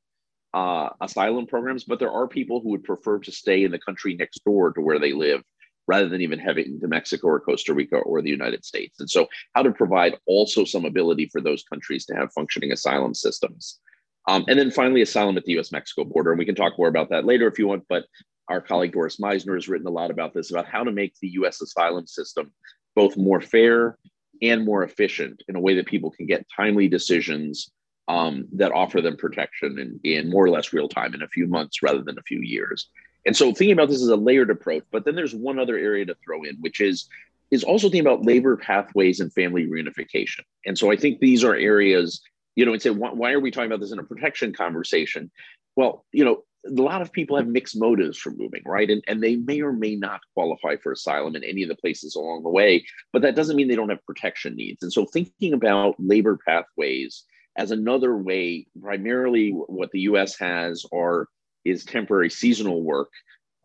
uh, 0.53 0.89
asylum 1.01 1.47
programs, 1.47 1.83
but 1.83 1.99
there 1.99 2.11
are 2.11 2.27
people 2.27 2.61
who 2.61 2.69
would 2.69 2.83
prefer 2.83 3.19
to 3.19 3.31
stay 3.31 3.63
in 3.63 3.71
the 3.71 3.79
country 3.79 4.15
next 4.15 4.43
door 4.45 4.71
to 4.71 4.81
where 4.81 4.99
they 4.99 5.11
live 5.11 5.41
rather 5.87 6.09
than 6.09 6.21
even 6.21 6.39
heading 6.39 6.79
to 6.79 6.87
Mexico 6.87 7.27
or 7.27 7.39
Costa 7.39 7.73
Rica 7.73 7.97
or 7.97 8.21
the 8.21 8.29
United 8.29 8.65
States. 8.65 8.99
And 8.99 9.09
so, 9.09 9.27
how 9.53 9.63
to 9.63 9.71
provide 9.71 10.17
also 10.25 10.65
some 10.65 10.85
ability 10.85 11.29
for 11.31 11.41
those 11.41 11.63
countries 11.63 12.05
to 12.05 12.15
have 12.15 12.33
functioning 12.33 12.71
asylum 12.71 13.13
systems. 13.13 13.79
Um, 14.27 14.45
and 14.47 14.57
then 14.57 14.71
finally, 14.71 15.01
asylum 15.01 15.37
at 15.37 15.45
the 15.45 15.57
US 15.59 15.71
Mexico 15.71 16.03
border. 16.03 16.31
And 16.31 16.39
we 16.39 16.45
can 16.45 16.55
talk 16.55 16.73
more 16.77 16.87
about 16.87 17.09
that 17.09 17.25
later 17.25 17.47
if 17.47 17.59
you 17.59 17.67
want, 17.67 17.83
but 17.87 18.05
our 18.49 18.61
colleague 18.61 18.93
Doris 18.93 19.19
Meissner 19.19 19.55
has 19.55 19.67
written 19.67 19.87
a 19.87 19.91
lot 19.91 20.11
about 20.11 20.33
this 20.33 20.51
about 20.51 20.67
how 20.67 20.83
to 20.83 20.91
make 20.91 21.13
the 21.21 21.29
US 21.29 21.61
asylum 21.61 22.07
system 22.07 22.51
both 22.95 23.17
more 23.17 23.41
fair 23.41 23.97
and 24.41 24.65
more 24.65 24.83
efficient 24.83 25.43
in 25.47 25.55
a 25.55 25.59
way 25.59 25.75
that 25.75 25.85
people 25.85 26.11
can 26.11 26.25
get 26.25 26.45
timely 26.55 26.87
decisions 26.87 27.71
um, 28.07 28.47
that 28.53 28.71
offer 28.71 29.01
them 29.01 29.17
protection 29.17 29.79
in, 29.79 29.99
in 30.03 30.29
more 30.29 30.45
or 30.45 30.49
less 30.49 30.73
real 30.73 30.87
time 30.87 31.13
in 31.13 31.23
a 31.23 31.27
few 31.27 31.47
months 31.47 31.81
rather 31.81 32.03
than 32.03 32.19
a 32.19 32.23
few 32.23 32.41
years. 32.41 32.89
And 33.25 33.35
so 33.35 33.47
thinking 33.47 33.73
about 33.73 33.89
this 33.89 34.01
as 34.01 34.09
a 34.09 34.15
layered 34.15 34.49
approach, 34.49 34.83
but 34.91 35.05
then 35.05 35.15
there's 35.15 35.33
one 35.33 35.59
other 35.59 35.77
area 35.77 36.05
to 36.05 36.15
throw 36.23 36.43
in, 36.43 36.57
which 36.59 36.79
is 36.81 37.07
is 37.51 37.63
also 37.63 37.87
thinking 37.87 38.01
about 38.01 38.25
labor 38.25 38.57
pathways 38.57 39.19
and 39.19 39.31
family 39.33 39.67
reunification. 39.67 40.41
And 40.65 40.77
so 40.77 40.91
I 40.91 40.95
think 40.95 41.19
these 41.19 41.43
are 41.43 41.55
areas, 41.55 42.21
you 42.55 42.65
know, 42.65 42.73
and 42.73 42.81
say, 42.81 42.89
why, 42.89 43.11
why 43.11 43.31
are 43.33 43.39
we 43.39 43.51
talking 43.51 43.71
about 43.71 43.81
this 43.81 43.91
in 43.91 43.99
a 43.99 44.03
protection 44.03 44.51
conversation? 44.51 45.29
Well, 45.75 46.05
you 46.11 46.25
know, 46.25 46.43
a 46.65 46.81
lot 46.81 47.01
of 47.01 47.11
people 47.11 47.37
have 47.37 47.47
mixed 47.47 47.79
motives 47.79 48.17
for 48.17 48.31
moving, 48.31 48.63
right? 48.65 48.89
And, 48.89 49.03
and 49.07 49.21
they 49.21 49.35
may 49.35 49.61
or 49.61 49.71
may 49.71 49.95
not 49.95 50.21
qualify 50.33 50.77
for 50.77 50.91
asylum 50.91 51.35
in 51.35 51.43
any 51.43 51.61
of 51.61 51.69
the 51.69 51.75
places 51.75 52.15
along 52.15 52.43
the 52.43 52.49
way, 52.49 52.83
but 53.13 53.21
that 53.21 53.35
doesn't 53.35 53.55
mean 53.55 53.67
they 53.67 53.75
don't 53.75 53.89
have 53.89 54.05
protection 54.05 54.55
needs. 54.55 54.81
And 54.81 54.91
so 54.91 55.05
thinking 55.05 55.53
about 55.53 55.95
labor 55.99 56.39
pathways 56.45 57.23
as 57.57 57.71
another 57.71 58.17
way, 58.17 58.65
primarily 58.81 59.51
what 59.51 59.91
the 59.91 60.01
US 60.01 60.37
has 60.39 60.85
are 60.91 61.27
is 61.65 61.83
temporary 61.83 62.29
seasonal 62.29 62.83
work, 62.83 63.11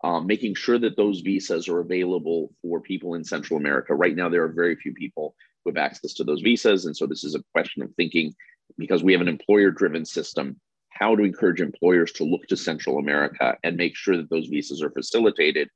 um, 0.02 0.26
making 0.26 0.54
sure 0.54 0.78
that 0.78 0.96
those 0.96 1.20
visas 1.20 1.68
are 1.68 1.80
available 1.80 2.52
for 2.62 2.80
people 2.80 3.14
in 3.14 3.22
Central 3.22 3.58
America. 3.58 3.94
Right 3.94 4.16
now, 4.16 4.28
there 4.28 4.42
are 4.42 4.52
very 4.52 4.74
few 4.74 4.94
people 4.94 5.34
who 5.64 5.70
have 5.70 5.76
access 5.76 6.14
to 6.14 6.24
those 6.24 6.40
visas. 6.40 6.86
And 6.86 6.96
so 6.96 7.06
this 7.06 7.22
is 7.22 7.34
a 7.34 7.44
question 7.52 7.82
of 7.82 7.94
thinking, 7.94 8.34
because 8.78 9.02
we 9.02 9.12
have 9.12 9.20
an 9.20 9.28
employer 9.28 9.70
driven 9.70 10.06
system, 10.06 10.58
how 10.88 11.14
to 11.14 11.22
encourage 11.22 11.60
employers 11.60 12.12
to 12.12 12.24
look 12.24 12.46
to 12.48 12.56
Central 12.56 12.98
America 12.98 13.56
and 13.62 13.76
make 13.76 13.94
sure 13.94 14.16
that 14.16 14.30
those 14.30 14.48
visas 14.48 14.82
are 14.82 14.90
facilitated 14.90 15.68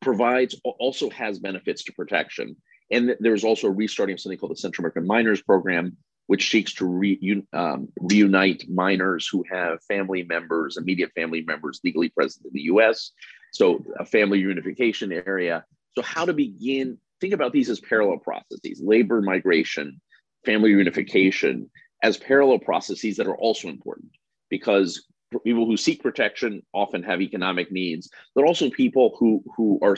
provides 0.00 0.58
also 0.64 1.10
has 1.10 1.38
benefits 1.38 1.84
to 1.84 1.92
protection. 1.92 2.56
And 2.90 3.14
there's 3.20 3.44
also 3.44 3.68
a 3.68 3.72
restarting 3.72 4.14
of 4.14 4.20
something 4.20 4.38
called 4.38 4.52
the 4.52 4.56
Central 4.56 4.84
American 4.84 5.06
Minors 5.06 5.42
Program, 5.42 5.96
which 6.30 6.48
seeks 6.48 6.72
to 6.72 6.86
re, 6.86 7.42
um, 7.52 7.88
reunite 7.98 8.62
minors 8.70 9.26
who 9.26 9.44
have 9.50 9.82
family 9.82 10.22
members, 10.22 10.76
immediate 10.76 11.10
family 11.16 11.42
members 11.42 11.80
legally 11.82 12.08
present 12.08 12.46
in 12.46 12.52
the 12.52 12.62
US. 12.74 13.10
So, 13.50 13.84
a 13.98 14.04
family 14.04 14.40
reunification 14.40 15.10
area. 15.26 15.64
So, 15.96 16.02
how 16.02 16.24
to 16.24 16.32
begin, 16.32 16.98
think 17.20 17.34
about 17.34 17.52
these 17.52 17.68
as 17.68 17.80
parallel 17.80 18.18
processes 18.18 18.80
labor 18.80 19.20
migration, 19.20 20.00
family 20.46 20.70
reunification 20.70 21.68
as 22.04 22.16
parallel 22.16 22.60
processes 22.60 23.16
that 23.16 23.26
are 23.26 23.36
also 23.36 23.66
important 23.66 24.12
because 24.50 25.04
people 25.44 25.66
who 25.66 25.76
seek 25.76 26.00
protection 26.00 26.62
often 26.72 27.02
have 27.02 27.20
economic 27.20 27.72
needs, 27.72 28.08
but 28.36 28.44
also 28.44 28.70
people 28.70 29.16
who, 29.18 29.42
who 29.56 29.80
are 29.82 29.96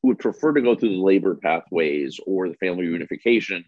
who 0.00 0.08
would 0.08 0.20
prefer 0.20 0.52
to 0.52 0.62
go 0.62 0.76
through 0.76 0.90
the 0.90 1.02
labor 1.02 1.34
pathways 1.34 2.20
or 2.24 2.48
the 2.48 2.54
family 2.56 2.86
reunification 2.86 3.64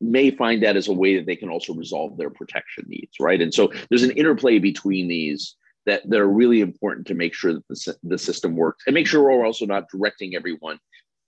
may 0.00 0.30
find 0.30 0.62
that 0.62 0.76
as 0.76 0.88
a 0.88 0.92
way 0.92 1.16
that 1.16 1.26
they 1.26 1.36
can 1.36 1.48
also 1.48 1.74
resolve 1.74 2.16
their 2.16 2.30
protection 2.30 2.84
needs, 2.86 3.16
right? 3.20 3.40
And 3.40 3.52
so 3.52 3.72
there's 3.88 4.02
an 4.02 4.10
interplay 4.12 4.58
between 4.58 5.08
these 5.08 5.56
that, 5.86 6.08
that 6.10 6.20
are 6.20 6.28
really 6.28 6.60
important 6.60 7.06
to 7.06 7.14
make 7.14 7.34
sure 7.34 7.54
that 7.54 7.68
the, 7.68 7.96
the 8.02 8.18
system 8.18 8.56
works 8.56 8.84
and 8.86 8.94
make 8.94 9.06
sure 9.06 9.22
we're 9.22 9.46
also 9.46 9.66
not 9.66 9.88
directing 9.90 10.34
everyone 10.34 10.78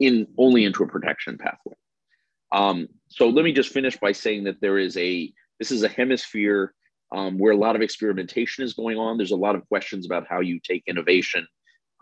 in 0.01 0.27
only 0.37 0.65
into 0.65 0.83
a 0.83 0.89
protection 0.89 1.39
pathway. 1.39 1.75
Um, 2.53 2.89
so 3.09 3.29
let 3.29 3.45
me 3.45 3.53
just 3.53 3.73
finish 3.73 3.97
by 3.97 4.13
saying 4.13 4.45
that 4.45 4.61
there 4.61 4.79
is 4.79 4.97
a 4.97 5.33
this 5.59 5.71
is 5.71 5.83
a 5.83 5.89
hemisphere 5.89 6.73
um, 7.13 7.39
where 7.39 7.53
a 7.53 7.57
lot 7.57 7.75
of 7.75 7.83
experimentation 7.83 8.65
is 8.65 8.75
going 8.75 8.97
on. 8.97 9.17
There's 9.17 9.33
a 9.33 9.37
lot 9.37 9.55
of 9.55 9.67
questions 9.69 10.07
about 10.07 10.27
how 10.29 10.41
you 10.41 10.61
take 10.61 10.83
innovation 10.87 11.47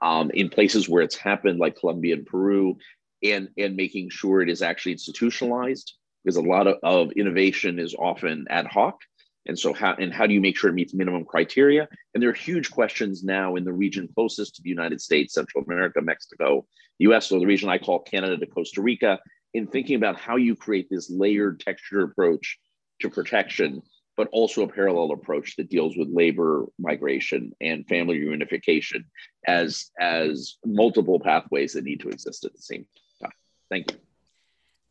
um, 0.02 0.30
in 0.34 0.50
places 0.50 0.88
where 0.88 1.02
it's 1.02 1.16
happened, 1.16 1.58
like 1.58 1.78
Colombia 1.78 2.14
and 2.14 2.26
Peru, 2.26 2.76
and 3.22 3.48
and 3.56 3.76
making 3.76 4.10
sure 4.10 4.42
it 4.42 4.50
is 4.50 4.62
actually 4.62 4.92
institutionalized 4.92 5.94
because 6.26 6.36
a 6.36 6.42
lot 6.42 6.66
of, 6.66 6.78
of 6.82 7.12
innovation 7.12 7.78
is 7.78 7.94
often 7.94 8.46
ad 8.50 8.66
hoc. 8.66 8.98
And 9.46 9.56
so 9.56 9.72
how 9.72 9.94
and 9.94 10.12
how 10.12 10.26
do 10.26 10.34
you 10.34 10.40
make 10.40 10.56
sure 10.56 10.70
it 10.70 10.74
meets 10.74 10.92
minimum 10.92 11.24
criteria? 11.24 11.88
And 12.12 12.20
there 12.20 12.30
are 12.30 12.34
huge 12.34 12.72
questions 12.72 13.22
now 13.22 13.54
in 13.54 13.62
the 13.62 13.72
region 13.72 14.08
closest 14.12 14.56
to 14.56 14.62
the 14.62 14.68
United 14.68 15.00
States, 15.00 15.34
Central 15.34 15.62
America, 15.62 16.02
Mexico, 16.02 16.66
US, 16.98 17.30
or 17.30 17.38
the 17.38 17.46
region 17.46 17.68
I 17.68 17.78
call 17.78 18.00
Canada 18.00 18.36
to 18.38 18.46
Costa 18.46 18.82
Rica, 18.82 19.20
in 19.54 19.68
thinking 19.68 19.94
about 19.94 20.18
how 20.18 20.34
you 20.34 20.56
create 20.56 20.88
this 20.90 21.08
layered 21.08 21.60
texture 21.60 22.02
approach 22.02 22.58
to 23.02 23.08
protection, 23.08 23.82
but 24.16 24.28
also 24.32 24.64
a 24.64 24.68
parallel 24.68 25.12
approach 25.12 25.54
that 25.56 25.70
deals 25.70 25.96
with 25.96 26.08
labor 26.10 26.66
migration 26.76 27.52
and 27.60 27.86
family 27.86 28.18
reunification 28.18 29.04
as, 29.46 29.92
as 30.00 30.56
multiple 30.64 31.20
pathways 31.20 31.74
that 31.74 31.84
need 31.84 32.00
to 32.00 32.08
exist 32.08 32.44
at 32.44 32.52
the 32.52 32.62
same 32.62 32.84
time. 33.22 33.30
Thank 33.70 33.92
you. 33.92 34.05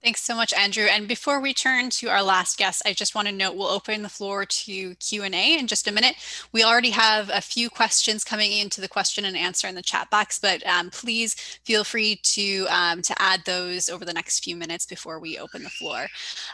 Thanks 0.06 0.22
so 0.22 0.36
much, 0.36 0.54
Andrew. 0.54 0.84
And 0.84 1.08
before 1.08 1.40
we 1.40 1.52
turn 1.52 1.90
to 1.90 2.10
our 2.10 2.22
last 2.22 2.60
guest, 2.60 2.84
I 2.86 2.94
just 2.94 3.16
want 3.16 3.28
to 3.28 3.34
note 3.34 3.56
we'll 3.56 3.66
open 3.66 4.04
the 4.04 4.08
floor 4.08 4.46
to 4.46 4.94
Q&A 4.94 5.58
in 5.58 5.66
just 5.66 5.88
a 5.88 5.92
minute. 5.92 6.14
We 6.52 6.64
already 6.64 6.92
have 6.92 7.32
a 7.34 7.42
few 7.42 7.72
questions 7.72 8.24
coming 8.24 8.52
into 8.52 8.82
the 8.82 8.88
question 8.88 9.26
and 9.26 9.36
answer 9.36 9.68
in 9.68 9.74
the 9.74 9.82
chat 9.82 10.12
box, 10.12 10.38
but 10.38 10.64
um, 10.68 10.92
please 10.92 11.34
feel 11.64 11.84
free 11.84 12.18
to, 12.18 12.68
um, 12.70 13.02
to 13.02 13.20
add 13.20 13.46
those 13.48 13.90
over 13.90 14.06
the 14.06 14.14
next 14.14 14.44
few 14.44 14.56
minutes 14.56 14.86
before 14.86 15.18
we 15.20 15.40
open 15.40 15.64
the 15.64 15.72
floor. 15.72 16.06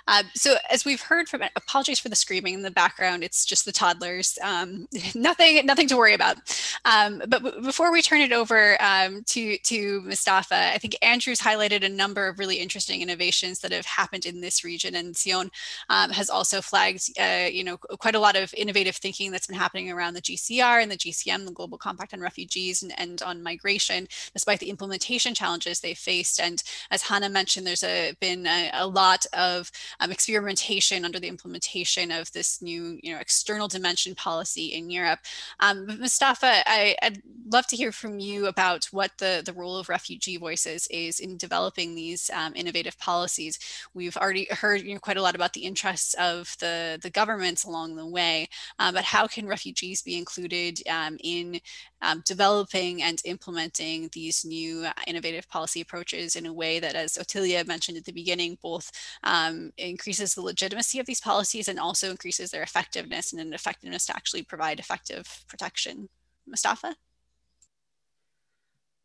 Uh, 0.07 0.23
so 0.33 0.55
as 0.69 0.85
we've 0.85 1.01
heard 1.01 1.27
from, 1.27 1.43
apologies 1.57 1.99
for 1.99 2.07
the 2.07 2.15
screaming 2.15 2.53
in 2.53 2.61
the 2.61 2.71
background, 2.71 3.21
it's 3.21 3.43
just 3.43 3.65
the 3.65 3.73
toddlers, 3.73 4.39
um, 4.41 4.87
nothing, 5.13 5.65
nothing 5.65 5.89
to 5.89 5.97
worry 5.97 6.13
about. 6.13 6.37
Um, 6.85 7.21
but 7.27 7.43
before 7.63 7.91
we 7.91 8.01
turn 8.01 8.21
it 8.21 8.31
over 8.31 8.81
um, 8.81 9.23
to, 9.25 9.57
to 9.57 9.99
Mustafa, 10.03 10.71
I 10.73 10.77
think 10.77 10.95
Andrew's 11.01 11.41
highlighted 11.41 11.83
a 11.83 11.89
number 11.89 12.29
of 12.29 12.39
really 12.39 12.55
interesting 12.55 13.01
innovations 13.01 13.40
that 13.41 13.71
have 13.71 13.85
happened 13.85 14.25
in 14.25 14.41
this 14.41 14.63
region. 14.63 14.95
And 14.95 15.15
Tsion 15.15 15.49
um, 15.89 16.11
has 16.11 16.29
also 16.29 16.61
flagged, 16.61 17.09
uh, 17.19 17.47
you 17.51 17.63
know, 17.63 17.77
quite 17.77 18.15
a 18.15 18.19
lot 18.19 18.35
of 18.35 18.53
innovative 18.55 18.95
thinking 18.95 19.31
that's 19.31 19.47
been 19.47 19.57
happening 19.57 19.91
around 19.91 20.13
the 20.13 20.21
GCR 20.21 20.81
and 20.81 20.91
the 20.91 20.97
GCM, 20.97 21.45
the 21.45 21.51
Global 21.51 21.77
Compact 21.77 22.13
on 22.13 22.21
Refugees 22.21 22.83
and, 22.83 22.93
and 22.97 23.21
on 23.21 23.43
migration, 23.43 24.07
despite 24.33 24.59
the 24.59 24.69
implementation 24.69 25.33
challenges 25.33 25.79
they 25.79 25.93
faced. 25.93 26.39
And 26.39 26.61
as 26.89 27.03
Hanne 27.03 27.31
mentioned, 27.31 27.65
there's 27.65 27.83
a, 27.83 28.13
been 28.19 28.45
a, 28.47 28.71
a 28.73 28.87
lot 28.87 29.25
of 29.33 29.71
um, 29.99 30.11
experimentation 30.11 31.05
under 31.05 31.19
the 31.19 31.27
implementation 31.27 32.11
of 32.11 32.31
this 32.31 32.61
new, 32.61 32.99
you 33.01 33.13
know, 33.13 33.19
external 33.19 33.67
dimension 33.67 34.15
policy 34.15 34.67
in 34.67 34.89
Europe. 34.89 35.19
Um, 35.59 35.85
Mustafa, 35.99 36.63
I, 36.65 36.95
would 37.03 37.21
love 37.49 37.67
to 37.67 37.75
hear 37.75 37.91
from 37.91 38.19
you 38.19 38.47
about 38.47 38.85
what 38.91 39.11
the, 39.17 39.41
the 39.45 39.53
role 39.53 39.77
of 39.77 39.89
refugee 39.89 40.37
voices 40.37 40.87
is 40.87 41.19
in 41.19 41.37
developing 41.37 41.95
these 41.95 42.29
um, 42.33 42.53
innovative 42.55 42.97
policies 42.97 43.30
policies. 43.31 43.59
We've 43.93 44.17
already 44.17 44.47
heard 44.51 44.81
you 44.81 44.93
know, 44.93 44.99
quite 44.99 45.17
a 45.17 45.21
lot 45.21 45.35
about 45.35 45.53
the 45.53 45.63
interests 45.63 46.13
of 46.15 46.53
the, 46.59 46.99
the 47.01 47.09
governments 47.09 47.63
along 47.63 47.95
the 47.95 48.05
way, 48.05 48.49
uh, 48.79 48.91
but 48.91 49.03
how 49.03 49.27
can 49.27 49.47
refugees 49.47 50.01
be 50.01 50.17
included 50.17 50.79
um, 50.89 51.17
in 51.23 51.59
um, 52.01 52.23
developing 52.25 53.01
and 53.01 53.21
implementing 53.25 54.09
these 54.13 54.43
new 54.43 54.83
uh, 54.85 54.91
innovative 55.07 55.47
policy 55.47 55.81
approaches 55.81 56.35
in 56.35 56.45
a 56.45 56.53
way 56.53 56.79
that, 56.79 56.95
as 56.95 57.17
Ottilia 57.17 57.65
mentioned 57.65 57.97
at 57.97 58.05
the 58.05 58.11
beginning, 58.11 58.57
both 58.61 58.91
um, 59.23 59.71
increases 59.77 60.33
the 60.33 60.41
legitimacy 60.41 60.99
of 60.99 61.05
these 61.05 61.21
policies 61.21 61.67
and 61.67 61.79
also 61.79 62.09
increases 62.09 62.51
their 62.51 62.63
effectiveness 62.63 63.31
and 63.31 63.41
an 63.41 63.53
effectiveness 63.53 64.05
to 64.07 64.15
actually 64.15 64.43
provide 64.43 64.79
effective 64.79 65.45
protection. 65.47 66.09
Mustafa? 66.47 66.95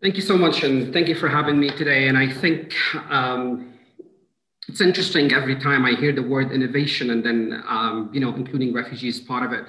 Thank 0.03 0.17
you 0.17 0.23
so 0.23 0.37
much, 0.37 0.63
and 0.63 0.93
thank 0.93 1.09
you 1.09 1.15
for 1.15 1.29
having 1.29 1.59
me 1.59 1.71
today. 1.71 2.09
And 2.09 2.19
I 2.19 2.31
think 2.31 2.75
um, 3.11 3.76
it's 4.69 4.81
interesting 4.81 5.33
every 5.33 5.57
time 5.57 5.85
I 5.85 5.93
hear 5.93 6.13
the 6.13 6.23
word 6.23 6.51
innovation 6.51 7.11
and 7.11 7.25
then, 7.25 7.63
um, 7.69 8.11
you 8.13 8.21
know, 8.21 8.35
including 8.35 8.73
refugees 8.73 9.21
part 9.21 9.45
of 9.45 9.53
it. 9.53 9.67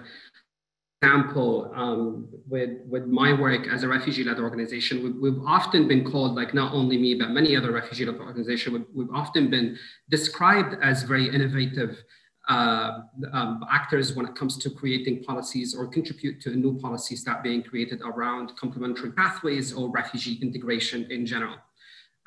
Example, 1.03 1.71
um, 1.75 2.27
with, 2.47 2.71
with 2.87 3.05
my 3.05 3.31
work 3.31 3.67
as 3.67 3.83
a 3.83 3.87
refugee-led 3.87 4.39
organization, 4.39 5.03
we've, 5.03 5.15
we've, 5.15 5.43
often 5.45 5.87
been 5.87 6.03
called, 6.03 6.33
like 6.33 6.55
not 6.55 6.73
only 6.73 6.97
me, 6.97 7.13
but 7.13 7.29
many 7.29 7.55
other 7.55 7.71
refugee-led 7.71 8.19
organizations, 8.19 8.73
we've, 8.73 8.87
we've, 8.95 9.15
often 9.15 9.47
been 9.51 9.77
described 10.09 10.75
as 10.81 11.03
very 11.03 11.29
innovative 11.29 12.03
uh, 12.49 13.01
um, 13.31 13.63
actors 13.69 14.15
when 14.15 14.25
it 14.25 14.33
comes 14.33 14.57
to 14.57 14.71
creating 14.71 15.23
policies 15.23 15.75
or 15.75 15.85
contribute 15.85 16.41
to 16.41 16.55
new 16.55 16.79
policies 16.79 17.23
that 17.25 17.43
being 17.43 17.61
created 17.61 18.01
around 18.01 18.55
complementary 18.55 19.11
pathways 19.11 19.73
or 19.73 19.91
refugee 19.91 20.39
integration 20.41 21.05
in 21.11 21.27
general. 21.27 21.57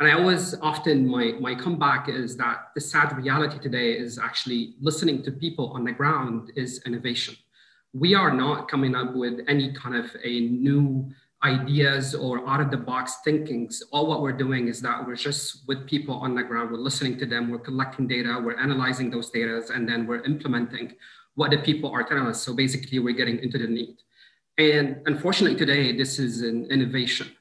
And 0.01 0.09
I 0.09 0.13
always 0.13 0.55
often, 0.63 1.07
my, 1.07 1.33
my 1.41 1.55
comeback 1.55 2.09
is 2.09 2.35
that 2.39 2.71
the 2.75 2.81
sad 2.81 3.15
reality 3.19 3.59
today 3.59 3.93
is 3.93 4.19
actually 4.19 4.75
listening 4.81 5.23
to 5.25 5.31
people 5.31 5.73
on 5.75 5.85
the 5.85 5.93
ground 5.93 6.53
is 6.57 6.81
innovation. 6.87 7.37
We 7.93 8.15
are 8.15 8.33
not 8.33 8.67
coming 8.67 8.95
up 8.95 9.15
with 9.15 9.41
any 9.47 9.75
kind 9.75 9.95
of 9.95 10.11
a 10.25 10.41
new 10.41 11.13
ideas 11.45 12.15
or 12.15 12.49
out 12.49 12.63
of 12.63 12.71
the 12.71 12.79
box 12.79 13.17
thinkings. 13.25 13.83
All 13.93 14.07
what 14.07 14.23
we're 14.23 14.33
doing 14.33 14.69
is 14.69 14.81
that 14.81 15.07
we're 15.07 15.17
just 15.17 15.69
with 15.69 15.87
people 15.87 16.15
on 16.15 16.35
the 16.35 16.45
ground, 16.45 16.71
we're 16.71 16.79
listening 16.79 17.19
to 17.19 17.27
them, 17.27 17.51
we're 17.51 17.59
collecting 17.59 18.09
data, 18.09 18.41
we're 18.43 18.59
analyzing 18.59 19.11
those 19.11 19.29
data, 19.29 19.63
and 19.75 19.87
then 19.87 20.07
we're 20.07 20.25
implementing 20.25 20.95
what 21.35 21.51
the 21.51 21.59
people 21.59 21.91
are 21.91 22.05
telling 22.05 22.27
us. 22.27 22.41
So 22.41 22.55
basically 22.55 23.01
we're 23.01 23.15
getting 23.15 23.39
into 23.41 23.59
the 23.59 23.67
need. 23.67 23.99
And 24.57 25.03
unfortunately 25.05 25.59
today, 25.59 25.95
this 25.95 26.19
is 26.19 26.41
an 26.41 26.71
innovation 26.71 27.33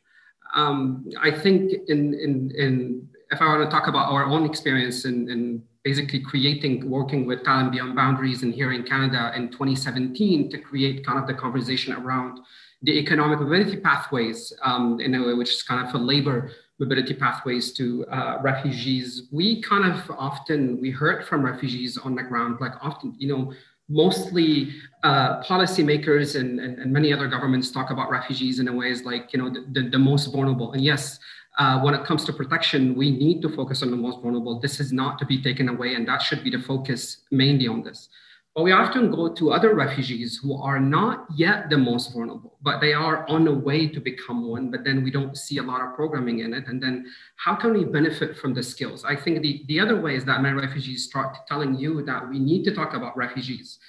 um, 0.55 1.09
I 1.21 1.31
think 1.31 1.71
in, 1.87 2.13
in, 2.13 2.51
in, 2.55 3.07
if 3.31 3.41
I 3.41 3.45
want 3.45 3.69
to 3.69 3.75
talk 3.75 3.87
about 3.87 4.11
our 4.11 4.25
own 4.25 4.45
experience 4.45 5.05
in, 5.05 5.29
in 5.29 5.63
basically 5.83 6.19
creating, 6.19 6.89
working 6.89 7.25
with 7.25 7.43
Talent 7.43 7.71
Beyond 7.71 7.95
Boundaries 7.95 8.43
and 8.43 8.53
here 8.53 8.73
in 8.73 8.83
Canada 8.83 9.31
in 9.35 9.49
2017 9.49 10.49
to 10.49 10.57
create 10.57 11.05
kind 11.05 11.19
of 11.19 11.27
the 11.27 11.33
conversation 11.33 11.93
around 11.93 12.39
the 12.81 12.97
economic 12.97 13.39
mobility 13.39 13.77
pathways 13.77 14.53
um, 14.63 14.99
in 14.99 15.13
a 15.15 15.25
way, 15.25 15.33
which 15.33 15.49
is 15.49 15.63
kind 15.63 15.87
of 15.87 15.93
a 15.93 15.97
labor 15.97 16.51
mobility 16.79 17.13
pathways 17.13 17.73
to 17.73 18.05
uh, 18.07 18.37
refugees. 18.41 19.27
We 19.31 19.61
kind 19.61 19.91
of 19.91 20.09
often, 20.11 20.79
we 20.79 20.91
heard 20.91 21.25
from 21.27 21.45
refugees 21.45 21.97
on 21.97 22.15
the 22.15 22.23
ground, 22.23 22.57
like 22.61 22.73
often, 22.81 23.15
you 23.17 23.27
know, 23.27 23.53
mostly 23.89 24.69
uh, 25.03 25.41
policymakers 25.41 26.39
and, 26.39 26.59
and, 26.59 26.77
and, 26.77 26.91
many 26.91 27.11
other 27.11 27.27
governments 27.27 27.71
talk 27.71 27.89
about 27.89 28.09
refugees 28.09 28.59
in 28.59 28.67
a 28.67 28.73
ways 28.73 29.03
like, 29.03 29.33
you 29.33 29.39
know, 29.39 29.49
the, 29.49 29.65
the, 29.71 29.89
the 29.89 29.97
most 29.97 30.27
vulnerable. 30.27 30.73
And 30.73 30.83
yes, 30.83 31.19
uh, 31.57 31.79
when 31.81 31.93
it 31.93 32.03
comes 32.05 32.23
to 32.25 32.33
protection, 32.33 32.95
we 32.95 33.11
need 33.11 33.41
to 33.41 33.49
focus 33.49 33.81
on 33.81 33.91
the 33.91 33.97
most 33.97 34.21
vulnerable. 34.21 34.59
This 34.59 34.79
is 34.79 34.91
not 34.93 35.17
to 35.19 35.25
be 35.25 35.41
taken 35.41 35.69
away, 35.69 35.95
and 35.95 36.07
that 36.07 36.21
should 36.21 36.43
be 36.43 36.49
the 36.49 36.59
focus 36.59 37.17
mainly 37.31 37.67
on 37.67 37.81
this. 37.81 38.09
But 38.55 38.63
we 38.63 38.71
often 38.71 39.11
go 39.11 39.33
to 39.33 39.51
other 39.51 39.75
refugees 39.75 40.39
who 40.41 40.59
are 40.61 40.79
not 40.79 41.27
yet 41.35 41.69
the 41.69 41.77
most 41.77 42.13
vulnerable, 42.13 42.57
but 42.61 42.81
they 42.81 42.93
are 42.93 43.27
on 43.29 43.45
the 43.45 43.53
way 43.53 43.87
to 43.87 43.99
become 44.01 44.49
one, 44.49 44.71
but 44.71 44.83
then 44.83 45.03
we 45.03 45.11
don't 45.11 45.37
see 45.37 45.59
a 45.59 45.63
lot 45.63 45.81
of 45.81 45.95
programming 45.95 46.39
in 46.39 46.53
it. 46.53 46.67
And 46.67 46.81
then 46.81 47.05
how 47.37 47.55
can 47.55 47.73
we 47.73 47.85
benefit 47.85 48.37
from 48.37 48.53
the 48.53 48.63
skills? 48.63 49.05
I 49.05 49.15
think 49.15 49.43
the, 49.43 49.63
the 49.67 49.79
other 49.79 50.01
way 50.01 50.15
is 50.15 50.25
that 50.25 50.41
many 50.41 50.55
refugees 50.55 51.05
start 51.05 51.37
telling 51.47 51.75
you 51.75 52.03
that 52.05 52.27
we 52.27 52.39
need 52.39 52.63
to 52.65 52.73
talk 52.73 52.95
about 52.95 53.15
refugees 53.15 53.79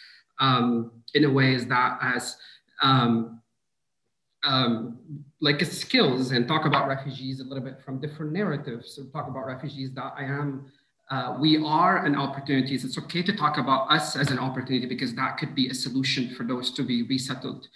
um, 0.40 0.90
in 1.14 1.24
a 1.24 1.30
way 1.30 1.54
is 1.54 1.66
that 1.66 1.98
as 2.02 2.36
um, 2.82 3.40
um, 4.42 4.98
like 5.40 5.60
skills 5.62 6.32
and 6.32 6.48
talk 6.48 6.64
about 6.64 6.88
refugees 6.88 7.40
a 7.40 7.44
little 7.44 7.62
bit 7.62 7.80
from 7.84 8.00
different 8.00 8.32
narratives. 8.32 8.94
So 8.94 9.04
talk 9.04 9.28
about 9.28 9.46
refugees 9.46 9.92
that 9.94 10.14
I 10.16 10.24
am 10.24 10.70
uh, 11.10 11.36
we 11.38 11.62
are 11.62 12.04
an 12.04 12.14
opportunity. 12.14 12.74
It's 12.74 12.96
okay 12.96 13.22
to 13.22 13.36
talk 13.36 13.58
about 13.58 13.90
us 13.90 14.16
as 14.16 14.30
an 14.30 14.38
opportunity 14.38 14.86
because 14.86 15.14
that 15.14 15.38
could 15.38 15.54
be 15.54 15.68
a 15.68 15.74
solution 15.74 16.30
for 16.34 16.44
those 16.44 16.70
to 16.72 16.84
be 16.84 17.02
resettled. 17.02 17.66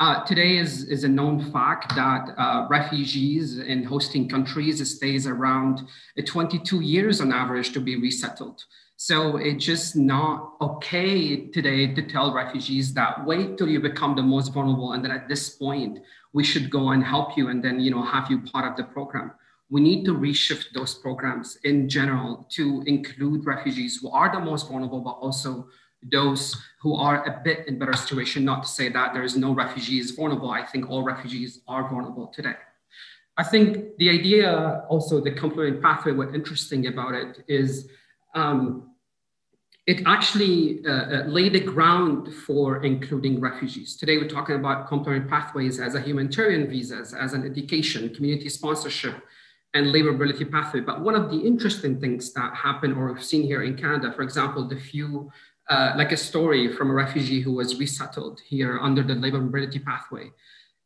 Uh, 0.00 0.24
today 0.24 0.56
is, 0.56 0.84
is 0.84 1.04
a 1.04 1.08
known 1.08 1.52
fact 1.52 1.94
that 1.94 2.30
uh, 2.36 2.66
refugees 2.68 3.58
in 3.58 3.84
hosting 3.84 4.28
countries 4.28 4.96
stays 4.96 5.26
around 5.26 5.86
22 6.24 6.80
years 6.80 7.20
on 7.20 7.32
average 7.32 7.72
to 7.72 7.80
be 7.80 7.96
resettled. 7.96 8.64
So 8.96 9.36
it's 9.36 9.64
just 9.64 9.96
not 9.96 10.54
okay 10.60 11.46
today 11.46 11.94
to 11.94 12.02
tell 12.02 12.34
refugees 12.34 12.92
that 12.94 13.24
wait 13.24 13.56
till 13.56 13.68
you 13.68 13.80
become 13.80 14.16
the 14.16 14.22
most 14.22 14.52
vulnerable 14.52 14.92
and 14.92 15.04
then 15.04 15.10
at 15.10 15.28
this 15.28 15.50
point 15.50 16.00
we 16.32 16.44
should 16.44 16.70
go 16.70 16.90
and 16.90 17.02
help 17.02 17.36
you 17.36 17.48
and 17.48 17.64
then 17.64 17.80
you 17.80 17.90
know 17.90 18.02
have 18.02 18.30
you 18.30 18.40
part 18.40 18.70
of 18.70 18.76
the 18.76 18.84
program 18.92 19.32
we 19.70 19.80
need 19.80 20.04
to 20.04 20.14
reshift 20.14 20.72
those 20.74 20.94
programs 20.94 21.56
in 21.64 21.88
general 21.88 22.46
to 22.50 22.82
include 22.86 23.46
refugees 23.46 23.98
who 24.00 24.10
are 24.10 24.30
the 24.32 24.40
most 24.40 24.68
vulnerable, 24.68 25.00
but 25.00 25.12
also 25.12 25.68
those 26.02 26.56
who 26.80 26.94
are 26.96 27.24
a 27.26 27.40
bit 27.44 27.68
in 27.68 27.78
better 27.78 27.92
situation. 27.94 28.44
Not 28.44 28.64
to 28.64 28.68
say 28.68 28.88
that 28.88 29.14
there 29.14 29.22
is 29.22 29.36
no 29.36 29.54
refugees 29.54 30.10
vulnerable. 30.10 30.50
I 30.50 30.66
think 30.66 30.90
all 30.90 31.04
refugees 31.04 31.60
are 31.68 31.88
vulnerable 31.88 32.26
today. 32.26 32.54
I 33.36 33.44
think 33.44 33.96
the 33.98 34.10
idea 34.10 34.84
also 34.88 35.20
the 35.20 35.30
complementary 35.30 35.80
pathway, 35.80 36.12
what 36.12 36.34
interesting 36.34 36.88
about 36.88 37.14
it 37.14 37.44
is 37.46 37.88
um, 38.34 38.90
it 39.86 40.02
actually 40.06 40.84
uh, 40.86 40.90
uh, 40.90 41.24
laid 41.26 41.52
the 41.52 41.60
ground 41.60 42.32
for 42.32 42.82
including 42.84 43.40
refugees. 43.40 43.96
Today, 43.96 44.18
we're 44.18 44.28
talking 44.28 44.56
about 44.56 44.86
complementary 44.88 45.28
pathways 45.28 45.80
as 45.80 45.94
a 45.94 46.00
humanitarian 46.00 46.68
visas, 46.68 47.14
as 47.14 47.32
an 47.32 47.44
education, 47.44 48.14
community 48.14 48.48
sponsorship, 48.48 49.16
and 49.74 49.92
labor 49.92 50.12
mobility 50.12 50.44
pathway. 50.44 50.80
But 50.80 51.00
one 51.00 51.14
of 51.14 51.30
the 51.30 51.38
interesting 51.38 52.00
things 52.00 52.32
that 52.32 52.54
happen 52.54 52.92
or 52.92 53.12
we've 53.12 53.24
seen 53.24 53.42
here 53.42 53.62
in 53.62 53.76
Canada, 53.76 54.12
for 54.12 54.22
example, 54.22 54.66
the 54.66 54.78
few, 54.78 55.30
uh, 55.68 55.92
like 55.96 56.12
a 56.12 56.16
story 56.16 56.72
from 56.72 56.90
a 56.90 56.94
refugee 56.94 57.40
who 57.40 57.52
was 57.52 57.78
resettled 57.78 58.40
here 58.46 58.78
under 58.80 59.02
the 59.02 59.14
labor 59.14 59.40
mobility 59.40 59.78
pathway. 59.78 60.30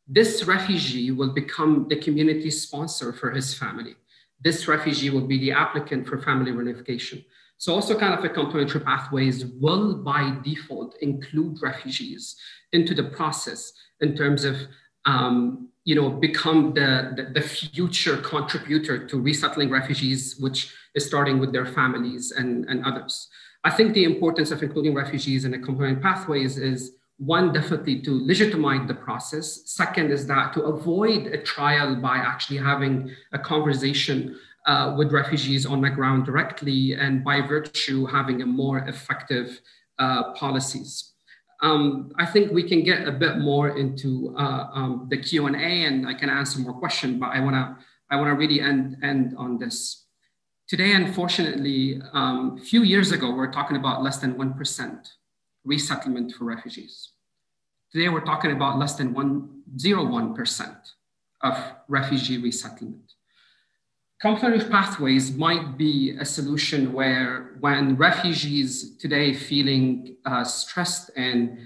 This 0.07 0.43
refugee 0.43 1.09
will 1.09 1.33
become 1.33 1.87
the 1.89 1.95
community 1.95 2.51
sponsor 2.51 3.11
for 3.11 3.31
his 3.31 3.55
family. 3.55 3.95
This 4.43 4.67
refugee 4.67 5.09
will 5.09 5.25
be 5.25 5.39
the 5.39 5.51
applicant 5.51 6.07
for 6.07 6.21
family 6.21 6.51
reunification. 6.51 7.25
So 7.57 7.73
also 7.73 7.97
kind 7.97 8.13
of 8.13 8.23
a 8.23 8.29
complementary 8.29 8.81
pathways 8.81 9.45
will 9.45 9.95
by 9.95 10.37
default 10.43 10.95
include 11.01 11.61
refugees 11.61 12.35
into 12.71 12.93
the 12.93 13.05
process 13.05 13.71
in 14.01 14.15
terms 14.15 14.43
of 14.43 14.57
um, 15.05 15.69
you 15.85 15.93
know, 15.93 16.09
become 16.09 16.73
the, 16.73 17.13
the, 17.15 17.39
the, 17.39 17.41
future 17.41 18.17
contributor 18.17 19.07
to 19.07 19.17
resettling 19.17 19.69
refugees, 19.69 20.35
which 20.39 20.73
is 20.95 21.05
starting 21.05 21.37
with 21.37 21.53
their 21.53 21.65
families 21.65 22.31
and, 22.31 22.65
and 22.65 22.83
others. 22.83 23.29
I 23.63 23.69
think 23.69 23.93
the 23.93 24.03
importance 24.03 24.49
of 24.49 24.63
including 24.63 24.95
refugees 24.95 25.45
in 25.45 25.51
the 25.51 25.59
compliant 25.59 26.01
pathways 26.01 26.57
is 26.57 26.97
one, 27.17 27.53
definitely 27.53 28.01
to 28.01 28.25
legitimize 28.25 28.87
the 28.87 28.93
process. 28.93 29.61
Second 29.65 30.11
is 30.11 30.27
that 30.27 30.53
to 30.53 30.63
avoid 30.63 31.27
a 31.27 31.37
trial 31.37 31.95
by 31.95 32.17
actually 32.17 32.57
having 32.57 33.11
a 33.31 33.39
conversation 33.39 34.37
uh, 34.65 34.95
with 34.97 35.13
refugees 35.13 35.65
on 35.65 35.81
the 35.81 35.89
ground 35.89 36.25
directly, 36.25 36.93
and 36.93 37.23
by 37.23 37.39
virtue 37.39 38.05
having 38.05 38.41
a 38.41 38.45
more 38.45 38.79
effective 38.79 39.61
uh, 39.99 40.33
policies. 40.33 41.14
Um, 41.61 42.11
I 42.17 42.25
think 42.25 42.51
we 42.51 42.63
can 42.63 42.83
get 42.83 43.07
a 43.07 43.11
bit 43.11 43.37
more 43.37 43.77
into 43.77 44.35
uh, 44.37 44.67
um, 44.73 45.07
the 45.09 45.17
Q 45.17 45.47
and 45.47 45.55
A, 45.55 45.85
and 45.85 46.07
I 46.07 46.13
can 46.13 46.29
answer 46.29 46.59
more 46.59 46.73
questions. 46.73 47.19
But 47.19 47.29
I 47.29 47.39
wanna 47.39 47.77
I 48.09 48.17
wanna 48.17 48.35
really 48.35 48.61
end 48.61 48.97
end 49.03 49.35
on 49.37 49.57
this. 49.57 50.05
Today, 50.67 50.93
unfortunately, 50.93 52.01
a 52.13 52.17
um, 52.17 52.57
few 52.57 52.83
years 52.83 53.11
ago, 53.11 53.29
we 53.29 53.37
we're 53.37 53.51
talking 53.51 53.77
about 53.77 54.03
less 54.03 54.17
than 54.17 54.37
one 54.37 54.53
percent 54.53 55.13
resettlement 55.63 56.33
for 56.33 56.45
refugees. 56.45 57.11
Today, 57.91 58.09
we're 58.09 58.25
talking 58.25 58.51
about 58.51 58.77
less 58.77 58.95
than 58.95 59.13
101% 59.15 60.75
of 61.41 61.57
refugee 61.87 62.37
resettlement. 62.37 63.04
Complementary 64.21 64.69
pathways 64.69 65.35
might 65.35 65.77
be 65.77 66.15
a 66.17 66.23
solution 66.23 66.93
where 66.93 67.57
when 67.59 67.97
refugees 67.97 68.95
today 68.97 69.33
feeling 69.33 70.15
uh, 70.25 70.43
stressed 70.43 71.11
and 71.17 71.57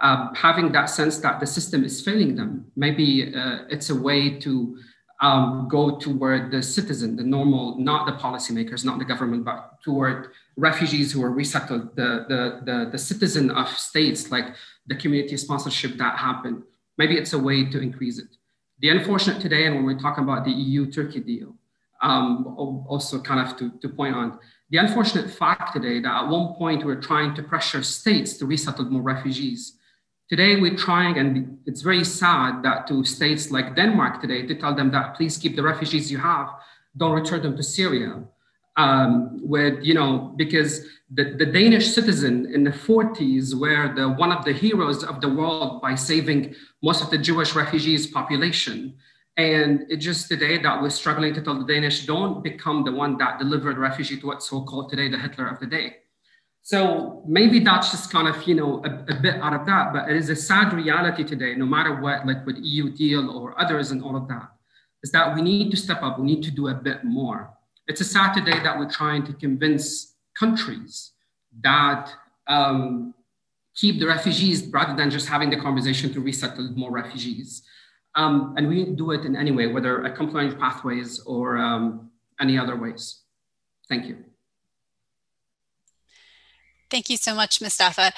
uh, 0.00 0.34
having 0.34 0.72
that 0.72 0.86
sense 0.86 1.18
that 1.18 1.38
the 1.38 1.46
system 1.46 1.84
is 1.84 2.00
failing 2.00 2.34
them, 2.34 2.66
maybe 2.74 3.32
uh, 3.32 3.58
it's 3.70 3.90
a 3.90 3.94
way 3.94 4.36
to 4.40 4.76
um, 5.20 5.68
go 5.70 5.96
toward 5.96 6.50
the 6.50 6.60
citizen, 6.60 7.14
the 7.14 7.22
normal, 7.22 7.78
not 7.78 8.06
the 8.06 8.12
policymakers, 8.12 8.84
not 8.84 8.98
the 8.98 9.04
government, 9.04 9.44
but 9.44 9.80
toward 9.80 10.32
refugees 10.56 11.12
who 11.12 11.22
are 11.22 11.30
resettled, 11.30 11.94
the, 11.94 12.26
the, 12.28 12.62
the, 12.64 12.90
the 12.90 12.98
citizen 12.98 13.48
of 13.52 13.68
states 13.68 14.32
like 14.32 14.56
the 14.88 14.96
community 14.96 15.36
sponsorship 15.36 15.96
that 15.98 16.18
happened. 16.18 16.64
Maybe 16.98 17.16
it's 17.16 17.32
a 17.32 17.38
way 17.38 17.64
to 17.70 17.80
increase 17.80 18.18
it. 18.18 18.26
The 18.80 18.88
unfortunate 18.88 19.40
today, 19.40 19.66
and 19.66 19.76
when 19.76 19.84
we're 19.84 20.00
talking 20.00 20.24
about 20.24 20.44
the 20.44 20.50
EU-Turkey 20.50 21.20
deal, 21.20 21.54
um, 22.02 22.56
also 22.88 23.20
kind 23.20 23.40
of 23.40 23.56
to, 23.56 23.70
to 23.80 23.88
point 23.88 24.14
on, 24.14 24.38
the 24.70 24.78
unfortunate 24.78 25.30
fact 25.30 25.72
today 25.72 26.00
that 26.00 26.24
at 26.24 26.28
one 26.28 26.54
point 26.54 26.84
we're 26.84 27.00
trying 27.00 27.34
to 27.34 27.42
pressure 27.42 27.82
states 27.82 28.34
to 28.38 28.46
resettle 28.46 28.86
more 28.86 29.02
refugees. 29.02 29.76
Today 30.28 30.56
we're 30.56 30.76
trying, 30.76 31.18
and 31.18 31.58
it's 31.66 31.82
very 31.82 32.04
sad 32.04 32.62
that 32.62 32.86
to 32.88 33.04
states 33.04 33.50
like 33.50 33.76
Denmark 33.76 34.20
today, 34.20 34.46
to 34.46 34.54
tell 34.54 34.74
them 34.74 34.90
that 34.92 35.14
please 35.14 35.36
keep 35.36 35.56
the 35.56 35.62
refugees 35.62 36.10
you 36.10 36.18
have, 36.18 36.48
don't 36.96 37.12
return 37.12 37.42
them 37.42 37.56
to 37.56 37.62
Syria 37.62 38.22
um, 38.76 39.40
with, 39.46 39.84
you 39.84 39.94
know, 39.94 40.32
because 40.36 40.86
the, 41.10 41.34
the 41.34 41.46
Danish 41.46 41.92
citizen 41.92 42.52
in 42.54 42.64
the 42.64 42.70
40s 42.70 43.54
were 43.54 43.94
the, 43.94 44.08
one 44.08 44.32
of 44.32 44.44
the 44.44 44.52
heroes 44.52 45.04
of 45.04 45.20
the 45.20 45.28
world 45.28 45.82
by 45.82 45.94
saving 45.94 46.54
most 46.82 47.02
of 47.02 47.10
the 47.10 47.18
Jewish 47.18 47.54
refugees 47.54 48.06
population. 48.06 48.94
And 49.36 49.86
it's 49.88 50.04
just 50.04 50.28
today 50.28 50.58
that 50.58 50.82
we're 50.82 50.90
struggling 50.90 51.32
to 51.34 51.40
tell 51.40 51.58
the 51.58 51.64
Danish, 51.64 52.04
don't 52.04 52.42
become 52.42 52.84
the 52.84 52.92
one 52.92 53.16
that 53.18 53.38
delivered 53.38 53.78
refugee 53.78 54.20
to 54.20 54.26
what's 54.26 54.48
so-called 54.48 54.90
today 54.90 55.08
the 55.08 55.18
Hitler 55.18 55.48
of 55.48 55.58
the 55.58 55.66
day. 55.66 55.96
So 56.62 57.22
maybe 57.26 57.58
that's 57.58 57.90
just 57.90 58.12
kind 58.12 58.28
of, 58.28 58.46
you 58.46 58.54
know, 58.54 58.82
a, 58.84 59.12
a, 59.12 59.20
bit 59.20 59.36
out 59.36 59.52
of 59.52 59.66
that, 59.66 59.92
but 59.92 60.08
it 60.08 60.16
is 60.16 60.28
a 60.28 60.36
sad 60.36 60.72
reality 60.72 61.24
today, 61.24 61.56
no 61.56 61.66
matter 61.66 62.00
what, 62.00 62.24
like 62.24 62.46
with 62.46 62.56
EU 62.58 62.90
deal 62.90 63.30
or 63.30 63.60
others 63.60 63.90
and 63.90 64.02
all 64.02 64.16
of 64.16 64.28
that, 64.28 64.48
is 65.02 65.10
that 65.10 65.34
we 65.34 65.42
need 65.42 65.72
to 65.72 65.76
step 65.76 66.02
up, 66.02 66.20
we 66.20 66.26
need 66.26 66.42
to 66.44 66.52
do 66.52 66.68
a 66.68 66.74
bit 66.74 67.02
more. 67.02 67.50
It's 67.88 68.00
a 68.00 68.04
Saturday 68.04 68.62
that 68.62 68.78
we're 68.78 68.90
trying 68.90 69.24
to 69.26 69.32
convince 69.32 70.14
countries 70.38 71.12
that 71.64 72.12
um, 72.46 73.12
keep 73.74 73.98
the 73.98 74.06
refugees 74.06 74.66
rather 74.68 74.94
than 74.94 75.10
just 75.10 75.28
having 75.28 75.50
the 75.50 75.56
conversation 75.56 76.12
to 76.12 76.20
resettle 76.20 76.70
more 76.76 76.92
refugees. 76.92 77.62
Um, 78.14 78.54
and 78.56 78.68
we 78.68 78.84
do 78.84 79.12
it 79.12 79.24
in 79.24 79.36
any 79.36 79.50
way, 79.50 79.66
whether 79.68 80.04
a 80.04 80.14
compliance 80.14 80.54
pathways 80.54 81.20
or 81.20 81.56
um, 81.56 82.10
any 82.40 82.58
other 82.58 82.76
ways. 82.76 83.22
Thank 83.88 84.06
you. 84.06 84.24
Thank 86.90 87.08
you 87.08 87.16
so 87.16 87.34
much, 87.34 87.60
Mustafa. 87.60 88.12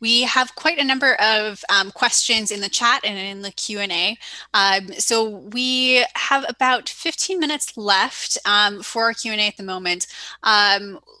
We 0.00 0.22
have 0.22 0.54
quite 0.54 0.78
a 0.78 0.84
number 0.84 1.14
of 1.14 1.62
um, 1.70 1.90
questions 1.90 2.50
in 2.50 2.60
the 2.60 2.68
chat 2.68 3.02
and 3.04 3.18
in 3.18 3.42
the 3.42 3.50
Q&A. 3.50 4.18
Um, 4.52 4.88
so 4.98 5.28
we 5.28 6.04
have 6.14 6.44
about 6.48 6.88
15 6.88 7.38
minutes 7.38 7.76
left 7.76 8.36
um, 8.44 8.82
for 8.82 9.04
our 9.04 9.14
Q&A 9.14 9.36
at 9.36 9.56
the 9.56 9.62
moment. 9.62 10.06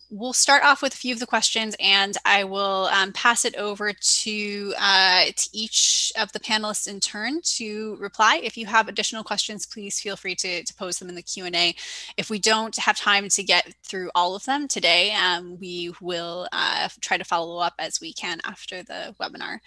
We'll 0.08 0.32
start 0.32 0.62
off 0.62 0.82
with 0.82 0.94
a 0.94 0.96
few 0.96 1.12
of 1.12 1.18
the 1.18 1.26
questions 1.26 1.74
and 1.80 2.16
I 2.24 2.44
will 2.44 2.88
um, 2.92 3.12
pass 3.12 3.44
it 3.44 3.56
over 3.56 3.92
to, 3.92 4.74
uh, 4.78 5.24
to 5.34 5.48
each 5.52 6.12
of 6.16 6.30
the 6.30 6.38
panelists 6.38 6.86
in 6.86 7.00
turn 7.00 7.40
to 7.56 7.96
reply. 7.96 8.40
If 8.40 8.56
you 8.56 8.66
have 8.66 8.86
additional 8.86 9.24
questions, 9.24 9.66
please 9.66 9.98
feel 9.98 10.14
free 10.14 10.36
to, 10.36 10.62
to 10.62 10.74
pose 10.74 11.00
them 11.00 11.08
in 11.08 11.16
the 11.16 11.22
Q&A. 11.22 11.74
If 12.16 12.30
we 12.30 12.38
don't 12.38 12.76
have 12.76 12.96
time 12.96 13.28
to 13.28 13.42
get 13.42 13.74
through 13.82 14.12
all 14.14 14.36
of 14.36 14.44
them 14.44 14.68
today, 14.68 15.12
um, 15.12 15.58
we 15.58 15.92
will 16.00 16.46
uh, 16.52 16.88
try 17.00 17.16
to 17.16 17.24
follow 17.24 17.58
up 17.58 17.74
as 17.80 18.00
we 18.00 18.12
can 18.12 18.40
after 18.44 18.84
the 18.84 19.12
webinar. 19.20 19.58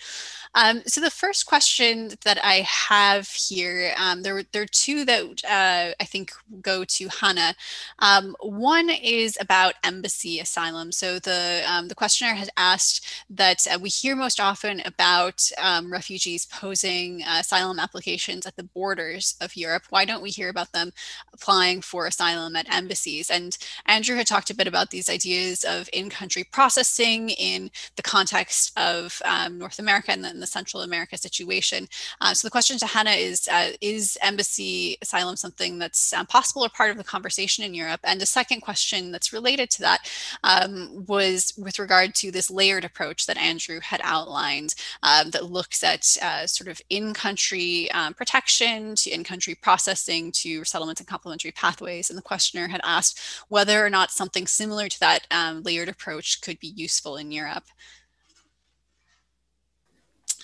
Um, 0.56 0.84
so 0.88 1.02
the 1.02 1.12
first 1.12 1.48
question 1.48 2.12
that 2.24 2.40
I 2.42 2.62
have 2.62 3.28
here, 3.28 3.94
um, 3.98 4.24
there, 4.24 4.44
there 4.54 4.62
are 4.62 4.68
two 4.68 5.04
that 5.04 5.22
uh, 5.44 5.94
I 6.00 6.06
think 6.06 6.32
go 6.62 6.86
to 6.86 7.10
Hanne. 7.10 7.56
Um, 8.00 8.38
one 8.40 8.90
is 8.90 9.38
about 9.42 9.74
embassy 9.84 10.29
asylum. 10.38 10.92
So 10.92 11.18
the, 11.18 11.64
um, 11.68 11.88
the 11.88 11.96
questioner 11.96 12.36
has 12.36 12.50
asked 12.56 12.98
that 13.32 13.66
uh, 13.66 13.80
we 13.80 13.90
hear 13.90 14.16
most 14.16 14.40
often 14.40 14.82
about 14.86 15.50
um, 15.58 15.92
refugees 15.92 16.46
posing 16.46 17.24
uh, 17.24 17.38
asylum 17.40 17.80
applications 17.80 18.46
at 18.46 18.56
the 18.56 18.70
borders 18.78 19.36
of 19.42 19.56
Europe. 19.56 19.86
Why 19.90 20.06
don't 20.06 20.22
we 20.22 20.30
hear 20.30 20.50
about 20.50 20.72
them 20.74 20.92
applying 21.34 21.82
for 21.82 22.06
asylum 22.06 22.56
at 22.56 22.72
embassies? 22.72 23.32
And 23.32 23.58
Andrew 23.88 24.16
had 24.16 24.28
talked 24.28 24.52
a 24.52 24.56
bit 24.56 24.68
about 24.68 24.92
these 24.92 25.10
ideas 25.10 25.64
of 25.64 25.90
in-country 25.94 26.44
processing 26.52 27.30
in 27.30 27.72
the 27.96 28.04
context 28.04 28.78
of 28.78 29.22
um, 29.26 29.58
North 29.58 29.80
America 29.80 30.12
and 30.12 30.24
then 30.24 30.40
the 30.40 30.48
Central 30.48 30.84
America 30.84 31.18
situation. 31.18 31.88
Uh, 32.22 32.34
so 32.34 32.46
the 32.46 32.52
question 32.52 32.78
to 32.78 32.86
Hanne 32.86 33.08
is, 33.08 33.48
uh, 33.52 33.72
is 33.82 34.18
embassy 34.22 34.98
asylum 35.02 35.36
something 35.36 35.80
that's 35.80 36.14
um, 36.14 36.26
possible 36.26 36.66
or 36.66 36.70
part 36.70 36.92
of 36.92 36.98
the 36.98 37.04
conversation 37.04 37.64
in 37.64 37.74
Europe? 37.74 38.02
And 38.04 38.20
the 38.20 38.26
second 38.26 38.62
question 38.62 39.12
that's 39.12 39.32
related 39.32 39.70
to 39.72 39.82
that 39.82 40.12
um, 40.44 41.06
was 41.08 41.54
with 41.58 41.80
regard 41.80 42.16
to 42.16 42.32
this 42.32 42.50
layered 42.50 42.86
approach 42.86 43.26
that 43.26 43.38
Andrew 43.38 43.80
had 43.82 44.02
outlined 44.04 44.76
um, 45.04 45.32
that 45.32 45.46
looks 45.46 45.84
at 45.84 46.18
uh, 46.22 46.48
sort 46.48 46.68
of 46.68 46.82
in-country 46.90 47.92
um, 47.92 48.14
protection 48.14 48.96
to 48.96 49.10
in-country 49.10 49.56
processing 49.56 50.32
to 50.32 50.60
resettlement 50.60 51.00
and 51.00 51.08
complementary 51.08 51.52
pathways. 51.52 52.10
And 52.10 52.18
the 52.18 52.24
questioner 52.24 52.68
had 52.68 52.82
asked 52.84 53.20
whether 53.50 53.86
or 53.86 53.90
not 53.90 54.12
something 54.12 54.48
similar 54.48 54.88
to 54.88 55.00
that 55.00 55.28
um, 55.32 55.64
layered 55.64 55.90
approach 55.90 56.42
could 56.42 56.60
be 56.60 56.68
useful 56.68 57.18
in 57.18 57.32
Europe. 57.32 57.66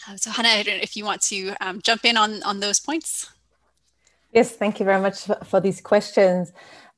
Uh, 0.08 0.18
so 0.18 0.30
Hanne, 0.30 0.68
if 0.68 0.96
you 0.96 1.04
want 1.04 1.22
to 1.24 1.54
um, 1.62 1.82
jump 1.82 2.06
in 2.06 2.18
on, 2.18 2.44
on 2.44 2.60
those 2.60 2.80
points. 2.80 3.30
Yes, 4.32 4.52
thank 4.52 4.80
you 4.80 4.86
very 4.86 5.02
much 5.02 5.28
for 5.46 5.60
these 5.62 5.80
questions. 5.80 6.52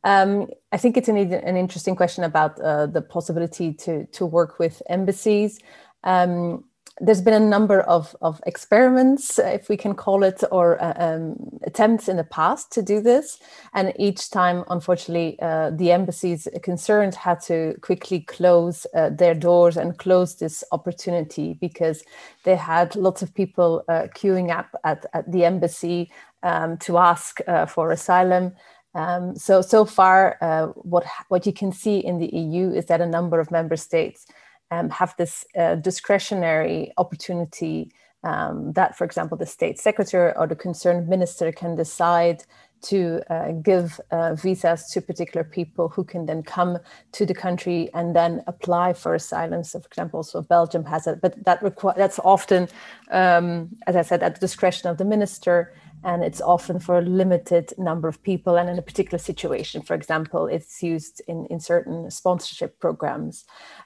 Um, 0.04 0.48
I 0.72 0.78
think 0.78 0.98
it's 0.98 1.10
an, 1.10 1.18
an 1.18 1.58
interesting 1.58 1.96
question 1.96 2.24
about 2.24 2.60
uh, 2.62 2.86
the 2.86 3.02
possibility 3.02 3.74
to, 3.74 4.06
to 4.08 4.26
work 4.26 4.60
with 4.60 4.82
embassies. 4.90 5.60
Um, 6.04 6.64
there's 7.00 7.22
been 7.22 7.42
a 7.42 7.46
number 7.46 7.82
of, 7.82 8.16
of 8.22 8.42
experiments, 8.48 9.38
if 9.38 9.70
we 9.70 9.78
can 9.78 9.94
call 9.94 10.24
it, 10.24 10.44
or 10.52 10.82
uh, 10.82 10.94
um, 10.98 11.60
attempts 11.64 12.08
in 12.08 12.18
the 12.18 12.24
past 12.24 12.72
to 12.72 12.82
do 12.82 13.02
this. 13.02 13.38
And 13.74 13.94
each 14.00 14.32
time, 14.32 14.64
unfortunately, 14.70 15.38
uh, 15.40 15.72
the 15.72 15.92
embassies 15.92 16.48
concerned 16.64 17.14
had 17.14 17.40
to 17.42 17.76
quickly 17.82 18.22
close 18.22 18.88
uh, 18.96 19.10
their 19.12 19.36
doors 19.36 19.78
and 19.78 19.98
close 19.98 20.36
this 20.36 20.64
opportunity 20.72 21.54
because 21.54 22.04
they 22.46 22.56
had 22.56 22.96
lots 22.96 23.22
of 23.22 23.34
people 23.34 23.84
uh, 23.88 24.08
queuing 24.16 24.50
up 24.50 24.70
at, 24.84 25.06
at 25.14 25.32
the 25.32 25.46
embassy 25.46 26.12
um, 26.42 26.78
to 26.78 26.98
ask 26.98 27.40
uh, 27.48 27.68
for 27.68 27.92
asylum. 27.92 28.54
Um, 28.96 29.36
so, 29.36 29.62
so 29.62 29.86
far, 29.86 30.38
uh, 30.42 30.68
what, 30.68 31.06
what 31.28 31.46
you 31.46 31.54
can 31.54 31.72
see 31.72 32.00
in 32.00 32.18
the 32.18 32.28
EU 32.28 32.72
is 32.72 32.86
that 32.86 33.02
a 33.02 33.06
number 33.06 33.40
of 33.40 33.52
member 33.52 33.76
states 33.76 34.26
um, 34.72 34.90
have 34.90 35.16
this 35.18 35.46
uh, 35.58 35.76
discretionary 35.76 36.92
opportunity 36.98 37.92
um, 38.24 38.74
that, 38.74 38.98
for 38.98 39.06
example, 39.06 39.38
the 39.38 39.46
state 39.46 39.80
secretary 39.80 40.34
or 40.36 40.48
the 40.48 40.56
concerned 40.56 41.08
minister 41.08 41.52
can 41.52 41.76
decide 41.76 42.44
to 42.82 43.22
uh, 43.32 43.54
give 43.54 44.00
uh, 44.12 44.36
visas 44.36 44.86
to 44.92 45.02
particular 45.02 45.44
people 45.44 45.90
who 45.90 46.04
can 46.04 46.26
then 46.26 46.44
come 46.44 46.78
to 47.12 47.26
the 47.26 47.34
country 47.34 47.90
and 47.94 48.16
then 48.16 48.44
apply 48.48 48.94
for 48.94 49.16
asylum. 49.16 49.64
So, 49.64 49.80
for 49.80 49.88
example, 49.88 50.24
so 50.24 50.42
Belgium 50.42 50.86
has 50.86 51.08
it, 51.08 51.20
but 51.22 51.44
that 51.46 51.62
require 51.64 51.96
that's 51.98 52.20
often, 52.20 52.68
um, 53.12 53.76
as 53.88 53.96
I 53.96 54.04
said, 54.04 54.22
at 54.22 54.36
the 54.36 54.42
discretion 54.42 54.90
of 54.90 54.98
the 54.98 55.06
minister. 55.06 55.74
And 56.04 56.24
it's 56.24 56.42
often 56.42 56.80
for 56.80 56.98
a 56.98 57.02
limited 57.02 57.74
number 57.78 58.08
of 58.08 58.22
people 58.24 58.58
and 58.58 58.70
in 58.70 58.78
a 58.78 58.82
particular 58.82 59.18
situation. 59.18 59.82
For 59.82 59.94
example, 59.94 60.48
it's 60.48 60.84
used 60.84 61.22
in, 61.28 61.46
in 61.48 61.60
certain 61.60 62.12
sponsorship 62.12 62.80
programs. 62.80 63.46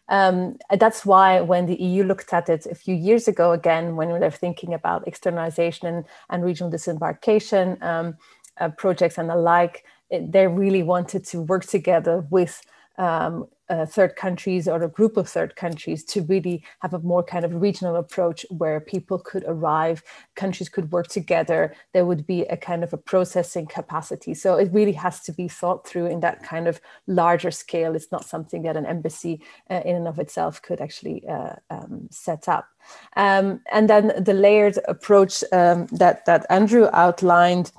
Um, 0.09 0.57
that's 0.77 1.05
why 1.05 1.41
when 1.41 1.65
the 1.65 1.81
EU 1.81 2.03
looked 2.03 2.33
at 2.33 2.49
it 2.49 2.65
a 2.65 2.75
few 2.75 2.95
years 2.95 3.27
ago, 3.27 3.51
again, 3.53 3.95
when 3.95 4.09
were 4.09 4.29
thinking 4.29 4.73
about 4.73 5.07
externalization 5.07 5.87
and, 5.87 6.05
and 6.29 6.43
regional 6.43 6.69
disembarkation 6.69 7.77
um, 7.81 8.15
uh, 8.59 8.69
projects 8.69 9.17
and 9.17 9.29
the 9.29 9.35
like, 9.35 9.85
it, 10.09 10.31
they 10.31 10.47
really 10.47 10.83
wanted 10.83 11.23
to 11.25 11.41
work 11.41 11.65
together 11.65 12.25
with 12.29 12.61
um, 13.01 13.47
uh, 13.67 13.85
third 13.85 14.15
countries 14.15 14.67
or 14.67 14.83
a 14.83 14.87
group 14.87 15.17
of 15.17 15.27
third 15.27 15.55
countries 15.55 16.03
to 16.03 16.21
really 16.23 16.63
have 16.81 16.93
a 16.93 16.99
more 16.99 17.23
kind 17.23 17.43
of 17.45 17.61
regional 17.61 17.95
approach 17.95 18.45
where 18.49 18.79
people 18.79 19.17
could 19.17 19.43
arrive, 19.47 20.03
countries 20.35 20.69
could 20.69 20.91
work 20.91 21.07
together. 21.07 21.73
There 21.93 22.05
would 22.05 22.27
be 22.27 22.41
a 22.43 22.57
kind 22.57 22.83
of 22.83 22.93
a 22.93 22.97
processing 22.97 23.65
capacity. 23.65 24.33
So 24.33 24.55
it 24.55 24.69
really 24.71 24.91
has 24.91 25.21
to 25.21 25.31
be 25.31 25.47
thought 25.47 25.87
through 25.87 26.07
in 26.07 26.19
that 26.19 26.43
kind 26.43 26.67
of 26.67 26.79
larger 27.07 27.49
scale. 27.49 27.95
It's 27.95 28.11
not 28.11 28.25
something 28.25 28.61
that 28.63 28.77
an 28.77 28.85
embassy 28.85 29.41
uh, 29.69 29.81
in 29.85 29.95
and 29.95 30.07
of 30.07 30.19
itself 30.19 30.61
could 30.61 30.81
actually 30.81 31.25
uh, 31.27 31.55
um, 31.69 32.07
set 32.11 32.47
up. 32.47 32.67
Um, 33.15 33.61
and 33.71 33.89
then 33.89 34.11
the 34.21 34.33
layered 34.33 34.77
approach 34.87 35.43
um, 35.53 35.87
that 35.91 36.25
that 36.25 36.45
Andrew 36.49 36.89
outlined 36.91 37.71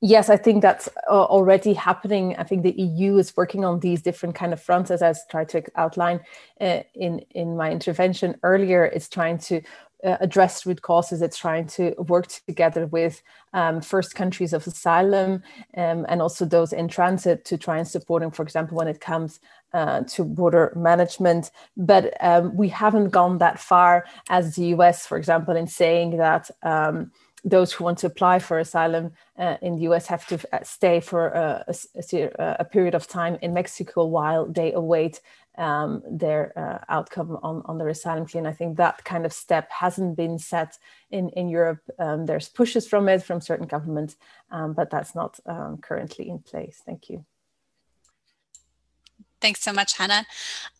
yes, 0.00 0.30
I 0.30 0.36
think 0.36 0.62
that's 0.62 0.88
uh, 1.10 1.24
already 1.24 1.74
happening. 1.74 2.36
I 2.36 2.44
think 2.44 2.62
the 2.62 2.72
EU 2.72 3.18
is 3.18 3.36
working 3.36 3.64
on 3.64 3.80
these 3.80 4.02
different 4.02 4.34
kind 4.34 4.52
of 4.52 4.62
fronts, 4.62 4.90
as 4.90 5.02
I 5.02 5.14
tried 5.30 5.48
to 5.50 5.62
outline 5.76 6.20
uh, 6.60 6.82
in 6.94 7.20
in 7.30 7.56
my 7.56 7.70
intervention 7.70 8.36
earlier. 8.42 8.84
It's 8.84 9.08
trying 9.08 9.38
to 9.38 9.62
uh, 10.04 10.16
address 10.20 10.64
root 10.64 10.82
causes. 10.82 11.22
It's 11.22 11.36
trying 11.36 11.66
to 11.68 11.94
work 11.98 12.28
together 12.46 12.86
with 12.86 13.22
um, 13.52 13.80
first 13.80 14.14
countries 14.14 14.52
of 14.52 14.66
asylum 14.66 15.42
um, 15.76 16.06
and 16.08 16.22
also 16.22 16.44
those 16.44 16.72
in 16.72 16.88
transit 16.88 17.44
to 17.46 17.58
try 17.58 17.78
and 17.78 17.88
support 17.88 18.22
them, 18.22 18.30
for 18.30 18.42
example, 18.42 18.76
when 18.76 18.88
it 18.88 19.00
comes 19.00 19.40
uh, 19.72 20.02
to 20.02 20.24
border 20.24 20.72
management. 20.76 21.50
But 21.76 22.16
um, 22.20 22.56
we 22.56 22.68
haven't 22.68 23.10
gone 23.10 23.38
that 23.38 23.58
far 23.58 24.04
as 24.30 24.54
the 24.54 24.66
US, 24.66 25.06
for 25.06 25.18
example, 25.18 25.56
in 25.56 25.66
saying 25.66 26.16
that 26.18 26.50
um, 26.62 27.10
those 27.44 27.72
who 27.72 27.84
want 27.84 27.98
to 27.98 28.06
apply 28.06 28.38
for 28.38 28.58
asylum 28.58 29.12
uh, 29.38 29.56
in 29.62 29.76
the 29.76 29.82
US 29.82 30.06
have 30.06 30.26
to 30.26 30.38
uh, 30.52 30.62
stay 30.62 31.00
for 31.00 31.28
a, 31.28 31.64
a, 31.68 32.56
a, 32.60 32.64
period 32.64 32.94
of 32.94 33.06
time 33.06 33.38
in 33.42 33.54
Mexico 33.54 34.04
while 34.04 34.46
they 34.46 34.72
await 34.72 35.20
um, 35.56 36.02
their 36.08 36.52
uh, 36.56 36.84
outcome 36.88 37.38
on, 37.42 37.62
on 37.66 37.78
their 37.78 37.88
asylum 37.88 38.26
claim. 38.26 38.46
I 38.46 38.52
think 38.52 38.76
that 38.76 39.04
kind 39.04 39.26
of 39.26 39.32
step 39.32 39.70
hasn't 39.70 40.16
been 40.16 40.38
set 40.38 40.78
in, 41.10 41.28
in 41.30 41.48
Europe. 41.48 41.80
Um, 41.98 42.26
there's 42.26 42.48
pushes 42.48 42.86
from 42.86 43.08
it 43.08 43.22
from 43.22 43.40
certain 43.40 43.66
governments, 43.66 44.16
um, 44.50 44.72
but 44.72 44.90
that's 44.90 45.14
not 45.14 45.38
um, 45.46 45.78
currently 45.78 46.28
in 46.28 46.38
place. 46.38 46.80
Thank 46.84 47.10
you. 47.10 47.24
Thanks 49.40 49.62
so 49.62 49.72
much, 49.72 49.96
Hanne. 49.96 50.26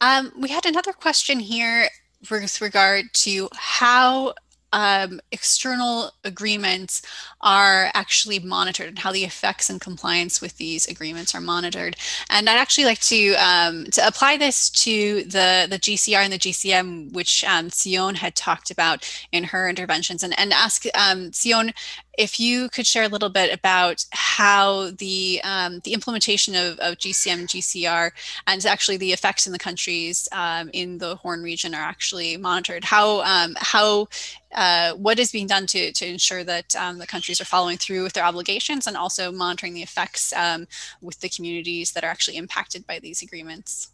Um, 0.01 0.33
we 0.37 0.49
had 0.49 0.67
another 0.67 0.93
question 0.93 1.39
here 1.41 1.89
with 2.31 2.61
regard 2.61 3.05
to 3.13 3.49
how 3.55 4.35
um, 4.73 5.21
external 5.33 6.13
agreements 6.25 7.03
are 7.41 7.91
actually 7.95 8.39
monitored 8.39 8.89
and 8.89 8.99
how 8.99 9.13
the 9.13 9.25
effects 9.25 9.71
and 9.71 9.81
compliance 9.81 10.41
with 10.41 10.57
these 10.57 10.87
agreements 10.87 11.35
are 11.35 11.41
monitored. 11.41 11.97
And 12.31 12.49
I'd 12.49 12.59
actually 12.59 12.85
like 12.85 13.01
to 13.01 13.35
um, 13.35 13.85
to 13.93 14.07
apply 14.07 14.37
this 14.37 14.71
to 14.71 15.25
the 15.25 15.67
the 15.69 15.79
GCR 15.79 16.19
and 16.19 16.33
the 16.33 16.39
GCM, 16.39 17.13
which 17.13 17.45
um, 17.45 17.71
Tsion 17.71 18.17
had 18.17 18.35
talked 18.35 18.71
about 18.71 19.09
in 19.33 19.45
her 19.45 19.69
interventions, 19.69 20.23
and 20.23 20.39
and 20.39 20.53
ask 20.53 20.85
um, 20.95 21.31
Tsion 21.31 21.73
if 22.19 22.41
you 22.41 22.69
could 22.69 22.87
share 22.87 23.05
a 23.05 23.09
little 23.09 23.29
bit 23.29 23.55
about 23.55 24.05
how 24.11 24.91
the 24.99 25.41
um, 25.45 25.81
the 25.85 25.95
implementation 25.95 26.55
of, 26.57 26.79
of 26.81 26.99
GCM 26.99 27.47
GCR 27.47 28.11
and 28.47 28.67
actually 28.67 28.97
the 28.97 29.13
effects 29.13 29.47
in 29.47 29.53
the 29.53 29.59
countries 29.59 30.29
um, 30.33 30.69
in 30.73 30.99
the 30.99 31.15
Horn 31.17 31.43
region 31.43 31.75
are 31.75 31.83
actually 31.83 32.37
monitored. 32.37 32.85
How 32.85 33.21
um, 33.21 33.57
how 33.59 34.09
uh, 34.53 34.95
what 34.95 35.21
is 35.21 35.31
being 35.31 35.47
done 35.47 35.67
to 35.69 35.93
to 35.93 36.07
ensure 36.07 36.43
that 36.43 36.75
um, 36.75 36.99
the 36.99 37.07
countries 37.07 37.41
are 37.41 37.47
following 37.47 37.79
through 37.79 38.03
with 38.03 38.15
their 38.15 38.25
obligations 38.25 38.89
and 38.89 38.97
also 38.97 39.31
monitoring 39.31 39.75
the 39.75 39.83
effects 39.83 40.33
um, 40.33 40.67
with 41.01 41.21
the 41.21 41.29
communities 41.29 41.93
that 41.93 42.03
are 42.03 42.11
actually 42.11 42.37
impacted 42.37 42.85
by 42.85 42.99
these 42.99 43.23
agreements. 43.23 43.93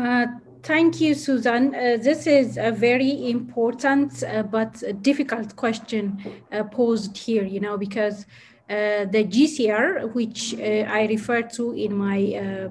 Uh, 0.00 0.26
thank 0.62 0.98
you, 0.98 1.14
Susan. 1.14 1.74
Uh, 1.74 1.98
this 2.00 2.26
is 2.26 2.56
a 2.56 2.72
very 2.72 3.28
important 3.28 4.22
uh, 4.22 4.42
but 4.42 4.82
difficult 5.02 5.54
question 5.56 6.18
uh, 6.52 6.64
posed 6.64 7.18
here, 7.18 7.44
you 7.44 7.60
know, 7.60 7.76
because 7.76 8.24
uh, 8.70 9.04
the 9.04 9.26
GCR, 9.28 10.14
which 10.14 10.54
I 10.58 11.06
referred 11.06 11.52
to 11.54 11.72
in 11.72 11.94
my 11.94 12.70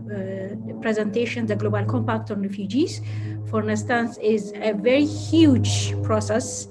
presentation, 0.82 1.46
the 1.46 1.56
Global 1.56 1.86
Compact 1.86 2.32
on 2.32 2.42
Refugees, 2.42 3.02
for 3.48 3.70
instance, 3.70 4.18
is 4.24 4.52
a 4.56 4.72
very 4.72 5.06
huge 5.06 6.02
process 6.02 6.68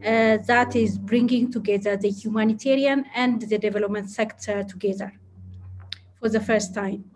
that 0.00 0.74
is 0.74 0.98
bringing 0.98 1.52
together 1.52 1.96
the 1.96 2.10
humanitarian 2.10 3.04
and 3.14 3.42
the 3.42 3.58
development 3.58 4.10
sector 4.10 4.64
together 4.64 5.12
for 6.18 6.28
the 6.28 6.40
first 6.40 6.74
time. 6.74 7.11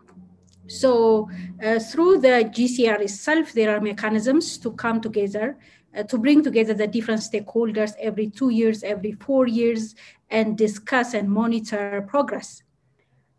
So 0.69 1.29
uh, 1.63 1.79
through 1.79 2.21
the 2.21 2.51
GCR 2.53 3.01
itself, 3.01 3.53
there 3.53 3.75
are 3.75 3.81
mechanisms 3.81 4.59
to 4.59 4.73
come 4.73 5.01
together, 5.01 5.59
uh, 5.97 6.03
to 6.05 6.19
bring 6.19 6.43
together 6.43 6.75
the 6.75 6.87
different 6.87 7.21
stakeholders 7.21 7.95
every 8.01 8.31
two 8.31 8.51
years, 8.51 8.83
every 8.83 9.13
four 9.13 9.47
years, 9.47 9.95
and 10.31 10.59
discuss 10.59 11.15
and 11.15 11.31
monitor 11.31 12.05
progress. 12.09 12.63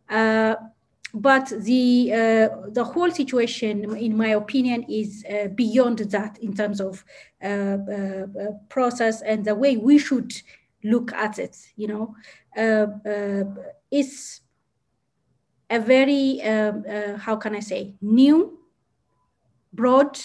Uh, 0.10 0.56
but 1.14 1.48
the 1.62 2.12
uh, 2.14 2.70
the 2.70 2.84
whole 2.84 3.10
situation, 3.10 3.96
in 3.96 4.16
my 4.16 4.30
opinion, 4.30 4.84
is 4.90 5.24
uh, 5.30 5.48
beyond 5.48 6.00
that 6.00 6.38
in 6.40 6.54
terms 6.54 6.82
of 6.82 7.04
uh, 7.42 7.78
process 8.70 9.22
and 9.22 9.46
the 9.46 9.56
way 9.56 9.78
we 9.78 9.98
should 9.98 10.34
look 10.84 11.14
at 11.14 11.40
it. 11.40 11.58
You 11.76 11.88
know, 11.88 12.16
it's 13.90 14.42
a 15.70 15.80
very, 15.80 16.41
um, 16.43 16.84
uh, 16.89 17.18
how 17.18 17.36
can 17.36 17.55
I 17.55 17.59
say, 17.59 17.95
new, 18.01 18.59
broad 19.74 20.20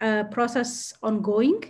uh, 0.00 0.24
process 0.24 0.92
ongoing. 1.02 1.64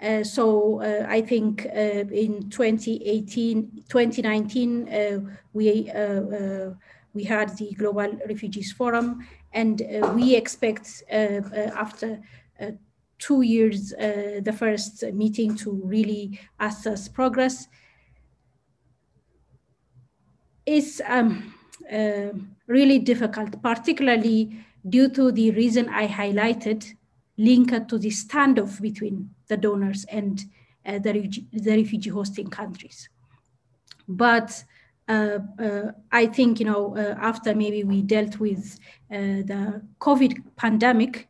Uh, 0.00 0.22
so 0.22 0.82
uh, 0.82 1.06
I 1.08 1.22
think 1.22 1.66
uh, 1.66 2.04
in 2.10 2.50
2018, 2.50 3.84
2019, 3.88 4.88
uh, 4.88 5.20
we, 5.52 5.90
we 7.14 7.24
had 7.24 7.56
the 7.56 7.72
Global 7.74 8.18
Refugees 8.28 8.72
Forum, 8.72 9.26
and 9.52 9.82
we 10.14 10.36
expect 10.36 11.02
after 11.10 12.20
two 13.18 13.40
years, 13.40 13.90
the 13.90 14.54
first 14.56 15.02
meeting 15.14 15.56
to 15.56 15.80
really 15.84 16.38
assess 16.60 17.08
progress. 17.08 17.66
Is 20.66 21.00
um, 21.06 21.54
uh, 21.92 22.32
really 22.66 22.98
difficult, 22.98 23.62
particularly 23.62 24.56
due 24.88 25.08
to 25.10 25.32
the 25.32 25.50
reason 25.52 25.88
I 25.88 26.06
highlighted, 26.06 26.94
linked 27.38 27.88
to 27.88 27.98
the 27.98 28.10
standoff 28.10 28.80
between 28.80 29.30
the 29.48 29.56
donors 29.56 30.04
and 30.04 30.44
uh, 30.86 30.98
the, 30.98 31.44
the 31.52 31.76
refugee 31.76 32.10
hosting 32.10 32.48
countries. 32.48 33.08
But 34.08 34.64
uh, 35.08 35.38
uh, 35.60 35.92
I 36.10 36.26
think, 36.26 36.60
you 36.60 36.66
know, 36.66 36.96
uh, 36.96 37.14
after 37.20 37.54
maybe 37.54 37.84
we 37.84 38.02
dealt 38.02 38.40
with 38.40 38.78
the 39.08 39.82
COVID 40.00 40.42
pandemic, 40.56 41.28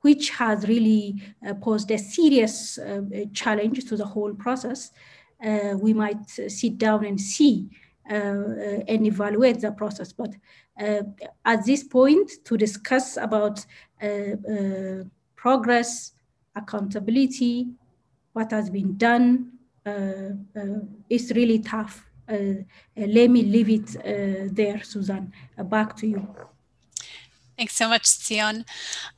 which 0.00 0.30
has 0.30 0.66
really 0.66 1.22
posed 1.60 1.90
a 1.92 1.98
serious 1.98 2.78
challenge 3.32 3.84
to 3.88 3.96
the 3.96 4.04
whole 4.04 4.34
process, 4.34 4.90
we 5.80 5.94
might 5.94 6.28
sit 6.28 6.78
down 6.78 7.04
and 7.04 7.20
see 7.20 7.68
Uh, 8.10 8.82
and 8.88 9.06
evaluate 9.06 9.60
the 9.60 9.70
process. 9.70 10.12
But 10.12 10.34
uh, 10.80 11.02
at 11.44 11.64
this 11.64 11.84
point, 11.84 12.32
to 12.44 12.56
discuss 12.56 13.16
about 13.16 13.64
uh, 14.02 14.06
uh, 14.06 15.04
progress, 15.36 16.12
accountability, 16.56 17.68
what 18.32 18.50
has 18.50 18.70
been 18.70 18.96
done, 18.96 19.52
is 21.08 21.32
really 21.34 21.60
tough. 21.60 22.04
let 22.28 23.30
me 23.30 23.42
leave 23.44 23.70
it 23.70 24.54
there, 24.54 24.82
Susan. 24.82 25.32
back 25.56 25.96
to 25.96 26.06
you. 26.08 26.34
Thanks 27.56 27.76
so 27.76 27.88
much, 27.88 28.04
Tsion. 28.04 28.64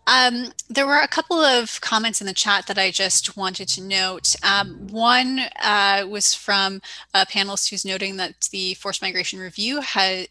Um, 0.07 0.53
there 0.69 0.87
were 0.87 1.01
a 1.01 1.09
couple 1.09 1.41
of 1.41 1.81
comments 1.81 2.21
in 2.21 2.27
the 2.27 2.35
chat 2.35 2.67
that 2.67 2.79
I 2.79 2.91
just 2.91 3.37
wanted 3.37 3.69
to 3.69 3.83
note. 3.83 4.35
Um, 4.43 4.89
one 4.91 5.41
uh, 5.63 6.07
was 6.09 6.35
from 6.35 6.83
a 7.15 7.25
panelist 7.27 7.71
who's 7.71 7.85
noting 7.85 8.17
that 8.17 8.49
the 8.51 8.75
Forced 8.75 9.03
Migration 9.03 9.39
Review 9.39 9.83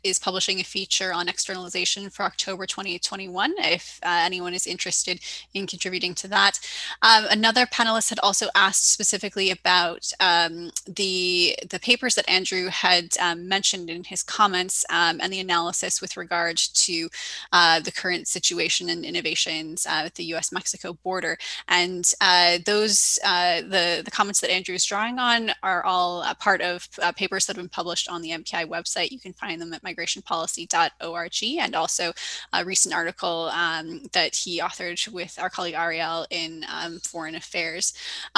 is 0.04 0.20
publishing 0.20 0.60
a 0.60 0.64
feature 0.64 1.14
on 1.14 1.28
externalization 1.28 2.10
for 2.10 2.24
October 2.24 2.66
2021, 2.66 3.54
if 3.60 4.00
uh, 4.04 4.22
anyone 4.24 4.54
is 4.54 4.68
interested 4.68 5.20
in 5.54 5.66
contributing 5.66 6.14
to 6.16 6.28
that. 6.28 6.60
Um, 7.02 7.26
another 7.30 7.66
panelist 7.66 8.10
had 8.10 8.20
also 8.20 8.48
asked 8.56 8.92
specifically 8.92 9.50
about 9.50 10.12
um, 10.20 10.72
the, 10.86 11.58
the 11.70 11.80
papers 11.80 12.16
that 12.16 12.30
Andrew 12.30 12.68
had 12.68 13.16
um, 13.20 13.48
mentioned 13.48 13.90
in 13.90 14.04
his 14.04 14.24
comments 14.24 14.86
um, 14.90 15.20
and 15.22 15.34
the 15.34 15.40
analysis 15.40 16.02
with 16.02 16.18
regard 16.18 16.58
to 16.58 17.10
uh, 17.52 17.80
the 17.80 17.92
current 17.92 18.28
situation 18.28 18.90
and 18.90 19.06
innovation 19.06 19.63
uh, 19.72 20.06
at 20.06 20.16
the 20.16 20.24
U.S.-Mexico 20.26 20.98
border. 21.04 21.38
And 21.68 22.10
uh, 22.22 22.60
those, 22.66 23.20
uh, 23.24 23.62
the, 23.62 24.02
the 24.04 24.12
comments 24.12 24.42
that 24.42 24.52
Andrew 24.52 24.76
is 24.76 24.86
drawing 24.86 25.20
on 25.20 25.52
are 25.64 25.84
all 25.86 26.24
part 26.40 26.62
of 26.62 26.88
uh, 27.02 27.12
papers 27.12 27.46
that 27.46 27.56
have 27.56 27.64
been 27.64 27.70
published 27.70 28.10
on 28.10 28.22
the 28.22 28.32
MPI 28.32 28.66
website. 28.66 29.12
You 29.12 29.20
can 29.20 29.34
find 29.34 29.62
them 29.62 29.74
at 29.74 29.84
migrationpolicy.org 29.84 31.44
and 31.60 31.76
also 31.76 32.14
a 32.54 32.66
recent 32.66 32.94
article 32.94 33.50
um, 33.54 34.04
that 34.14 34.36
he 34.36 34.60
authored 34.60 35.08
with 35.12 35.38
our 35.40 35.50
colleague 35.50 35.76
Ariel 35.76 36.26
in 36.30 36.66
um, 36.72 37.00
Foreign 37.00 37.36
Affairs. 37.36 37.94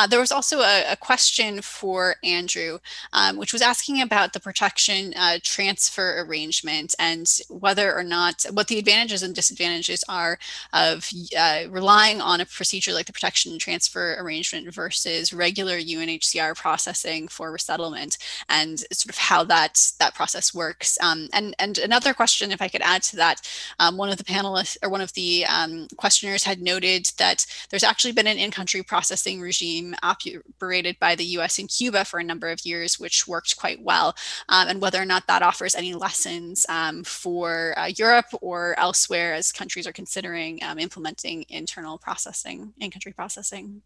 There 0.09 0.19
was 0.19 0.31
also 0.31 0.59
a, 0.59 0.91
a, 0.91 0.95
question 0.95 1.61
for 1.61 2.15
Andrew, 2.23 2.79
um, 3.13 3.37
which 3.37 3.53
was 3.53 3.61
asking 3.61 4.01
about 4.01 4.33
the 4.33 4.39
protection 4.39 5.13
uh, 5.15 5.39
transfer 5.43 6.21
arrangement 6.21 6.95
and 6.99 7.27
whether 7.49 7.95
or 7.95 8.03
not, 8.03 8.45
what 8.51 8.67
the 8.67 8.79
advantages 8.79 9.23
and 9.23 9.35
disadvantages 9.35 10.03
are 10.07 10.37
of 10.73 11.09
uh, 11.37 11.69
relying 11.69 12.21
on 12.21 12.41
a 12.41 12.45
procedure 12.45 12.93
like 12.93 13.05
the 13.05 13.13
protection 13.13 13.51
and 13.51 13.61
transfer 13.61 14.15
arrangement 14.19 14.73
versus 14.73 15.33
regular 15.33 15.77
UNHCR 15.77 16.55
processing 16.55 17.27
for 17.27 17.51
resettlement 17.51 18.17
and 18.49 18.79
sort 18.91 19.09
of 19.09 19.17
how 19.17 19.43
that 19.43 19.91
that 19.99 20.15
process 20.15 20.53
works. 20.53 20.97
Um, 21.01 21.29
and 21.33 21.55
and 21.59 21.77
another 21.77 22.13
question, 22.13 22.51
if 22.51 22.61
I 22.61 22.67
could 22.67 22.81
add 22.81 23.03
to 23.03 23.15
that, 23.17 23.41
um, 23.79 23.97
one 23.97 24.09
of 24.09 24.17
the 24.17 24.23
panelists 24.23 24.77
or 24.83 24.89
one 24.89 25.01
of 25.01 25.13
the 25.13 25.45
um, 25.45 25.87
questioners 25.97 26.43
had 26.43 26.61
noted 26.61 27.09
that 27.17 27.45
there's 27.69 27.83
actually 27.83 28.13
been 28.13 28.27
an 28.27 28.37
in-country 28.37 28.83
processing 28.83 29.41
regime 29.41 29.95
operated 30.03 30.97
by 30.99 31.15
the 31.15 31.25
U.S. 31.25 31.59
and 31.59 31.69
Cuba 31.69 32.05
for 32.05 32.19
a 32.19 32.23
number 32.23 32.49
of 32.49 32.65
years, 32.65 32.99
which 32.99 33.27
worked 33.27 33.57
quite 33.57 33.81
well, 33.81 34.15
um, 34.49 34.67
and 34.67 34.81
whether 34.81 35.01
or 35.01 35.05
not 35.05 35.27
that 35.27 35.41
offers 35.41 35.75
any 35.75 35.93
lessons 35.93 36.65
um, 36.69 37.03
for 37.03 37.77
uh, 37.77 37.87
Europe 37.97 38.27
or 38.41 38.77
elsewhere 38.79 39.33
as 39.33 39.51
countries 39.51 39.87
are 39.87 39.93
considering 39.93 40.59
um, 40.63 40.79
implementing 41.05 41.45
internal 41.49 41.97
processing 41.97 42.73
in 42.79 42.91
country 42.91 43.11
processing? 43.11 43.81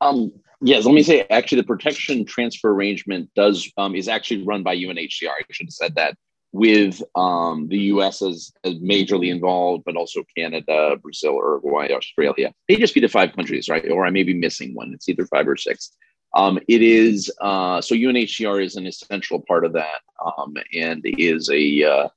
Um, 0.00 0.32
yes, 0.60 0.84
let 0.84 0.94
me 0.94 1.02
say 1.02 1.26
actually 1.30 1.60
the 1.60 1.66
protection 1.66 2.24
transfer 2.24 2.70
arrangement 2.70 3.30
does 3.34 3.70
um, 3.76 3.96
is 3.96 4.08
actually 4.08 4.44
run 4.44 4.62
by 4.62 4.76
UNHCR. 4.76 5.28
I 5.28 5.42
should 5.50 5.66
have 5.66 5.72
said 5.72 5.94
that 5.96 6.14
with 6.52 7.02
um, 7.14 7.68
the 7.68 7.78
US 7.92 8.22
as, 8.22 8.52
as 8.64 8.74
majorly 8.74 9.30
involved, 9.30 9.82
but 9.84 9.96
also 9.96 10.22
Canada, 10.36 10.96
Brazil, 11.02 11.34
Uruguay, 11.34 11.88
Australia. 11.90 12.52
They 12.68 12.76
just 12.76 12.94
be 12.94 13.00
the 13.00 13.08
five 13.08 13.34
countries, 13.34 13.68
right? 13.68 13.90
Or 13.90 14.06
I 14.06 14.10
may 14.10 14.22
be 14.22 14.34
missing 14.34 14.74
one. 14.74 14.92
It's 14.94 15.08
either 15.08 15.26
five 15.26 15.48
or 15.48 15.56
six. 15.56 15.96
Um, 16.34 16.58
it 16.68 16.82
is 16.82 17.30
uh, 17.40 17.80
so 17.80 17.94
UNHCR 17.96 18.64
is 18.64 18.76
an 18.76 18.86
essential 18.86 19.40
part 19.48 19.64
of 19.64 19.72
that 19.72 20.00
um, 20.24 20.54
and 20.72 21.02
is 21.04 21.50
a 21.50 21.82
uh, 21.82 22.08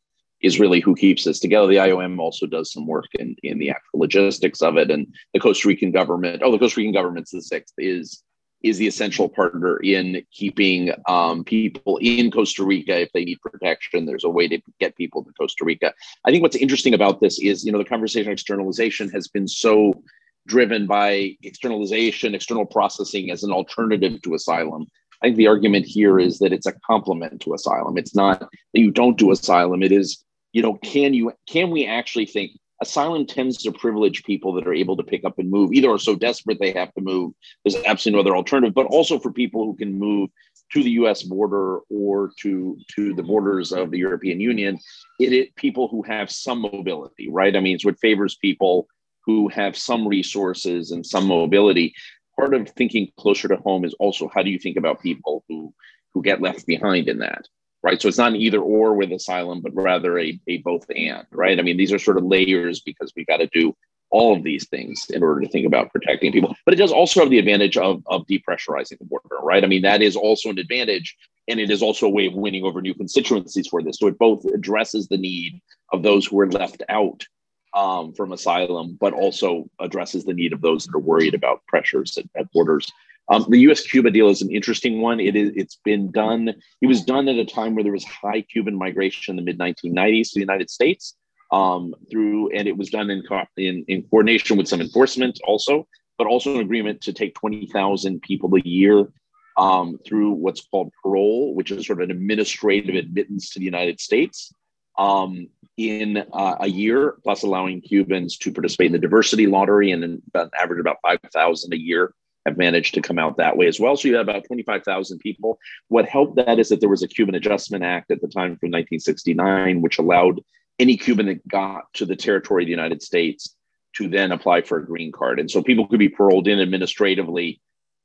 is 0.41 0.59
really 0.59 0.79
who 0.79 0.95
keeps 0.95 1.23
this 1.23 1.39
together. 1.39 1.67
The 1.67 1.75
IOM 1.75 2.19
also 2.19 2.45
does 2.45 2.71
some 2.71 2.87
work 2.87 3.07
in, 3.13 3.35
in 3.43 3.59
the 3.59 3.69
actual 3.69 3.99
logistics 3.99 4.61
of 4.61 4.77
it. 4.77 4.89
And 4.89 5.07
the 5.33 5.39
Costa 5.39 5.67
Rican 5.67 5.91
government, 5.91 6.41
oh, 6.43 6.51
the 6.51 6.59
Costa 6.59 6.79
Rican 6.79 6.93
government's 6.93 7.31
the 7.31 7.41
sixth, 7.41 7.73
is 7.77 8.23
is 8.63 8.77
the 8.77 8.87
essential 8.87 9.27
partner 9.27 9.77
in 9.77 10.23
keeping 10.31 10.91
um, 11.07 11.43
people 11.43 11.97
in 11.97 12.29
Costa 12.29 12.63
Rica 12.63 13.01
if 13.01 13.11
they 13.11 13.25
need 13.25 13.41
protection. 13.41 14.05
There's 14.05 14.23
a 14.23 14.29
way 14.29 14.47
to 14.47 14.61
get 14.79 14.95
people 14.95 15.23
to 15.23 15.31
Costa 15.33 15.65
Rica. 15.65 15.93
I 16.25 16.31
think 16.31 16.43
what's 16.43 16.55
interesting 16.55 16.93
about 16.93 17.21
this 17.21 17.39
is, 17.39 17.65
you 17.65 17.71
know, 17.71 17.79
the 17.79 17.85
conversation 17.85 18.31
externalization 18.31 19.09
has 19.09 19.27
been 19.27 19.47
so 19.47 20.03
driven 20.47 20.85
by 20.85 21.35
externalization, 21.43 22.35
external 22.35 22.65
processing 22.65 23.31
as 23.31 23.43
an 23.43 23.51
alternative 23.51 24.21
to 24.21 24.35
asylum. 24.35 24.85
I 25.21 25.27
think 25.27 25.37
the 25.37 25.47
argument 25.47 25.85
here 25.85 26.19
is 26.19 26.39
that 26.39 26.53
it's 26.53 26.65
a 26.65 26.73
complement 26.85 27.41
to 27.41 27.53
asylum. 27.53 27.97
It's 27.97 28.15
not 28.15 28.39
that 28.39 28.79
you 28.79 28.91
don't 28.91 29.17
do 29.17 29.31
asylum. 29.31 29.83
It 29.83 29.91
is 29.91 30.23
you 30.53 30.61
know, 30.61 30.73
can 30.75 31.13
you 31.13 31.33
can 31.47 31.71
we 31.71 31.85
actually 31.85 32.25
think 32.25 32.51
asylum 32.81 33.27
tends 33.27 33.57
to 33.57 33.71
privilege 33.71 34.23
people 34.23 34.53
that 34.53 34.67
are 34.67 34.73
able 34.73 34.97
to 34.97 35.03
pick 35.03 35.23
up 35.23 35.37
and 35.37 35.49
move, 35.49 35.71
either 35.71 35.91
are 35.91 35.99
so 35.99 36.15
desperate 36.15 36.57
they 36.59 36.71
have 36.71 36.91
to 36.95 37.01
move, 37.01 37.31
there's 37.63 37.81
absolutely 37.85 38.17
no 38.17 38.21
other 38.21 38.35
alternative, 38.35 38.73
but 38.73 38.87
also 38.87 39.19
for 39.19 39.31
people 39.31 39.65
who 39.65 39.75
can 39.75 39.97
move 39.97 40.29
to 40.73 40.83
the 40.83 40.91
US 40.91 41.23
border 41.23 41.79
or 41.89 42.31
to 42.41 42.77
to 42.95 43.13
the 43.13 43.23
borders 43.23 43.71
of 43.71 43.91
the 43.91 43.99
European 43.99 44.39
Union, 44.39 44.79
it, 45.19 45.33
it 45.33 45.55
people 45.55 45.87
who 45.87 46.01
have 46.03 46.31
some 46.31 46.61
mobility, 46.61 47.29
right? 47.29 47.55
I 47.55 47.59
mean, 47.59 47.75
it's 47.75 47.85
what 47.85 47.99
favors 47.99 48.35
people 48.35 48.87
who 49.25 49.47
have 49.49 49.77
some 49.77 50.07
resources 50.07 50.91
and 50.91 51.05
some 51.05 51.27
mobility. 51.27 51.93
Part 52.39 52.53
of 52.53 52.69
thinking 52.69 53.11
closer 53.17 53.47
to 53.49 53.57
home 53.57 53.85
is 53.85 53.93
also 53.99 54.29
how 54.33 54.41
do 54.41 54.49
you 54.49 54.57
think 54.57 54.77
about 54.77 55.01
people 55.01 55.43
who 55.47 55.73
who 56.13 56.23
get 56.23 56.41
left 56.41 56.65
behind 56.65 57.07
in 57.07 57.19
that? 57.19 57.47
Right? 57.83 58.01
So 58.01 58.07
it's 58.07 58.17
not 58.17 58.33
an 58.33 58.41
either 58.41 58.59
or 58.59 58.93
with 58.93 59.11
asylum, 59.11 59.61
but 59.61 59.73
rather 59.73 60.19
a, 60.19 60.39
a 60.47 60.57
both 60.57 60.85
and, 60.95 61.25
right? 61.31 61.59
I 61.59 61.61
mean, 61.61 61.77
these 61.77 61.91
are 61.91 61.99
sort 61.99 62.17
of 62.17 62.25
layers 62.25 62.81
because 62.81 63.11
we've 63.15 63.27
got 63.27 63.37
to 63.37 63.47
do 63.47 63.75
all 64.11 64.35
of 64.35 64.43
these 64.43 64.67
things 64.67 65.09
in 65.09 65.23
order 65.23 65.41
to 65.41 65.47
think 65.47 65.65
about 65.65 65.91
protecting 65.91 66.31
people. 66.31 66.55
But 66.65 66.73
it 66.73 66.77
does 66.77 66.91
also 66.91 67.21
have 67.21 67.29
the 67.29 67.39
advantage 67.39 67.77
of, 67.77 68.03
of 68.07 68.27
depressurizing 68.27 68.99
the 68.99 69.05
border, 69.05 69.37
right? 69.41 69.63
I 69.63 69.67
mean, 69.67 69.81
that 69.83 70.01
is 70.01 70.15
also 70.15 70.49
an 70.49 70.59
advantage. 70.59 71.15
And 71.47 71.59
it 71.59 71.71
is 71.71 71.81
also 71.81 72.05
a 72.05 72.09
way 72.09 72.27
of 72.27 72.33
winning 72.33 72.63
over 72.65 72.81
new 72.81 72.93
constituencies 72.93 73.67
for 73.67 73.81
this. 73.81 73.97
So 73.97 74.07
it 74.07 74.19
both 74.19 74.45
addresses 74.45 75.07
the 75.07 75.17
need 75.17 75.59
of 75.91 76.03
those 76.03 76.25
who 76.25 76.39
are 76.39 76.51
left 76.51 76.83
out 76.89 77.25
um, 77.73 78.13
from 78.13 78.31
asylum, 78.31 78.97
but 78.99 79.13
also 79.13 79.69
addresses 79.79 80.25
the 80.25 80.33
need 80.33 80.53
of 80.53 80.61
those 80.61 80.85
that 80.85 80.95
are 80.95 80.99
worried 80.99 81.33
about 81.33 81.65
pressures 81.67 82.17
at, 82.17 82.25
at 82.37 82.51
borders. 82.51 82.91
Um, 83.29 83.45
the 83.49 83.59
U.S. 83.59 83.81
Cuba 83.81 84.11
deal 84.11 84.29
is 84.29 84.41
an 84.41 84.51
interesting 84.51 85.01
one. 85.01 85.19
It 85.19 85.35
is. 85.35 85.51
It's 85.55 85.77
been 85.85 86.11
done. 86.11 86.53
It 86.81 86.87
was 86.87 87.03
done 87.03 87.27
at 87.27 87.37
a 87.37 87.45
time 87.45 87.75
where 87.75 87.83
there 87.83 87.93
was 87.93 88.03
high 88.03 88.41
Cuban 88.41 88.77
migration 88.77 89.31
in 89.31 89.35
the 89.37 89.53
mid 89.53 89.57
1990s 89.57 90.29
to 90.29 90.35
the 90.35 90.41
United 90.41 90.69
States. 90.69 91.15
Um, 91.51 91.93
through 92.09 92.49
and 92.51 92.65
it 92.65 92.77
was 92.77 92.89
done 92.89 93.09
in, 93.09 93.23
in 93.57 93.85
in 93.89 94.03
coordination 94.03 94.57
with 94.57 94.67
some 94.67 94.79
enforcement 94.79 95.39
also, 95.45 95.87
but 96.17 96.27
also 96.27 96.55
an 96.55 96.61
agreement 96.61 97.01
to 97.01 97.13
take 97.13 97.35
20,000 97.35 98.21
people 98.21 98.53
a 98.55 98.61
year 98.61 99.11
um, 99.57 99.97
through 100.05 100.31
what's 100.31 100.61
called 100.61 100.91
parole, 101.03 101.53
which 101.55 101.71
is 101.71 101.85
sort 101.85 102.01
of 102.01 102.09
an 102.09 102.15
administrative 102.15 102.95
admittance 102.95 103.49
to 103.51 103.59
the 103.59 103.65
United 103.65 103.99
States 103.99 104.53
um, 104.97 105.47
in 105.77 106.17
uh, 106.33 106.55
a 106.59 106.67
year, 106.67 107.15
plus 107.23 107.43
allowing 107.43 107.81
Cubans 107.81 108.37
to 108.37 108.51
participate 108.51 108.87
in 108.87 108.93
the 108.93 108.99
diversity 108.99 109.47
lottery 109.47 109.91
and 109.91 110.21
about 110.29 110.53
average 110.59 110.79
about 110.79 110.97
5,000 111.01 111.73
a 111.73 111.77
year 111.77 112.13
have 112.45 112.57
managed 112.57 112.93
to 112.95 113.01
come 113.01 113.19
out 113.19 113.37
that 113.37 113.57
way 113.57 113.67
as 113.67 113.79
well. 113.79 113.95
So 113.95 114.07
you 114.07 114.15
have 114.15 114.27
about 114.27 114.45
25,000 114.45 115.19
people. 115.19 115.59
What 115.89 116.07
helped 116.07 116.35
that 116.37 116.59
is 116.59 116.69
that 116.69 116.79
there 116.79 116.89
was 116.89 117.03
a 117.03 117.07
Cuban 117.07 117.35
Adjustment 117.35 117.83
Act 117.83 118.11
at 118.11 118.21
the 118.21 118.27
time 118.27 118.57
from 118.57 118.71
1969, 118.71 119.81
which 119.81 119.99
allowed 119.99 120.41
any 120.79 120.97
Cuban 120.97 121.27
that 121.27 121.47
got 121.47 121.83
to 121.93 122.05
the 122.05 122.15
territory 122.15 122.63
of 122.63 122.67
the 122.67 122.71
United 122.71 123.01
States 123.03 123.55
to 123.95 124.07
then 124.07 124.31
apply 124.31 124.61
for 124.61 124.77
a 124.77 124.85
green 124.85 125.11
card. 125.11 125.39
And 125.39 125.51
so 125.51 125.61
people 125.61 125.87
could 125.87 125.99
be 125.99 126.09
paroled 126.09 126.47
in 126.47 126.59
administratively, 126.59 127.61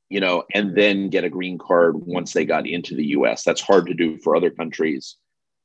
you 0.09 0.21
know, 0.21 0.45
and 0.53 0.77
then 0.77 1.09
get 1.09 1.25
a 1.25 1.31
green 1.31 1.59
card 1.59 1.97
once 1.97 2.33
they 2.33 2.45
got 2.45 2.67
into 2.67 2.95
the 2.95 3.07
US. 3.09 3.45
That's 3.45 3.61
hard 3.61 3.87
to 3.87 3.95
do 3.95 4.19
for 4.19 4.37
other 4.37 4.51
countries 4.51 5.17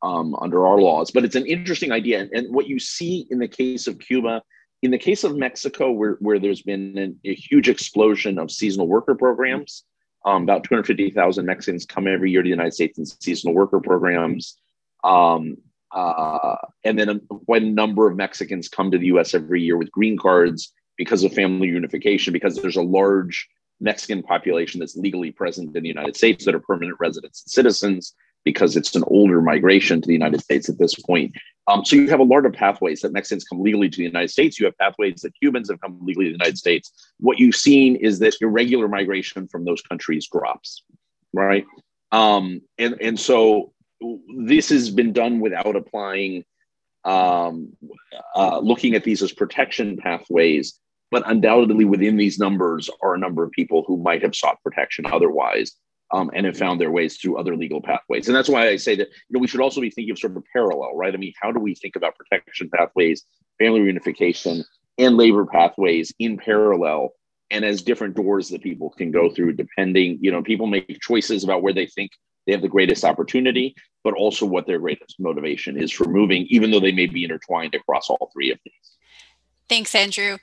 um, 0.03 0.35
under 0.35 0.65
our 0.65 0.79
laws, 0.79 1.11
but 1.11 1.23
it's 1.25 1.35
an 1.35 1.45
interesting 1.45 1.91
idea. 1.91 2.27
And 2.33 2.53
what 2.53 2.67
you 2.67 2.79
see 2.79 3.27
in 3.29 3.39
the 3.39 3.47
case 3.47 3.87
of 3.87 3.99
Cuba 3.99 4.41
in 4.81 4.91
the 4.91 4.97
case 4.97 5.23
of 5.23 5.35
Mexico, 5.35 5.91
where, 5.91 6.17
where 6.19 6.39
there's 6.39 6.61
been 6.61 6.97
an, 6.97 7.19
a 7.23 7.33
huge 7.33 7.69
explosion 7.69 8.39
of 8.39 8.49
seasonal 8.49 8.87
worker 8.87 9.15
programs, 9.15 9.83
um, 10.25 10.43
about 10.43 10.63
250,000 10.63 11.45
Mexicans 11.45 11.85
come 11.85 12.07
every 12.07 12.31
year 12.31 12.41
to 12.41 12.47
the 12.47 12.49
United 12.49 12.73
States 12.73 12.97
in 12.97 13.05
seasonal 13.05 13.55
worker 13.55 13.79
programs. 13.79 14.57
Um, 15.03 15.57
uh, 15.91 16.55
and 16.83 16.97
then 16.97 17.09
a, 17.09 17.53
a 17.53 17.59
number 17.59 18.09
of 18.09 18.15
Mexicans 18.15 18.69
come 18.69 18.91
to 18.91 18.97
the 18.97 19.07
US 19.07 19.33
every 19.33 19.61
year 19.61 19.77
with 19.77 19.91
green 19.91 20.17
cards 20.17 20.73
because 20.97 21.23
of 21.23 21.33
family 21.33 21.67
unification, 21.67 22.33
because 22.33 22.55
there's 22.55 22.75
a 22.77 22.81
large 22.81 23.47
Mexican 23.79 24.21
population 24.21 24.79
that's 24.79 24.95
legally 24.95 25.31
present 25.31 25.75
in 25.75 25.83
the 25.83 25.89
United 25.89 26.15
States 26.15 26.45
that 26.45 26.55
are 26.55 26.59
permanent 26.59 26.97
residents 26.99 27.43
and 27.43 27.51
citizens 27.51 28.13
because 28.43 28.75
it's 28.75 28.95
an 28.95 29.03
older 29.07 29.41
migration 29.41 30.01
to 30.01 30.07
the 30.07 30.13
United 30.13 30.41
States 30.41 30.69
at 30.69 30.79
this 30.79 30.95
point. 30.95 31.33
Um, 31.67 31.85
so 31.85 31.95
you 31.95 32.09
have 32.09 32.19
a 32.19 32.23
lot 32.23 32.45
of 32.45 32.53
pathways 32.53 33.01
that 33.01 33.13
Mexicans 33.13 33.43
come 33.43 33.61
legally 33.61 33.89
to 33.89 33.97
the 33.97 34.03
United 34.03 34.29
States. 34.29 34.59
You 34.59 34.65
have 34.65 34.77
pathways 34.77 35.21
that 35.21 35.33
Cubans 35.39 35.69
have 35.69 35.79
come 35.79 35.99
legally 36.01 36.25
to 36.25 36.31
the 36.31 36.37
United 36.37 36.57
States. 36.57 36.91
What 37.19 37.39
you've 37.39 37.55
seen 37.55 37.95
is 37.97 38.19
that 38.19 38.35
irregular 38.41 38.87
migration 38.87 39.47
from 39.47 39.65
those 39.65 39.81
countries 39.81 40.27
drops, 40.31 40.83
right? 41.33 41.65
Um, 42.11 42.61
and 42.77 42.99
and 42.99 43.19
so 43.19 43.73
this 44.37 44.69
has 44.69 44.89
been 44.89 45.13
done 45.13 45.39
without 45.39 45.75
applying 45.75 46.43
um, 47.05 47.73
uh, 48.35 48.59
looking 48.59 48.95
at 48.95 49.03
these 49.03 49.21
as 49.21 49.31
protection 49.31 49.97
pathways, 49.97 50.79
but 51.09 51.23
undoubtedly 51.29 51.85
within 51.85 52.17
these 52.17 52.39
numbers 52.39 52.89
are 53.01 53.13
a 53.13 53.19
number 53.19 53.43
of 53.43 53.51
people 53.51 53.83
who 53.87 53.97
might 53.97 54.21
have 54.23 54.35
sought 54.35 54.61
protection 54.63 55.05
otherwise 55.05 55.75
um, 56.13 56.31
and 56.33 56.45
have 56.45 56.57
found 56.57 56.79
their 56.79 56.91
ways 56.91 57.17
through 57.17 57.37
other 57.37 57.55
legal 57.55 57.81
pathways. 57.81 58.27
And 58.27 58.35
that's 58.35 58.49
why 58.49 58.67
I 58.67 58.75
say 58.75 58.95
that 58.95 59.07
you 59.07 59.33
know 59.33 59.39
we 59.39 59.47
should 59.47 59.61
also 59.61 59.81
be 59.81 59.89
thinking 59.89 60.11
of 60.11 60.19
sort 60.19 60.35
of 60.35 60.43
parallel, 60.53 60.95
right? 60.95 61.13
I 61.13 61.17
mean, 61.17 61.33
how 61.41 61.51
do 61.51 61.59
we 61.59 61.75
think 61.75 61.95
about 61.95 62.15
protection 62.17 62.69
pathways, 62.73 63.23
family 63.59 63.81
reunification, 63.81 64.63
and 64.97 65.17
labor 65.17 65.45
pathways 65.45 66.13
in 66.19 66.37
parallel? 66.37 67.13
And 67.49 67.65
as 67.65 67.81
different 67.81 68.15
doors 68.15 68.49
that 68.49 68.63
people 68.63 68.91
can 68.91 69.11
go 69.11 69.29
through, 69.29 69.53
depending, 69.53 70.19
you 70.21 70.31
know, 70.31 70.41
people 70.41 70.67
make 70.67 71.01
choices 71.01 71.43
about 71.43 71.61
where 71.61 71.73
they 71.73 71.85
think 71.85 72.11
they 72.45 72.53
have 72.53 72.61
the 72.61 72.69
greatest 72.69 73.03
opportunity, 73.03 73.75
but 74.03 74.13
also 74.13 74.45
what 74.45 74.65
their 74.65 74.79
greatest 74.79 75.19
motivation 75.19 75.77
is 75.77 75.91
for 75.91 76.05
moving, 76.05 76.47
even 76.49 76.71
though 76.71 76.79
they 76.79 76.91
may 76.91 77.05
be 77.05 77.23
intertwined 77.23 77.75
across 77.75 78.09
all 78.09 78.31
three 78.33 78.51
of 78.51 78.59
these. 78.65 78.97
Thanks, 79.71 79.95
Andrew. 79.95 80.37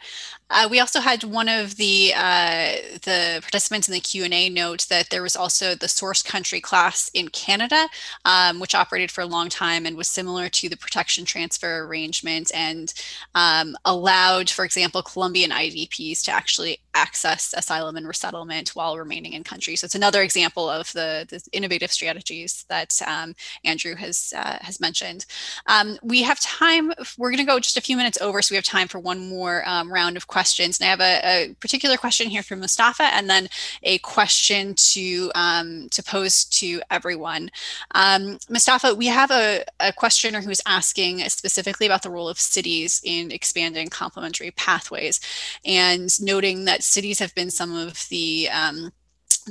Uh, 0.50 0.66
we 0.70 0.80
also 0.80 1.00
had 1.00 1.22
one 1.22 1.48
of 1.48 1.76
the 1.76 2.12
uh, 2.16 2.72
the 3.02 3.38
participants 3.42 3.86
in 3.86 3.92
the 3.92 4.00
Q 4.00 4.24
and 4.24 4.32
A 4.32 4.48
note 4.48 4.86
that 4.88 5.10
there 5.10 5.22
was 5.22 5.36
also 5.36 5.74
the 5.74 5.88
source 5.88 6.22
country 6.22 6.60
class 6.60 7.10
in 7.12 7.28
Canada, 7.28 7.86
um, 8.24 8.58
which 8.58 8.74
operated 8.74 9.10
for 9.10 9.20
a 9.20 9.26
long 9.26 9.50
time 9.50 9.84
and 9.84 9.96
was 9.96 10.08
similar 10.08 10.48
to 10.48 10.70
the 10.70 10.76
protection 10.76 11.26
transfer 11.26 11.84
arrangement 11.84 12.50
and 12.54 12.94
um, 13.34 13.76
allowed, 13.84 14.48
for 14.48 14.64
example, 14.64 15.02
Colombian 15.02 15.50
IDPs 15.50 16.22
to 16.24 16.30
actually 16.30 16.78
access 16.94 17.54
asylum 17.56 17.96
and 17.96 18.08
resettlement 18.08 18.70
while 18.70 18.98
remaining 18.98 19.34
in 19.34 19.44
country. 19.44 19.76
So 19.76 19.84
it's 19.84 19.94
another 19.94 20.22
example 20.22 20.68
of 20.68 20.92
the, 20.94 21.26
the 21.28 21.40
innovative 21.52 21.92
strategies 21.92 22.64
that 22.68 23.00
um, 23.06 23.34
Andrew 23.64 23.94
has 23.96 24.32
uh, 24.34 24.58
has 24.62 24.80
mentioned. 24.80 25.26
Um, 25.66 25.98
we 26.02 26.22
have 26.22 26.40
time. 26.40 26.92
We're 27.18 27.30
going 27.30 27.38
to 27.38 27.44
go 27.44 27.60
just 27.60 27.76
a 27.76 27.82
few 27.82 27.96
minutes 27.96 28.18
over, 28.20 28.40
so 28.40 28.52
we 28.52 28.56
have 28.56 28.64
time 28.64 28.88
for 28.88 28.98
one 28.98 29.17
more 29.18 29.62
um, 29.66 29.92
round 29.92 30.16
of 30.16 30.26
questions. 30.26 30.78
And 30.78 30.86
I 30.86 30.90
have 30.90 31.00
a, 31.00 31.50
a, 31.50 31.54
particular 31.54 31.96
question 31.96 32.28
here 32.28 32.42
from 32.42 32.60
Mustafa, 32.60 33.04
and 33.14 33.28
then 33.28 33.48
a 33.82 33.98
question 33.98 34.74
to 34.74 35.30
um, 35.34 35.88
to 35.90 36.02
pose 36.02 36.44
to 36.44 36.80
everyone. 36.90 37.50
Um, 37.94 38.38
Mustafa, 38.48 38.94
we 38.94 39.06
have 39.06 39.30
a, 39.30 39.64
a 39.80 39.92
questioner 39.92 40.40
who 40.40 40.50
is 40.50 40.62
asking 40.66 41.20
specifically 41.28 41.86
about 41.86 42.02
the 42.02 42.10
role 42.10 42.28
of 42.28 42.38
cities 42.38 43.00
in 43.04 43.30
expanding 43.30 43.88
complementary 43.88 44.50
pathways, 44.52 45.20
and 45.64 46.08
noting 46.20 46.64
that 46.64 46.82
cities 46.82 47.18
have 47.18 47.34
been 47.34 47.50
some 47.50 47.74
of 47.74 48.06
the 48.08 48.48
um, 48.50 48.92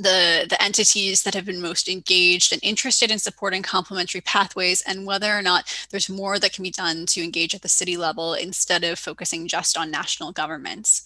the, 0.02 0.46
the 0.48 0.60
entities 0.62 1.22
that 1.22 1.34
have 1.34 1.44
been 1.44 1.60
most 1.60 1.88
engaged 1.88 2.52
and 2.52 2.62
interested 2.62 3.10
in 3.10 3.18
supporting 3.18 3.62
complementary 3.62 4.20
pathways 4.20 4.82
and 4.82 5.06
whether 5.06 5.36
or 5.36 5.42
not 5.42 5.72
there's 5.90 6.08
more 6.08 6.38
that 6.38 6.52
can 6.52 6.62
be 6.62 6.70
done 6.70 7.06
to 7.06 7.22
engage 7.22 7.54
at 7.54 7.62
the 7.62 7.68
city 7.68 7.96
level 7.96 8.34
instead 8.34 8.84
of 8.84 8.98
focusing 8.98 9.46
just 9.48 9.76
on 9.76 9.90
national 9.90 10.32
governments. 10.32 11.04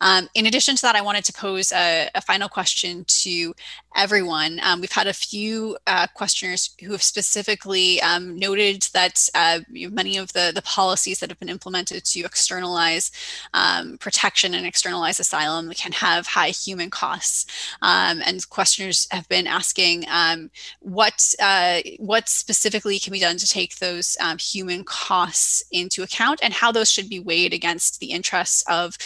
Um, 0.00 0.28
in 0.34 0.46
addition 0.46 0.76
to 0.76 0.82
that, 0.82 0.96
I 0.96 1.02
wanted 1.02 1.24
to 1.24 1.32
pose 1.32 1.72
a, 1.72 2.08
a 2.14 2.20
final 2.20 2.48
question 2.48 3.04
to 3.06 3.54
everyone. 3.94 4.60
Um, 4.62 4.80
we've 4.80 4.92
had 4.92 5.06
a 5.06 5.12
few 5.12 5.76
uh, 5.86 6.06
questioners 6.14 6.74
who 6.82 6.92
have 6.92 7.02
specifically 7.02 8.00
um, 8.02 8.38
noted 8.38 8.88
that 8.94 9.28
uh, 9.34 9.60
many 9.68 10.16
of 10.16 10.32
the, 10.32 10.52
the 10.54 10.62
policies 10.62 11.20
that 11.20 11.30
have 11.30 11.38
been 11.38 11.48
implemented 11.48 12.04
to 12.04 12.20
externalize 12.20 13.10
um, 13.54 13.98
protection 13.98 14.54
and 14.54 14.66
externalize 14.66 15.20
asylum 15.20 15.70
can 15.72 15.92
have 15.92 16.26
high 16.26 16.48
human 16.48 16.90
costs. 16.90 17.46
Um, 17.82 18.22
and 18.32 18.48
questioners 18.50 19.06
have 19.10 19.28
been 19.28 19.46
asking 19.46 20.04
um, 20.10 20.50
what, 20.80 21.34
uh, 21.40 21.80
what 21.98 22.28
specifically 22.28 22.98
can 22.98 23.12
be 23.12 23.20
done 23.20 23.36
to 23.36 23.46
take 23.46 23.78
those 23.78 24.16
um, 24.20 24.38
human 24.38 24.82
costs 24.84 25.62
into 25.70 26.02
account 26.02 26.40
and 26.42 26.52
how 26.52 26.72
those 26.72 26.90
should 26.90 27.08
be 27.08 27.20
weighed 27.20 27.52
against 27.52 28.00
the 28.00 28.10
interests 28.10 28.64
of 28.68 28.96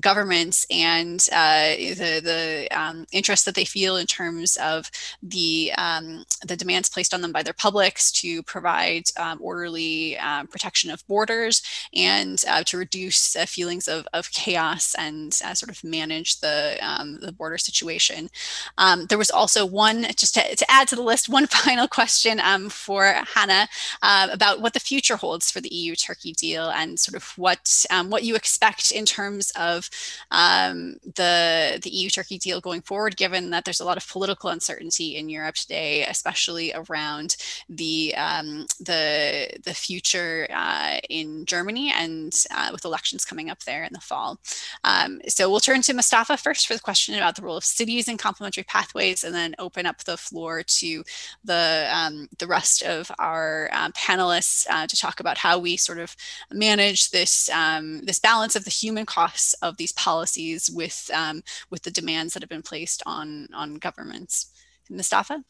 governments 0.00 0.66
and 0.70 1.28
uh, 1.32 1.74
the, 1.76 2.20
the 2.22 3.06
interests 3.12 3.44
that 3.44 3.54
they 3.54 3.64
feel 3.64 3.96
in 3.96 4.06
terms 4.06 4.56
of 4.56 4.90
the 5.22 5.72
um, 5.76 6.24
the 6.46 6.56
demands 6.56 6.88
placed 6.88 7.12
on 7.12 7.20
them 7.20 7.32
by 7.32 7.42
their 7.42 7.52
publics 7.52 8.10
to 8.10 8.42
provide 8.44 9.04
um, 9.18 9.38
orderly 9.40 10.16
um, 10.18 10.46
protection 10.46 10.90
of 10.90 11.06
borders 11.06 11.62
and 11.94 12.42
uh, 12.48 12.62
to 12.64 12.78
reduce 12.78 13.36
uh, 13.36 13.44
feelings 13.44 13.88
of, 13.88 14.06
of 14.12 14.30
chaos 14.32 14.94
and 14.98 15.38
uh, 15.44 15.54
sort 15.54 15.70
of 15.70 15.82
manage 15.84 16.40
the 16.40 16.78
um, 16.80 17.18
the 17.20 17.32
border 17.32 17.58
situation. 17.58 18.29
Um, 18.78 19.06
there 19.06 19.18
was 19.18 19.30
also 19.30 19.64
one 19.66 20.06
just 20.16 20.34
to, 20.34 20.56
to, 20.56 20.70
add 20.70 20.88
to 20.88 20.96
the 20.96 21.02
list 21.02 21.28
one 21.40 21.46
final 21.46 21.88
question 21.88 22.40
um, 22.40 22.68
for 22.68 23.14
Hanne 23.34 23.68
uh, 24.02 24.28
about 24.30 24.60
what 24.60 24.74
the 24.74 24.80
future 24.80 25.16
holds 25.16 25.50
for 25.50 25.60
the 25.60 25.74
EU 25.74 25.94
Turkey 25.94 26.32
deal 26.32 26.70
and 26.70 26.98
sort 26.98 27.16
of 27.16 27.32
what 27.36 27.86
what 28.06 28.24
you 28.24 28.34
expect 28.34 28.90
in 28.92 29.04
terms 29.04 29.52
of 29.56 29.90
the 30.30 31.80
the 31.82 31.90
EU 31.90 32.10
Turkey 32.10 32.38
deal 32.38 32.60
going 32.60 32.82
forward, 32.82 33.16
given 33.16 33.50
that 33.50 33.64
there's 33.64 33.80
a 33.80 33.84
lot 33.84 33.96
of 33.96 34.08
political 34.08 34.50
uncertainty 34.50 35.16
in 35.16 35.28
Europe 35.28 35.54
today, 35.54 36.04
especially 36.04 36.72
around 36.74 37.36
the 37.68 38.14
um, 38.16 38.66
the 38.80 39.48
the 39.64 39.74
future 39.74 40.46
uh, 40.50 40.98
in 41.08 41.44
Germany 41.46 41.92
and 41.94 42.32
uh, 42.54 42.70
with 42.72 42.84
elections 42.84 43.24
coming 43.24 43.50
up 43.50 43.60
there 43.64 43.84
in 43.84 43.92
the 43.92 44.00
fall. 44.00 44.38
Um, 44.84 45.20
so 45.28 45.50
we'll 45.50 45.60
turn 45.60 45.82
to 45.82 45.94
Mustafa 45.94 46.36
first 46.36 46.66
for 46.66 46.74
the 46.74 46.80
question 46.80 47.14
about 47.14 47.36
the 47.36 47.42
role 47.42 47.56
of 47.56 47.64
cities 47.64 48.08
complementary 48.16 48.64
pathways, 48.64 49.24
and 49.24 49.34
then 49.34 49.54
open 49.58 49.86
up 49.86 50.04
the 50.04 50.16
floor 50.16 50.62
to 50.62 51.04
the 51.44 51.88
um, 51.92 52.28
the 52.38 52.46
rest 52.46 52.82
of 52.82 53.10
our 53.18 53.68
um, 53.72 53.92
panelists 53.92 54.66
uh, 54.70 54.86
to 54.86 54.96
talk 54.96 55.20
about 55.20 55.38
how 55.38 55.58
we 55.58 55.76
sort 55.76 55.98
of 55.98 56.16
manage 56.52 57.10
this 57.10 57.48
um, 57.50 58.04
this 58.04 58.18
balance 58.18 58.56
of 58.56 58.64
the 58.64 58.70
human 58.70 59.06
costs 59.06 59.54
of 59.54 59.76
these 59.76 59.92
policies 59.92 60.70
with 60.70 61.10
um, 61.14 61.42
with 61.70 61.82
the 61.82 61.90
demands 61.90 62.34
that 62.34 62.42
have 62.42 62.50
been 62.50 62.62
placed 62.62 63.02
on 63.06 63.48
on 63.54 63.74
governments. 63.74 64.52
Mustafa? 64.88 65.44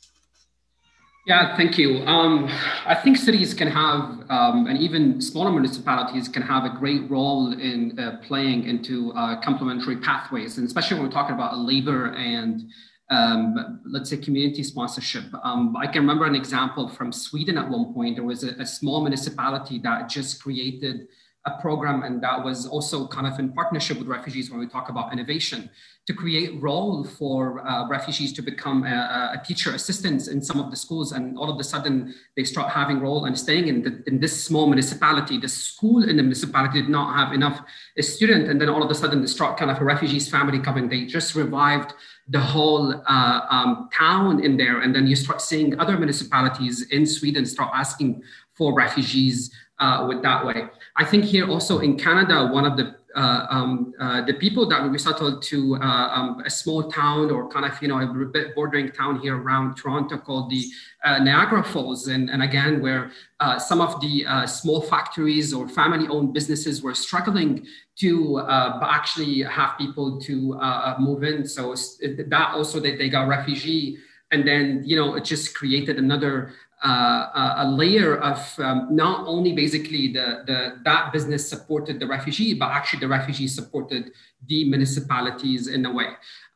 Yeah, 1.26 1.54
thank 1.56 1.76
you. 1.76 1.98
Um, 2.06 2.48
I 2.86 2.94
think 2.94 3.18
cities 3.18 3.52
can 3.52 3.68
have, 3.68 4.24
um, 4.30 4.66
and 4.66 4.78
even 4.78 5.20
smaller 5.20 5.52
municipalities 5.52 6.28
can 6.28 6.42
have 6.42 6.64
a 6.64 6.70
great 6.70 7.10
role 7.10 7.52
in 7.52 7.98
uh, 7.98 8.18
playing 8.26 8.64
into 8.64 9.12
uh, 9.12 9.38
complementary 9.42 9.98
pathways, 9.98 10.56
and 10.56 10.66
especially 10.66 10.96
when 10.98 11.06
we're 11.06 11.12
talking 11.12 11.34
about 11.34 11.58
labor 11.58 12.14
and 12.14 12.62
um, 13.10 13.80
let's 13.84 14.08
say 14.08 14.16
community 14.16 14.62
sponsorship. 14.62 15.24
Um, 15.42 15.76
I 15.76 15.86
can 15.86 16.02
remember 16.02 16.24
an 16.24 16.34
example 16.34 16.88
from 16.88 17.12
Sweden 17.12 17.58
at 17.58 17.68
one 17.68 17.92
point. 17.92 18.16
There 18.16 18.24
was 18.24 18.42
a, 18.44 18.52
a 18.60 18.66
small 18.66 19.02
municipality 19.02 19.78
that 19.80 20.08
just 20.08 20.42
created 20.42 21.08
a 21.46 21.58
program 21.60 22.02
and 22.02 22.22
that 22.22 22.44
was 22.44 22.66
also 22.66 23.06
kind 23.06 23.26
of 23.26 23.38
in 23.38 23.50
partnership 23.52 23.98
with 23.98 24.06
refugees 24.06 24.50
when 24.50 24.60
we 24.60 24.66
talk 24.66 24.90
about 24.90 25.10
innovation 25.10 25.70
to 26.06 26.12
create 26.12 26.60
role 26.60 27.02
for 27.02 27.66
uh, 27.66 27.88
refugees 27.88 28.32
to 28.34 28.42
become 28.42 28.84
a, 28.84 29.32
a, 29.34 29.42
teacher 29.42 29.74
assistants 29.74 30.28
in 30.28 30.42
some 30.42 30.60
of 30.60 30.70
the 30.70 30.76
schools. 30.76 31.12
And 31.12 31.38
all 31.38 31.50
of 31.50 31.58
a 31.58 31.64
sudden 31.64 32.14
they 32.36 32.44
start 32.44 32.70
having 32.70 33.00
role 33.00 33.24
and 33.24 33.38
staying 33.38 33.68
in, 33.68 33.82
the, 33.82 34.02
in 34.06 34.20
this 34.20 34.44
small 34.44 34.66
municipality. 34.66 35.38
The 35.38 35.48
school 35.48 36.02
in 36.02 36.16
the 36.16 36.22
municipality 36.22 36.82
did 36.82 36.90
not 36.90 37.16
have 37.16 37.32
enough 37.32 37.62
student 38.00 38.50
and 38.50 38.60
then 38.60 38.68
all 38.68 38.82
of 38.82 38.90
a 38.90 38.94
sudden 38.94 39.22
they 39.22 39.26
start 39.26 39.56
kind 39.56 39.70
of 39.70 39.80
a 39.80 39.84
refugees 39.84 40.28
family 40.28 40.58
coming. 40.58 40.90
They 40.90 41.06
just 41.06 41.34
revived 41.34 41.94
the 42.28 42.40
whole 42.40 43.02
uh, 43.08 43.40
um, 43.50 43.88
town 43.92 44.44
in 44.44 44.58
there. 44.58 44.80
And 44.80 44.94
then 44.94 45.06
you 45.06 45.16
start 45.16 45.40
seeing 45.40 45.78
other 45.80 45.96
municipalities 45.96 46.82
in 46.90 47.06
sweden 47.06 47.46
start 47.46 47.70
asking 47.74 48.22
for 48.52 48.74
refugees 48.74 49.54
uh, 49.78 50.04
with 50.06 50.22
that 50.22 50.44
way 50.44 50.68
I 50.96 51.04
think 51.04 51.24
here 51.24 51.48
also 51.48 51.78
in 51.78 51.96
Canada, 51.96 52.46
one 52.46 52.64
of 52.64 52.76
the 52.76 52.96
uh, 53.16 53.46
um, 53.50 53.92
uh, 53.98 54.24
the 54.24 54.34
people 54.34 54.68
that 54.68 54.82
we 54.82 54.88
resettled 54.88 55.42
to 55.42 55.76
uh, 55.76 55.78
um, 55.80 56.40
a 56.46 56.50
small 56.50 56.88
town 56.90 57.28
or 57.30 57.48
kind 57.48 57.66
of 57.66 57.80
you 57.82 57.88
know 57.88 57.98
a 57.98 58.54
bordering 58.54 58.90
town 58.92 59.18
here 59.18 59.36
around 59.36 59.74
Toronto 59.76 60.16
called 60.16 60.48
the 60.48 60.64
uh, 61.04 61.18
Niagara 61.18 61.64
Falls, 61.64 62.06
and, 62.06 62.30
and 62.30 62.42
again 62.42 62.80
where 62.80 63.10
uh, 63.40 63.58
some 63.58 63.80
of 63.80 64.00
the 64.00 64.24
uh, 64.26 64.46
small 64.46 64.80
factories 64.80 65.52
or 65.52 65.68
family-owned 65.68 66.32
businesses 66.32 66.82
were 66.82 66.94
struggling 66.94 67.66
to 67.96 68.40
actually 68.82 69.42
have 69.42 69.76
people 69.76 70.20
to 70.20 70.56
move 70.98 71.24
in. 71.24 71.46
So 71.46 71.74
that 71.74 72.50
also 72.54 72.80
they, 72.80 72.96
they 72.96 73.08
got 73.08 73.28
refugee 73.28 73.98
and 74.30 74.46
then 74.46 74.82
you 74.84 74.96
know 74.96 75.14
it 75.14 75.24
just 75.24 75.54
created 75.54 75.98
another 75.98 76.52
uh, 76.82 77.54
a 77.58 77.68
layer 77.68 78.16
of 78.16 78.38
um, 78.58 78.88
not 78.90 79.26
only 79.26 79.52
basically 79.52 80.12
the, 80.12 80.44
the 80.46 80.78
that 80.84 81.12
business 81.12 81.48
supported 81.48 82.00
the 82.00 82.06
refugee, 82.06 82.54
but 82.54 82.70
actually 82.70 83.00
the 83.00 83.08
refugee 83.08 83.48
supported 83.48 84.12
the 84.46 84.64
municipalities 84.68 85.68
in 85.68 85.84
a 85.84 85.92
way. 85.92 86.08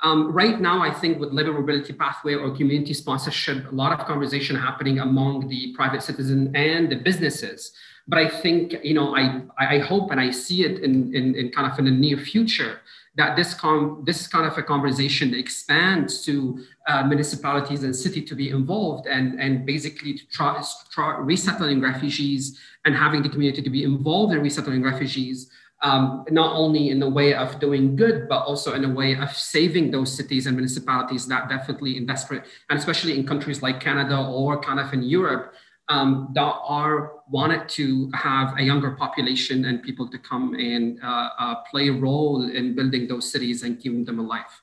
Um, 0.03 0.33
right 0.33 0.61
now, 0.61 0.83
I 0.83 0.91
think 0.91 1.18
with 1.18 1.33
labor 1.33 1.53
mobility 1.53 1.93
pathway 1.93 2.35
or 2.35 2.57
community 2.57 2.95
sponsorship, 2.95 3.70
a 3.70 3.75
lot 3.75 3.99
of 3.99 4.07
conversation 4.07 4.57
happening 4.57 4.99
among 5.01 5.49
the 5.49 5.75
private 5.75 6.03
citizen 6.03 6.55
and 6.57 6.91
the 6.91 6.97
businesses. 6.97 7.72
But 8.07 8.18
I 8.18 8.29
think, 8.29 8.75
you 8.83 8.95
know, 8.95 9.16
I, 9.16 9.43
I 9.59 9.79
hope 9.79 10.11
and 10.11 10.20
I 10.20 10.31
see 10.31 10.64
it 10.64 10.81
in, 10.81 11.14
in, 11.14 11.35
in 11.35 11.51
kind 11.53 11.70
of 11.70 11.79
in 11.79 11.87
the 11.87 11.91
near 11.91 12.18
future 12.18 12.81
that 13.17 13.37
this, 13.37 13.55
com- 13.55 14.03
this 14.05 14.27
kind 14.27 14.47
of 14.47 14.59
a 14.59 14.62
conversation 14.62 15.35
expands 15.35 16.25
to 16.25 16.65
uh, 16.89 17.05
municipalities 17.05 17.85
and 17.85 17.95
city 17.95 18.21
to 18.23 18.35
be 18.35 18.51
involved 18.51 19.07
and, 19.07 19.41
and 19.41 19.65
basically 19.65 20.15
to 20.15 20.29
try, 20.29 20.62
try 20.91 21.17
resettling 21.19 21.81
refugees 21.81 22.59
and 22.85 22.95
having 22.95 23.23
the 23.23 23.29
community 23.29 23.62
to 23.62 23.71
be 23.71 23.85
involved 23.85 24.33
in 24.35 24.41
resettling 24.41 24.83
refugees 24.83 25.51
um, 25.85 26.25
not 26.31 26.57
only 26.57 26.89
in 26.89 26.99
the 26.99 27.09
way 27.09 27.35
of 27.35 27.61
doing 27.61 27.95
good, 27.95 28.27
but 28.27 28.43
also 28.45 28.73
in 28.73 28.85
a 28.85 28.89
way 28.89 29.17
of 29.17 29.31
saving 29.37 29.91
those 29.91 30.11
cities 30.11 30.47
and 30.47 30.57
municipalities 30.57 31.27
that 31.29 31.49
definitely 31.51 31.99
in 31.99 32.07
desperate, 32.07 32.45
and 32.71 32.79
especially 32.79 33.19
in 33.19 33.27
countries 33.27 33.62
like 33.62 33.81
Canada 33.81 34.19
or 34.19 34.59
kind 34.61 34.81
of 34.81 34.93
in 34.95 35.03
Europe, 35.03 35.55
um, 35.89 36.30
that 36.35 36.55
are 36.64 37.12
wanted 37.28 37.68
to 37.68 38.11
have 38.14 38.59
a 38.59 38.62
younger 38.62 38.93
population 38.93 39.64
and 39.66 39.82
people 39.82 40.09
to 40.09 40.18
come 40.18 40.55
and 40.55 40.99
uh, 41.03 41.30
uh, 41.39 41.55
play 41.70 41.89
a 41.89 41.93
role 41.93 42.49
in 42.51 42.74
building 42.74 43.07
those 43.07 43.30
cities 43.30 43.62
and 43.62 43.80
keeping 43.80 44.05
them 44.05 44.18
alive. 44.18 44.62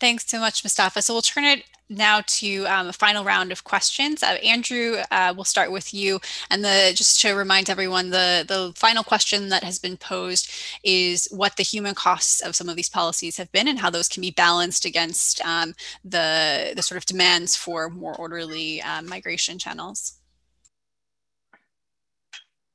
Thanks 0.00 0.26
so 0.28 0.38
much, 0.38 0.62
Mustafa. 0.62 1.02
So 1.02 1.12
we'll 1.12 1.22
turn 1.22 1.44
it 1.44 1.64
now 1.90 2.22
to 2.26 2.64
um, 2.66 2.88
a 2.88 2.92
final 2.92 3.24
round 3.24 3.50
of 3.50 3.64
questions. 3.64 4.22
Uh, 4.22 4.38
Andrew, 4.44 4.98
uh, 5.10 5.32
we'll 5.34 5.44
start 5.44 5.72
with 5.72 5.92
you. 5.92 6.20
And 6.50 6.62
the 6.62 6.92
just 6.94 7.20
to 7.22 7.32
remind 7.32 7.70
everyone, 7.70 8.10
the, 8.10 8.44
the 8.46 8.72
final 8.76 9.02
question 9.02 9.48
that 9.48 9.64
has 9.64 9.78
been 9.78 9.96
posed 9.96 10.52
is 10.84 11.28
what 11.30 11.56
the 11.56 11.62
human 11.62 11.94
costs 11.94 12.40
of 12.40 12.54
some 12.54 12.68
of 12.68 12.76
these 12.76 12.90
policies 12.90 13.38
have 13.38 13.50
been 13.52 13.66
and 13.66 13.78
how 13.78 13.90
those 13.90 14.08
can 14.08 14.20
be 14.20 14.30
balanced 14.30 14.84
against 14.84 15.44
um, 15.44 15.74
the, 16.04 16.72
the 16.76 16.82
sort 16.82 16.98
of 16.98 17.06
demands 17.06 17.56
for 17.56 17.88
more 17.88 18.14
orderly 18.16 18.82
um, 18.82 19.08
migration 19.08 19.58
channels. 19.58 20.18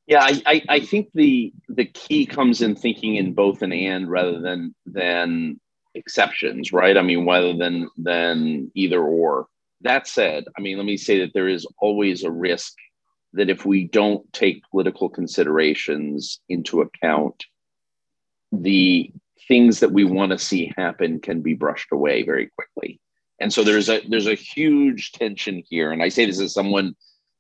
Yeah, 0.06 0.22
I, 0.22 0.42
I, 0.46 0.62
I, 0.70 0.80
think 0.82 1.10
the 1.14 1.54
the 1.70 1.86
key 1.86 2.26
comes 2.26 2.62
in 2.62 2.76
thinking 2.76 3.16
in 3.16 3.34
both 3.34 3.62
an 3.62 3.72
and 3.72 4.10
rather 4.10 4.40
than 4.40 4.76
than 4.86 5.60
exceptions, 5.96 6.74
right? 6.74 6.98
I 6.98 7.02
mean, 7.02 7.26
rather 7.26 7.56
than 7.56 7.90
than 7.98 8.72
either 8.76 9.02
or. 9.02 9.48
That 9.82 10.08
said, 10.08 10.46
I 10.58 10.62
mean, 10.62 10.78
let 10.78 10.86
me 10.86 10.96
say 10.96 11.20
that 11.20 11.34
there 11.34 11.50
is 11.50 11.68
always 11.80 12.24
a 12.24 12.32
risk 12.32 12.74
that 13.34 13.50
if 13.50 13.66
we 13.66 13.86
don't 13.86 14.32
take 14.32 14.64
political 14.72 15.10
considerations 15.10 16.40
into 16.48 16.82
account, 16.82 17.46
the 18.52 19.12
things 19.48 19.80
that 19.80 19.92
we 19.92 20.06
want 20.06 20.32
to 20.32 20.38
see 20.38 20.72
happen 20.78 21.20
can 21.20 21.42
be 21.42 21.54
brushed 21.54 21.92
away 21.92 22.24
very 22.24 22.50
quickly. 22.56 23.00
And 23.40 23.52
so 23.52 23.64
there's 23.64 23.90
a 23.90 24.02
there's 24.08 24.28
a 24.28 24.36
huge 24.36 25.12
tension 25.12 25.64
here. 25.68 25.92
And 25.92 26.02
I 26.02 26.10
say 26.10 26.26
this 26.26 26.40
as 26.40 26.54
someone 26.54 26.96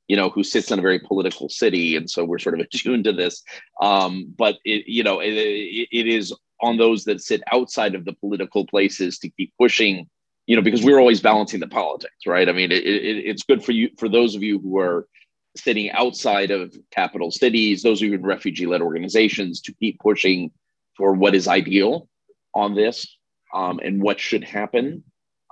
you 0.07 0.15
know, 0.15 0.29
who 0.29 0.43
sits 0.43 0.71
in 0.71 0.79
a 0.79 0.81
very 0.81 0.99
political 0.99 1.49
city, 1.49 1.95
and 1.95 2.09
so 2.09 2.25
we're 2.25 2.39
sort 2.39 2.59
of 2.59 2.65
attuned 2.73 3.05
to 3.05 3.13
this. 3.13 3.43
Um, 3.81 4.33
but 4.37 4.57
it, 4.65 4.87
you 4.87 5.03
know, 5.03 5.19
it, 5.19 5.33
it 5.33 6.07
is 6.07 6.33
on 6.61 6.77
those 6.77 7.03
that 7.05 7.21
sit 7.21 7.41
outside 7.51 7.95
of 7.95 8.05
the 8.05 8.13
political 8.13 8.65
places 8.65 9.19
to 9.19 9.29
keep 9.29 9.53
pushing. 9.59 10.09
You 10.45 10.57
know, 10.57 10.61
because 10.61 10.83
we're 10.83 10.99
always 10.99 11.21
balancing 11.21 11.61
the 11.61 11.67
politics, 11.67 12.27
right? 12.27 12.49
I 12.49 12.51
mean, 12.51 12.69
it, 12.69 12.83
it's 12.85 13.43
good 13.43 13.63
for 13.63 13.71
you 13.71 13.89
for 13.97 14.09
those 14.09 14.35
of 14.35 14.43
you 14.43 14.59
who 14.59 14.77
are 14.77 15.07
sitting 15.55 15.89
outside 15.91 16.51
of 16.51 16.75
capital 16.91 17.31
cities, 17.31 17.83
those 17.83 18.01
you 18.01 18.13
in 18.13 18.23
refugee-led 18.23 18.81
organizations, 18.81 19.61
to 19.61 19.73
keep 19.75 19.99
pushing 19.99 20.51
for 20.97 21.13
what 21.13 21.35
is 21.35 21.47
ideal 21.47 22.09
on 22.53 22.75
this 22.75 23.17
um, 23.53 23.79
and 23.83 24.01
what 24.01 24.19
should 24.19 24.43
happen. 24.43 25.03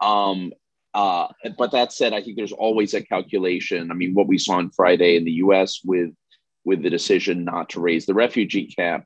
Um, 0.01 0.51
uh, 0.93 1.27
but 1.57 1.71
that 1.71 1.93
said, 1.93 2.13
I 2.13 2.21
think 2.21 2.35
there's 2.35 2.51
always 2.51 2.93
a 2.93 3.01
calculation. 3.01 3.91
I 3.91 3.93
mean, 3.93 4.13
what 4.13 4.27
we 4.27 4.37
saw 4.37 4.55
on 4.55 4.71
Friday 4.71 5.15
in 5.15 5.23
the 5.23 5.31
U.S. 5.33 5.79
with 5.83 6.11
with 6.63 6.83
the 6.83 6.89
decision 6.89 7.43
not 7.43 7.69
to 7.69 7.79
raise 7.79 8.05
the 8.05 8.13
refugee 8.13 8.67
cap, 8.67 9.05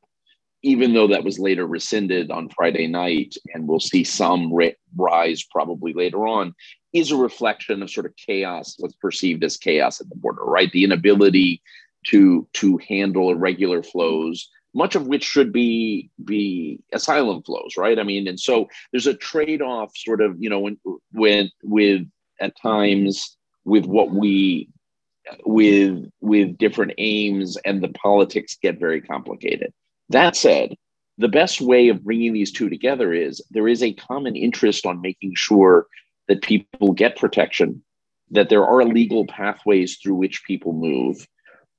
even 0.61 0.93
though 0.93 1.07
that 1.07 1.23
was 1.23 1.39
later 1.39 1.65
rescinded 1.65 2.31
on 2.31 2.49
Friday 2.49 2.87
night, 2.87 3.35
and 3.53 3.67
we'll 3.67 3.79
see 3.79 4.03
some 4.03 4.51
rise 4.97 5.43
probably 5.43 5.93
later 5.93 6.27
on, 6.27 6.53
is 6.91 7.11
a 7.11 7.17
reflection 7.17 7.81
of 7.81 7.89
sort 7.89 8.05
of 8.05 8.15
chaos, 8.15 8.75
what's 8.79 8.95
perceived 8.95 9.43
as 9.43 9.57
chaos 9.57 10.01
at 10.01 10.09
the 10.09 10.15
border, 10.15 10.43
right? 10.43 10.71
The 10.71 10.83
inability 10.83 11.61
to 12.07 12.47
to 12.53 12.77
handle 12.87 13.31
irregular 13.31 13.83
flows 13.83 14.49
much 14.75 14.93
of 14.95 15.07
which 15.07 15.23
should 15.23 15.51
be 15.51 16.09
be 16.23 16.79
asylum 16.91 17.41
flows, 17.41 17.75
right? 17.77 17.97
I 17.97 18.03
mean, 18.03 18.27
and 18.27 18.39
so 18.39 18.67
there's 18.91 19.07
a 19.07 19.15
trade-off, 19.15 19.95
sort 19.95 20.21
of, 20.21 20.35
you 20.37 20.49
know, 20.49 20.59
when 20.59 20.77
when 21.13 21.49
with 21.63 22.01
at 22.41 22.53
times 22.61 23.37
with 23.63 23.85
what 23.85 24.11
we 24.11 24.69
with 25.45 26.05
with 26.21 26.57
different 26.57 26.91
aims 26.97 27.57
and 27.65 27.81
the 27.81 27.89
politics 27.89 28.57
get 28.61 28.77
very 28.77 29.01
complicated. 29.01 29.73
That 30.09 30.35
said, 30.35 30.75
the 31.17 31.29
best 31.29 31.61
way 31.61 31.87
of 31.87 32.03
bringing 32.03 32.33
these 32.33 32.51
two 32.51 32.69
together 32.69 33.13
is 33.13 33.41
there 33.49 33.67
is 33.67 33.81
a 33.81 33.93
common 33.93 34.35
interest 34.35 34.85
on 34.85 35.01
making 35.01 35.33
sure 35.35 35.87
that 36.27 36.43
people 36.43 36.91
get 36.91 37.15
protection, 37.15 37.81
that 38.31 38.49
there 38.49 38.65
are 38.65 38.83
legal 38.83 39.25
pathways 39.25 39.97
through 39.97 40.15
which 40.15 40.43
people 40.43 40.73
move, 40.73 41.25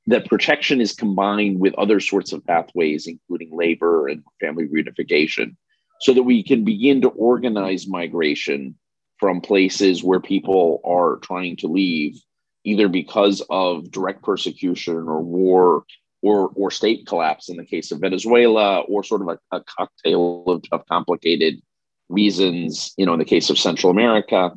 that 0.07 0.26
protection 0.26 0.80
is 0.80 0.92
combined 0.92 1.59
with 1.59 1.74
other 1.74 2.00
sorts 2.00 2.32
of 2.32 2.44
pathways, 2.46 3.07
including 3.07 3.50
labor 3.52 4.09
and 4.09 4.22
family 4.40 4.66
reunification, 4.68 5.57
so 6.00 6.12
that 6.12 6.22
we 6.22 6.42
can 6.42 6.64
begin 6.64 7.00
to 7.00 7.09
organize 7.09 7.88
migration 7.88 8.76
from 9.18 9.40
places 9.40 10.04
where 10.04 10.20
people 10.20 10.80
are 10.84 11.16
trying 11.22 11.57
to 11.57 11.66
leave, 11.66 12.20
either 12.64 12.88
because 12.88 13.42
of 13.50 13.90
direct 13.90 14.22
persecution 14.22 14.94
or 14.94 15.22
war 15.22 15.84
or, 16.22 16.50
or 16.54 16.70
state 16.70 17.07
collapse 17.07 17.48
in 17.48 17.57
the 17.57 17.64
case 17.64 17.90
of 17.92 18.00
Venezuela, 18.00 18.80
or 18.80 19.04
sort 19.04 19.22
of 19.22 19.28
a, 19.28 19.57
a 19.57 19.62
cocktail 19.64 20.44
of, 20.46 20.62
of 20.72 20.86
complicated 20.86 21.61
reasons, 22.09 22.92
you 22.96 23.07
know, 23.07 23.12
in 23.12 23.18
the 23.18 23.24
case 23.24 23.50
of 23.50 23.59
Central 23.59 23.90
America, 23.90 24.52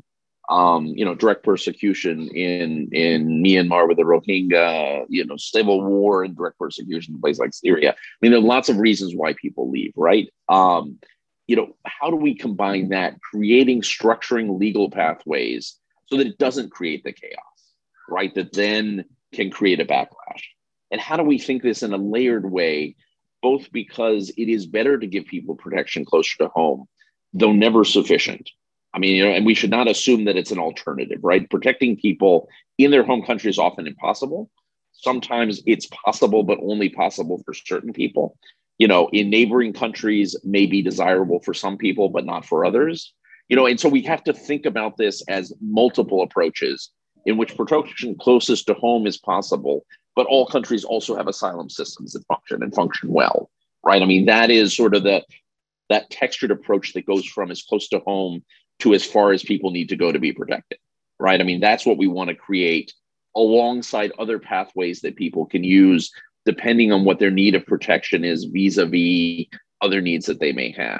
um, 0.50 0.88
you 0.88 1.06
know, 1.06 1.14
direct 1.14 1.44
persecution 1.44 2.28
in 2.30 2.90
in 2.92 3.44
Myanmar 3.44 3.88
with 3.88 3.98
the 3.98 4.04
Rohingya, 4.04 5.06
you 5.08 5.26
know, 5.26 5.38
civil 5.38 5.84
war 5.84 6.24
and 6.24 6.36
direct 6.36 6.58
persecution 6.58 7.16
in 7.16 7.22
places 7.22 7.40
like 7.40 7.54
Syria. 7.54 7.92
I 7.92 7.96
mean, 8.22 8.32
there 8.32 8.40
are 8.40 8.44
lots 8.44 8.68
of 8.68 8.78
reasons 8.78 9.14
why 9.16 9.34
people 9.34 9.70
leave, 9.70 9.94
right? 9.96 10.28
Um, 10.50 10.98
you 11.48 11.56
know, 11.56 11.76
how 11.86 12.10
do 12.10 12.16
we 12.16 12.36
combine 12.36 12.90
that, 12.90 13.20
creating 13.22 13.82
structuring 13.82 14.60
legal 14.60 14.90
pathways 14.90 15.76
so 16.08 16.18
that 16.18 16.28
it 16.28 16.38
doesn't 16.38 16.72
create 16.72 17.04
the 17.04 17.14
chaos, 17.14 17.74
right? 18.08 18.34
That 18.36 18.54
then 18.54 19.06
can 19.34 19.52
create 19.52 19.80
a 19.80 19.86
backlash. 19.86 20.44
And 20.92 21.00
how 21.00 21.18
do 21.18 21.24
we 21.24 21.38
think 21.38 21.62
this 21.62 21.84
in 21.84 21.94
a 21.94 21.98
layered 21.98 22.50
way, 22.50 22.96
both 23.42 23.72
because 23.72 24.32
it 24.36 24.50
is 24.50 24.66
better 24.66 24.98
to 24.98 25.08
give 25.08 25.26
people 25.26 25.56
protection 25.56 26.06
closer 26.06 26.38
to 26.40 26.48
home, 26.50 26.86
though 27.34 27.54
never 27.54 27.84
sufficient, 27.84 28.50
I 28.94 29.00
mean, 29.00 29.16
you 29.16 29.24
know, 29.24 29.32
and 29.32 29.46
we 29.46 29.54
should 29.54 29.70
not 29.70 29.88
assume 29.88 30.26
that 30.26 30.38
it's 30.38 30.52
an 30.52 30.60
alternative, 30.60 31.20
right? 31.22 31.50
Protecting 31.50 31.96
people 31.96 32.50
in 32.78 32.92
their 32.92 33.04
home 33.04 33.24
country 33.24 33.50
is 33.50 33.60
often 33.60 33.88
impossible. 33.88 34.50
Sometimes 34.94 35.62
it's 35.66 35.88
possible, 35.88 36.44
but 36.44 36.60
only 36.62 36.90
possible 36.90 37.42
for 37.46 37.54
certain 37.54 37.94
people. 37.94 38.38
You 38.80 38.88
know, 38.88 39.10
in 39.14 39.30
neighboring 39.30 39.74
countries 39.74 40.36
may 40.44 40.66
be 40.66 40.82
desirable 40.82 41.40
for 41.42 41.54
some 41.54 41.78
people, 41.78 42.10
but 42.10 42.26
not 42.26 42.46
for 42.46 42.66
others. 42.66 43.14
You 43.48 43.56
know, 43.56 43.66
and 43.66 43.80
so 43.80 43.90
we 43.90 44.02
have 44.04 44.24
to 44.26 44.34
think 44.34 44.66
about 44.66 44.98
this 44.98 45.22
as 45.28 45.54
multiple 45.62 46.24
approaches 46.24 46.92
in 47.26 47.38
which 47.38 47.56
protection 47.56 48.16
closest 48.20 48.68
to 48.68 48.74
home 48.74 49.06
is 49.06 49.18
possible, 49.18 49.86
but 50.16 50.26
all 50.28 50.46
countries 50.46 50.84
also 50.84 51.16
have 51.16 51.28
asylum 51.28 51.70
systems 51.70 52.14
that 52.14 52.26
function 52.28 52.64
and 52.64 52.74
function 52.74 53.12
well, 53.12 53.50
right? 53.84 54.02
I 54.02 54.06
mean, 54.06 54.26
that 54.26 54.50
is 54.50 54.76
sort 54.76 54.96
of 54.96 55.04
the 55.04 55.24
that 55.90 56.10
textured 56.10 56.52
approach 56.52 56.94
that 56.94 57.06
goes 57.06 57.26
from 57.26 57.50
as 57.50 57.64
close 57.64 57.88
to 57.90 58.00
home 58.00 58.44
to 58.80 58.94
as 58.94 59.06
far 59.06 59.32
as 59.32 59.44
people 59.44 59.72
need 59.72 59.90
to 59.90 59.96
go 59.96 60.12
to 60.12 60.20
be 60.20 60.34
protected, 60.34 60.80
right? 61.20 61.40
I 61.40 61.44
mean, 61.44 61.60
that's 61.60 61.86
what 61.86 61.98
we 61.98 62.08
want 62.08 62.30
to 62.30 62.36
create 62.36 62.94
alongside 63.36 64.12
other 64.18 64.40
pathways 64.40 65.02
that 65.02 65.16
people 65.16 65.46
can 65.46 65.64
use 65.64 66.12
depending 66.46 66.92
on 66.92 67.06
what 67.06 67.20
their 67.20 67.32
need 67.32 67.56
of 67.56 67.66
protection 67.66 68.24
is 68.24 68.46
vis 68.46 68.78
a 68.78 68.86
vis 68.86 69.46
other 69.82 70.02
needs 70.02 70.26
that 70.26 70.40
they 70.40 70.52
may 70.52 70.72
have. 70.72 71.00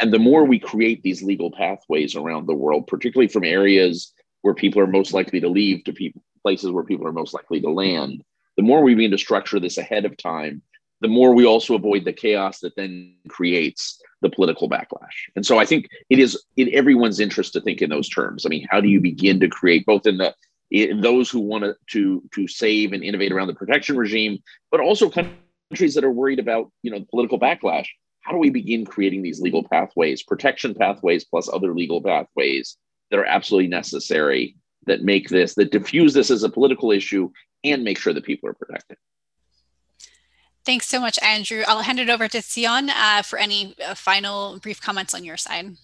And 0.00 0.12
the 0.12 0.18
more 0.18 0.44
we 0.44 0.58
create 0.58 1.02
these 1.02 1.22
legal 1.22 1.50
pathways 1.50 2.14
around 2.14 2.46
the 2.46 2.54
world, 2.54 2.86
particularly 2.86 3.28
from 3.28 3.44
areas 3.44 4.12
where 4.42 4.54
people 4.54 4.80
are 4.80 4.86
most 4.86 5.12
likely 5.12 5.40
to 5.40 5.48
leave 5.48 5.84
to 5.84 5.92
people, 5.92 6.22
places 6.42 6.70
where 6.70 6.84
people 6.84 7.06
are 7.06 7.12
most 7.12 7.34
likely 7.34 7.60
to 7.60 7.70
land, 7.70 8.22
the 8.56 8.62
more 8.62 8.82
we 8.82 8.94
begin 8.94 9.10
to 9.10 9.18
structure 9.18 9.58
this 9.58 9.78
ahead 9.78 10.04
of 10.04 10.16
time, 10.16 10.62
the 11.00 11.08
more 11.08 11.34
we 11.34 11.46
also 11.46 11.74
avoid 11.74 12.04
the 12.04 12.12
chaos 12.12 12.60
that 12.60 12.74
then 12.76 13.14
creates 13.28 14.00
the 14.20 14.30
political 14.30 14.68
backlash. 14.68 15.28
And 15.36 15.46
so 15.46 15.58
I 15.58 15.64
think 15.64 15.88
it 16.10 16.18
is 16.18 16.42
in 16.56 16.68
everyone's 16.74 17.20
interest 17.20 17.52
to 17.52 17.60
think 17.60 17.80
in 17.80 17.90
those 17.90 18.08
terms. 18.08 18.44
I 18.44 18.48
mean, 18.48 18.66
how 18.70 18.80
do 18.80 18.88
you 18.88 19.00
begin 19.00 19.38
to 19.40 19.48
create 19.48 19.86
both 19.86 20.06
in 20.06 20.18
the 20.18 20.34
in 20.70 21.00
those 21.00 21.30
who 21.30 21.40
want 21.40 21.64
to 21.90 22.22
to 22.34 22.48
save 22.48 22.92
and 22.92 23.02
innovate 23.02 23.32
around 23.32 23.48
the 23.48 23.54
protection 23.54 23.96
regime, 23.96 24.38
but 24.70 24.80
also 24.80 25.08
countries 25.08 25.94
that 25.94 26.04
are 26.04 26.10
worried 26.10 26.38
about 26.38 26.70
you 26.82 26.90
know 26.90 27.04
political 27.10 27.38
backlash. 27.38 27.86
How 28.22 28.32
do 28.32 28.38
we 28.38 28.50
begin 28.50 28.84
creating 28.84 29.22
these 29.22 29.40
legal 29.40 29.62
pathways, 29.62 30.22
protection 30.22 30.74
pathways, 30.74 31.24
plus 31.24 31.48
other 31.50 31.74
legal 31.74 32.02
pathways 32.02 32.76
that 33.10 33.18
are 33.18 33.24
absolutely 33.24 33.68
necessary 33.68 34.56
that 34.86 35.02
make 35.02 35.28
this 35.28 35.54
that 35.54 35.70
diffuse 35.70 36.12
this 36.12 36.30
as 36.30 36.42
a 36.42 36.50
political 36.50 36.90
issue 36.90 37.30
and 37.64 37.84
make 37.84 37.98
sure 37.98 38.12
that 38.12 38.24
people 38.24 38.48
are 38.48 38.54
protected? 38.54 38.98
Thanks 40.68 40.86
so 40.86 41.00
much, 41.00 41.18
Andrew. 41.22 41.62
I'll 41.66 41.80
hand 41.80 41.98
it 41.98 42.10
over 42.10 42.28
to 42.28 42.42
Tsion 42.42 42.90
uh, 42.90 43.22
for 43.22 43.38
any 43.38 43.74
uh, 43.82 43.94
final 43.94 44.58
brief 44.58 44.82
comments 44.82 45.14
on 45.14 45.24
your 45.24 45.38
side. 45.38 45.78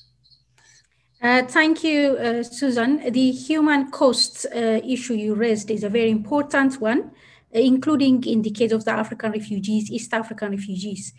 Uh, 1.23 1.43
thank 1.45 1.83
you, 1.83 2.19
uh, 2.19 2.43
Susan. 2.43 3.11
The 3.11 3.31
human 3.31 3.91
costs 3.91 4.45
uh, 4.45 4.81
issue 4.85 5.15
you 5.15 5.35
raised 5.35 5.71
is 5.71 5.85
a 5.85 5.89
very 5.89 6.11
important 6.11 6.83
one, 6.83 7.13
including 7.51 8.25
in 8.25 8.43
the 8.43 8.51
case 8.51 8.73
of 8.73 8.85
the 8.85 8.91
African 8.91 9.33
refugees, 9.33 9.91
East 9.91 10.13
African 10.13 10.51
refugees, 10.51 11.15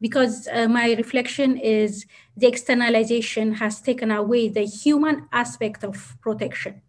because 0.00 0.48
uh, 0.50 0.66
my 0.66 0.94
reflection 0.94 1.58
is 1.58 2.06
the 2.38 2.46
externalization 2.46 3.52
has 3.52 3.82
taken 3.82 4.10
away 4.10 4.48
the 4.48 4.64
human 4.64 5.28
aspect 5.30 5.84
of 5.84 6.16
protection. 6.22 6.80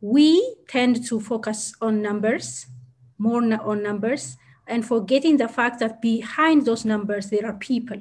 We 0.00 0.56
tend 0.66 1.06
to 1.06 1.20
focus 1.20 1.72
on 1.80 2.02
numbers, 2.02 2.66
more 3.16 3.44
on 3.44 3.80
numbers, 3.84 4.36
and 4.66 4.86
forgetting 4.86 5.36
the 5.36 5.48
fact 5.48 5.80
that 5.80 6.00
behind 6.00 6.64
those 6.64 6.84
numbers, 6.84 7.30
there 7.30 7.46
are 7.46 7.54
people 7.54 7.98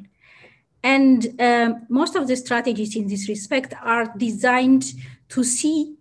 and 0.84 1.36
um, 1.42 1.86
most 1.90 2.16
of 2.16 2.28
the 2.28 2.36
strategies 2.36 2.96
in 2.96 3.08
this 3.08 3.28
respect 3.28 3.74
are 3.84 4.14
designed 4.18 4.94
to 5.30 5.44
see 5.44 5.96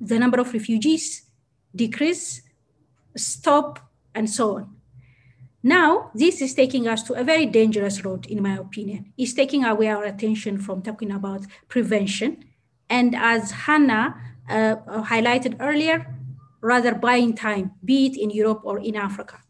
the 0.00 0.18
number 0.18 0.40
of 0.40 0.52
refugees 0.52 1.22
decrease, 1.76 2.42
stop, 3.16 3.78
and 4.14 4.28
so 4.28 4.56
on. 4.56 4.76
Now, 5.62 6.10
this 6.14 6.40
is 6.40 6.54
taking 6.54 6.88
us 6.88 7.02
to 7.04 7.14
a 7.14 7.22
very 7.22 7.44
dangerous 7.44 8.02
road, 8.02 8.26
in 8.26 8.42
my 8.42 8.56
opinion. 8.56 9.12
It's 9.18 9.34
taking 9.34 9.64
away 9.64 9.88
our 9.88 10.04
attention 10.04 10.58
from 10.58 10.80
talking 10.80 11.12
about 11.12 11.42
prevention. 11.68 12.44
And 12.88 13.14
as 13.14 13.50
Hanne 13.50 13.90
uh, 13.90 14.14
highlighted 14.48 15.56
earlier, 15.60 16.06
rather 16.62 16.94
buying 16.94 17.34
time, 17.34 17.72
be 17.84 18.06
it 18.06 18.16
in 18.16 18.30
Europe 18.30 18.62
or 18.64 18.78
in 18.78 18.96
Africa. 18.96 19.40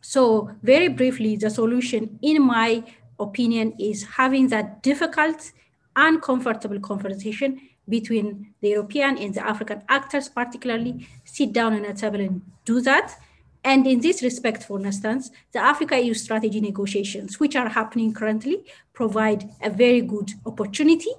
So, 0.00 0.50
very 0.62 0.88
briefly, 0.88 1.36
the 1.36 1.50
solution, 1.50 2.18
in 2.22 2.42
my 2.42 2.84
opinion 3.18 3.74
is 3.78 4.04
having 4.04 4.48
that 4.48 4.82
difficult, 4.82 5.52
uncomfortable 5.96 6.80
conversation 6.80 7.60
between 7.88 8.54
the 8.60 8.70
European 8.70 9.18
and 9.18 9.34
the 9.34 9.44
African 9.46 9.82
actors, 9.88 10.28
particularly, 10.28 11.08
sit 11.24 11.52
down 11.52 11.72
on 11.72 11.84
a 11.84 11.94
table 11.94 12.20
and 12.20 12.42
do 12.64 12.80
that. 12.82 13.18
And 13.64 13.86
in 13.86 14.00
this 14.00 14.22
respect, 14.22 14.62
for 14.62 14.80
instance, 14.80 15.30
the 15.52 15.58
Africa 15.58 16.00
EU 16.00 16.14
strategy 16.14 16.60
negotiations, 16.60 17.40
which 17.40 17.56
are 17.56 17.68
happening 17.68 18.12
currently, 18.12 18.64
provide 18.92 19.50
a 19.62 19.70
very 19.70 20.00
good 20.00 20.30
opportunity 20.46 21.10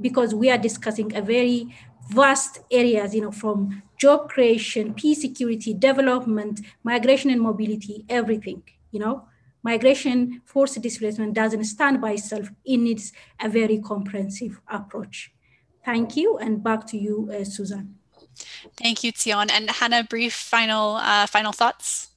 because 0.00 0.34
we 0.34 0.50
are 0.50 0.58
discussing 0.58 1.16
a 1.16 1.22
very 1.22 1.74
vast 2.08 2.60
areas, 2.70 3.14
you 3.14 3.20
know, 3.20 3.32
from 3.32 3.82
job 3.98 4.28
creation, 4.28 4.94
peace, 4.94 5.22
security, 5.22 5.74
development, 5.74 6.60
migration 6.84 7.30
and 7.30 7.40
mobility, 7.40 8.04
everything, 8.08 8.62
you 8.90 9.00
know 9.00 9.26
migration 9.66 10.40
forced 10.44 10.80
displacement 10.80 11.34
doesn't 11.34 11.64
stand 11.64 12.00
by 12.00 12.12
itself. 12.12 12.46
It 12.64 12.78
needs 12.78 13.12
a 13.40 13.48
very 13.48 13.78
comprehensive 13.78 14.60
approach. 14.78 15.32
Thank 15.84 16.16
you, 16.16 16.38
and 16.38 16.62
back 16.62 16.86
to 16.90 16.96
you, 16.96 17.16
uh, 17.34 17.44
Susan. 17.44 17.98
Thank 18.76 19.02
you, 19.04 19.12
Tsion. 19.12 19.50
And 19.50 19.70
Hanne, 19.78 20.06
brief 20.08 20.34
final 20.34 20.96
uh, 20.96 21.26
final 21.26 21.52
thoughts. 21.52 22.15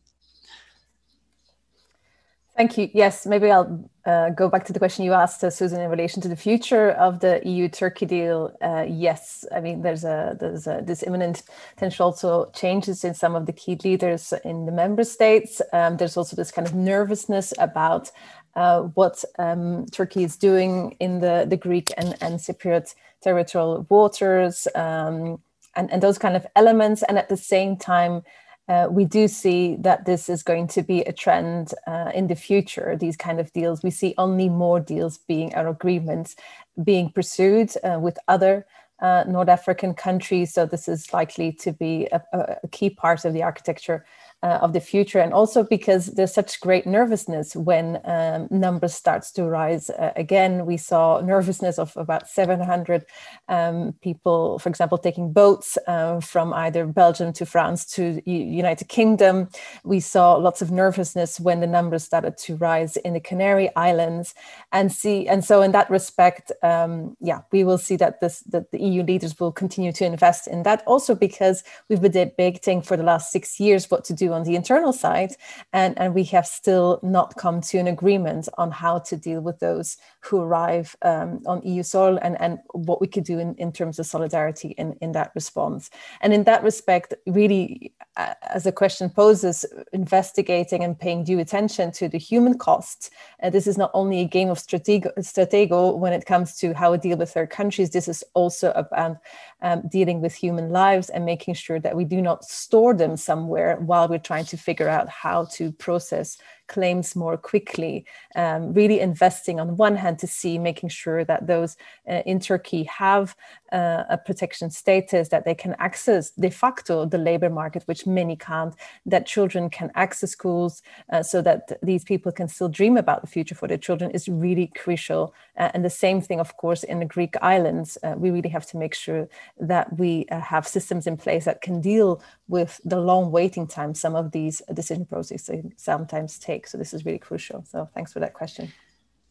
Thank 2.57 2.77
you. 2.77 2.89
Yes, 2.93 3.26
maybe 3.26 3.51
I'll 3.51 3.89
uh, 4.05 4.31
go 4.31 4.49
back 4.49 4.65
to 4.65 4.73
the 4.73 4.80
question 4.80 5.05
you 5.05 5.13
asked, 5.13 5.43
uh, 5.43 5.49
Susan, 5.49 5.80
in 5.80 5.89
relation 5.89 6.21
to 6.23 6.27
the 6.27 6.35
future 6.35 6.91
of 6.91 7.21
the 7.21 7.41
EU-Turkey 7.45 8.05
deal. 8.05 8.53
Uh, 8.61 8.85
yes, 8.88 9.45
I 9.55 9.61
mean 9.61 9.81
there's 9.81 10.03
a 10.03 10.35
there's 10.39 10.67
a, 10.67 10.81
this 10.84 11.03
imminent 11.03 11.43
potential 11.76 12.07
also 12.07 12.51
changes 12.53 13.05
in 13.05 13.13
some 13.13 13.35
of 13.35 13.45
the 13.45 13.53
key 13.53 13.77
leaders 13.84 14.34
in 14.43 14.65
the 14.65 14.73
member 14.73 15.05
states. 15.05 15.61
Um, 15.71 15.97
there's 15.97 16.17
also 16.17 16.35
this 16.35 16.51
kind 16.51 16.67
of 16.67 16.76
nervousness 16.76 17.53
about 17.59 18.11
uh, 18.55 18.81
what 18.81 19.23
um, 19.38 19.85
Turkey 19.85 20.23
is 20.23 20.35
doing 20.35 20.97
in 20.99 21.21
the 21.21 21.45
the 21.47 21.57
Greek 21.57 21.93
and, 21.97 22.17
and 22.19 22.39
Cypriot 22.39 22.93
territorial 23.21 23.85
waters, 23.89 24.67
um, 24.76 25.39
and 25.76 25.89
and 25.91 26.03
those 26.03 26.17
kind 26.17 26.35
of 26.35 26.45
elements, 26.57 27.03
and 27.03 27.17
at 27.17 27.30
the 27.30 27.38
same 27.38 27.77
time 27.77 28.23
uh, 28.70 28.88
we 28.90 29.04
do 29.04 29.28
see 29.28 29.76
that 29.80 30.06
this 30.06 30.30
is 30.30 30.44
going 30.44 30.68
to 30.68 30.84
be 30.84 31.02
a 31.02 31.12
trend 31.12 31.74
uh, 31.88 32.12
in 32.14 32.28
the 32.28 32.36
future, 32.36 32.96
these 32.96 33.18
kind 33.18 33.40
of 33.40 33.52
deals. 33.52 33.82
We 33.82 33.90
see 33.90 34.14
only 34.20 34.48
more 34.48 34.80
deals 34.80 35.18
being 35.18 35.54
or 35.56 35.68
agreements 35.68 36.36
being 36.84 37.10
pursued 37.10 37.72
uh, 37.84 38.00
with 38.00 38.20
other 38.28 38.68
uh, 39.02 39.24
North 39.28 39.50
African 39.50 39.96
countries. 39.96 40.54
So 40.54 40.68
this 40.68 40.88
is 40.88 41.12
likely 41.12 41.52
to 41.54 41.74
be 41.74 42.08
a, 42.12 42.22
a 42.32 42.68
key 42.68 42.91
part 42.91 43.26
of 43.26 43.34
the 43.34 43.41
architecture 43.41 44.06
uh, 44.41 44.60
of 44.61 44.72
the 44.72 44.80
future 44.80 45.20
and 45.20 45.34
also 45.34 45.64
because 45.64 46.07
there's 46.07 46.34
such 46.34 46.61
great 46.61 46.86
nervousness 46.86 47.56
when 47.56 47.99
um, 48.06 48.48
numbers 48.49 48.94
starts 48.94 49.32
to 49.34 49.44
rise. 49.44 49.90
Uh, 49.90 50.14
again 50.16 50.66
we 50.66 50.78
saw 50.78 51.20
nervousness 51.20 51.78
of 51.78 51.95
about 51.98 52.30
700 52.30 53.06
um, 53.49 53.94
people 54.02 54.57
for 54.60 54.70
example 54.70 54.98
taking 54.98 55.34
boats 55.34 55.78
uh, 55.88 56.22
from 56.22 56.53
either 56.53 56.86
belgium 56.88 57.34
to 57.34 57.45
france 57.45 57.86
to 57.86 58.22
united 58.26 58.88
kingdom. 58.88 59.49
We 59.84 59.99
saw 59.99 60.36
lots 60.36 60.61
of 60.61 60.72
nervousness 60.72 61.40
when 61.40 61.60
the 61.60 61.68
numbers 61.68 62.06
started 62.06 62.38
to 62.38 62.56
rise 62.56 62.95
in 62.98 63.14
the 63.14 63.20
canary 63.20 63.76
islands. 63.76 64.34
And 64.72 64.91
see 64.91 65.28
and 65.28 65.44
so 65.44 65.61
in 65.61 65.74
that 65.74 65.90
respect 65.90 66.52
um, 66.64 67.18
yeah 67.20 67.41
we 67.52 67.66
will 67.66 67.78
see 67.78 67.98
that 67.98 68.22
this 68.22 68.40
that 68.52 68.72
the 68.72 68.80
eu 68.80 69.03
leaders 69.03 69.38
will 69.38 69.52
continue 69.52 69.91
to 69.91 70.06
invest 70.06 70.48
in 70.48 70.64
that 70.64 70.82
also 70.86 71.14
because 71.14 71.64
we've 71.90 72.02
been 72.02 72.11
debating 72.11 72.82
for 72.82 72.95
the 72.95 73.03
last 73.03 73.32
six 73.32 73.60
years 73.60 73.91
what 73.91 74.06
to 74.06 74.14
do 74.14 74.28
on 74.34 74.43
the 74.43 74.56
internal 74.56 74.93
side, 74.93 75.34
and, 75.73 75.97
and 75.99 76.14
we 76.14 76.23
have 76.26 76.45
still 76.45 76.99
not 77.03 77.35
come 77.38 77.61
to 77.61 77.77
an 77.77 77.88
agreement 77.88 78.47
on 78.57 78.72
how 78.72 78.99
to 78.99 79.18
deal 79.18 79.41
with 79.41 79.60
those 79.60 79.97
who 80.22 80.41
arrive 80.41 80.95
um, 81.01 81.41
on 81.45 81.61
EU 81.64 81.84
soil 81.84 82.19
and, 82.22 82.39
and 82.41 82.60
what 82.73 83.01
we 83.01 83.07
could 83.07 83.23
do 83.23 83.39
in, 83.39 83.56
in 83.56 83.72
terms 83.72 83.99
of 83.99 84.06
solidarity 84.06 84.69
in, 84.77 84.93
in 85.01 85.11
that 85.14 85.31
response. 85.35 85.89
And 86.22 86.34
in 86.34 86.43
that 86.43 86.64
respect, 86.64 87.14
really, 87.26 87.93
as 88.15 88.64
the 88.64 88.72
question 88.72 89.10
poses, 89.10 89.65
investigating 89.93 90.84
and 90.84 90.99
paying 90.99 91.23
due 91.23 91.39
attention 91.39 91.91
to 91.93 92.10
the 92.10 92.18
human 92.18 92.57
costs. 92.57 93.10
Uh, 93.41 93.49
this 93.49 93.68
is 93.68 93.77
not 93.77 93.91
only 93.93 94.22
a 94.22 94.26
game 94.26 94.49
of 94.49 94.57
stratego, 94.57 95.14
stratego 95.19 95.97
when 95.97 96.14
it 96.14 96.26
comes 96.26 96.56
to 96.57 96.73
how 96.73 96.91
we 96.91 96.97
deal 96.97 97.18
with 97.18 97.31
third 97.31 97.49
countries, 97.49 97.91
this 97.91 98.07
is 98.07 98.23
also 98.34 98.72
about 98.72 99.18
um, 99.61 99.84
dealing 99.90 100.22
with 100.22 100.34
human 100.34 100.69
lives 100.69 101.10
and 101.10 101.26
making 101.26 101.53
sure 101.53 101.80
that 101.80 101.95
we 101.95 102.06
do 102.06 102.22
not 102.22 102.45
store 102.45 102.94
them 102.94 103.18
somewhere 103.18 103.77
while 103.77 104.07
we're 104.07 104.19
trying 104.19 104.45
to 104.45 104.57
figure 104.57 104.88
out 104.90 105.10
how 105.10 105.45
to 105.45 105.72
process 105.73 106.38
claims 106.70 107.16
more 107.16 107.36
quickly, 107.36 108.06
um, 108.36 108.74
really 108.74 109.00
investing 109.02 109.60
on 109.60 109.76
one 109.76 109.98
hand 109.98 110.20
to 110.20 110.28
see, 110.28 110.58
making 110.58 110.90
sure 110.90 111.26
that 111.26 111.48
those 111.48 111.76
uh, 112.10 112.22
in 112.26 112.40
Turkey 112.40 112.84
have 112.84 113.36
uh, 113.72 114.04
a 114.10 114.18
protection 114.18 114.70
status, 114.70 115.30
that 115.30 115.46
they 115.46 115.56
can 115.56 115.76
access 115.80 116.32
de 116.32 116.50
facto 116.50 117.06
the 117.06 117.18
labor 117.18 117.50
market, 117.50 117.84
which 117.86 118.08
many 118.08 118.36
can't, 118.36 118.74
that 119.06 119.26
children 119.26 119.70
can 119.70 119.91
access 119.96 120.32
schools 120.32 120.82
uh, 121.12 121.22
so 121.22 121.41
that 121.41 121.62
these 121.84 122.04
people 122.04 122.32
can 122.32 122.48
still 122.48 122.70
dream 122.70 122.98
about 122.98 123.22
the 123.22 123.28
future 123.28 123.56
for 123.56 123.68
their 123.68 123.78
children 123.78 124.12
is 124.12 124.30
really 124.30 124.68
crucial. 124.68 125.34
Uh, 125.58 125.70
and 125.74 125.84
the 125.84 125.90
same 125.90 126.22
thing, 126.22 126.40
of 126.40 126.56
course, 126.58 126.84
in 126.84 127.00
the 127.00 127.06
Greek 127.06 127.36
islands, 127.41 127.98
uh, 128.04 128.14
we 128.18 128.32
really 128.32 128.50
have 128.50 128.66
to 128.66 128.78
make 128.78 128.96
sure 128.96 129.28
that 129.60 129.98
we 129.98 130.26
uh, 130.32 130.40
have 130.40 130.68
systems 130.68 131.08
in 131.08 131.18
place 131.18 131.46
that 131.46 131.62
can 131.62 131.82
deal 131.82 132.22
with 132.48 132.80
the 132.86 133.00
long 133.00 133.32
waiting 133.32 133.68
time 133.68 133.94
some 133.94 134.16
of 134.16 134.32
these 134.32 134.62
decision 134.74 135.06
processes 135.06 135.66
sometimes 135.78 136.40
take. 136.40 136.59
So 136.68 136.77
this 136.77 136.94
is 136.94 137.06
really 137.06 137.19
crucial. 137.19 137.64
So 137.65 137.90
thanks 137.94 138.14
for 138.14 138.19
that 138.19 138.34
question. 138.34 138.72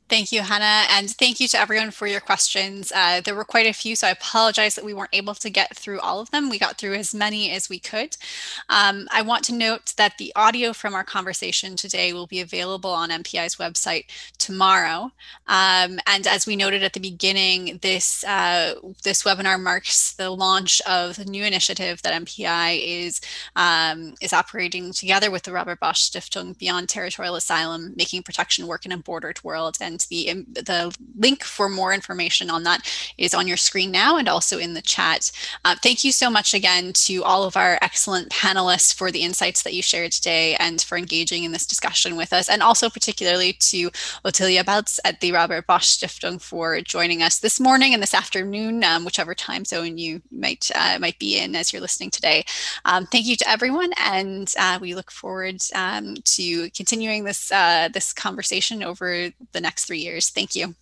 Thank 0.08 0.32
you, 0.32 0.40
Hanne, 0.40 0.86
and 0.90 1.10
thank 1.10 1.38
you 1.38 1.48
to 1.48 1.58
everyone 1.58 1.90
for 1.90 2.06
your 2.06 2.20
questions. 2.20 2.90
Uh, 2.96 3.20
there 3.20 3.34
were 3.34 3.44
quite 3.44 3.66
a 3.66 3.74
few, 3.74 3.94
so 3.94 4.06
I 4.06 4.10
apologize 4.10 4.74
that 4.74 4.84
we 4.84 4.94
weren't 4.94 5.14
able 5.14 5.34
to 5.34 5.50
get 5.50 5.76
through 5.76 6.00
all 6.00 6.20
of 6.20 6.30
them. 6.30 6.48
We 6.48 6.58
got 6.58 6.78
through 6.78 6.94
as 6.94 7.14
many 7.14 7.50
as 7.50 7.68
we 7.68 7.78
could. 7.78 8.16
Um, 8.70 9.06
I 9.12 9.20
want 9.20 9.44
to 9.44 9.54
note 9.54 9.92
that 9.98 10.16
the 10.16 10.32
audio 10.34 10.72
from 10.72 10.94
our 10.94 11.04
conversation 11.04 11.76
today 11.76 12.14
will 12.14 12.26
be 12.26 12.40
available 12.40 12.88
on 12.88 13.10
MPI's 13.10 13.56
website 13.56 14.06
tomorrow. 14.38 15.12
Um, 15.46 15.98
and 16.06 16.26
as 16.26 16.46
we 16.46 16.56
noted 16.56 16.82
at 16.82 16.94
the 16.94 17.00
beginning, 17.00 17.78
this 17.82 18.24
uh, 18.24 18.76
this 19.04 19.24
webinar 19.24 19.60
marks 19.60 20.14
the 20.14 20.30
launch 20.30 20.80
of 20.82 21.16
the 21.16 21.26
new 21.26 21.44
initiative 21.44 22.00
that 22.00 22.22
MPI 22.22 22.80
is 22.82 23.20
um, 23.56 24.14
is 24.22 24.32
operating 24.32 24.90
together 24.94 25.30
with 25.30 25.42
the 25.42 25.52
Robert 25.52 25.80
Bosch 25.80 26.08
Stiftung 26.08 26.56
Beyond 26.56 26.88
Territorial 26.88 27.34
Asylum, 27.36 27.92
making 27.94 28.22
protection 28.22 28.66
work 28.66 28.86
in 28.86 28.92
a 28.92 28.96
bordered 28.96 29.44
world. 29.44 29.76
And 29.82 29.97
the, 30.06 30.44
the 30.52 30.96
link 31.16 31.44
for 31.44 31.68
more 31.68 31.92
information 31.92 32.50
on 32.50 32.62
that 32.64 32.80
is 33.18 33.34
on 33.34 33.46
your 33.46 33.56
screen 33.56 33.90
now 33.90 34.16
and 34.16 34.28
also 34.28 34.58
in 34.58 34.74
the 34.74 34.82
chat. 34.82 35.30
Uh, 35.64 35.74
thank 35.82 36.04
you 36.04 36.12
so 36.12 36.30
much 36.30 36.54
again 36.54 36.92
to 36.92 37.22
all 37.24 37.44
of 37.44 37.56
our 37.56 37.78
excellent 37.82 38.28
panelists 38.30 38.94
for 38.94 39.10
the 39.10 39.22
insights 39.22 39.62
that 39.62 39.74
you 39.74 39.82
shared 39.82 40.12
today 40.12 40.54
and 40.56 40.80
for 40.82 40.96
engaging 40.96 41.44
in 41.44 41.52
this 41.52 41.66
discussion 41.66 42.16
with 42.16 42.32
us, 42.32 42.48
and 42.48 42.62
also 42.62 42.88
particularly 42.88 43.52
to 43.54 43.90
Ottilia 44.24 44.64
Balz 44.64 44.98
at 45.04 45.20
the 45.20 45.32
Robert 45.32 45.66
Bosch 45.66 45.86
Stiftung 45.86 46.40
for 46.40 46.80
joining 46.80 47.22
us 47.22 47.38
this 47.38 47.60
morning 47.60 47.94
and 47.94 48.02
this 48.02 48.14
afternoon, 48.14 48.84
um, 48.84 49.04
whichever 49.04 49.34
time 49.34 49.64
zone 49.64 49.98
you 49.98 50.22
might 50.30 50.70
uh, 50.74 50.98
might 51.00 51.18
be 51.18 51.38
in 51.38 51.56
as 51.56 51.72
you're 51.72 51.82
listening 51.82 52.10
today. 52.10 52.44
Um, 52.84 53.06
thank 53.06 53.26
you 53.26 53.36
to 53.36 53.48
everyone, 53.48 53.90
and 53.98 54.52
uh, 54.58 54.78
we 54.80 54.94
look 54.94 55.10
forward 55.10 55.60
um, 55.74 56.16
to 56.24 56.70
continuing 56.70 57.24
this 57.24 57.50
uh, 57.52 57.88
this 57.92 58.12
conversation 58.12 58.82
over 58.82 59.30
the 59.52 59.60
next 59.60 59.87
three 59.88 60.00
years. 60.00 60.30
Thank 60.30 60.54
you. 60.54 60.78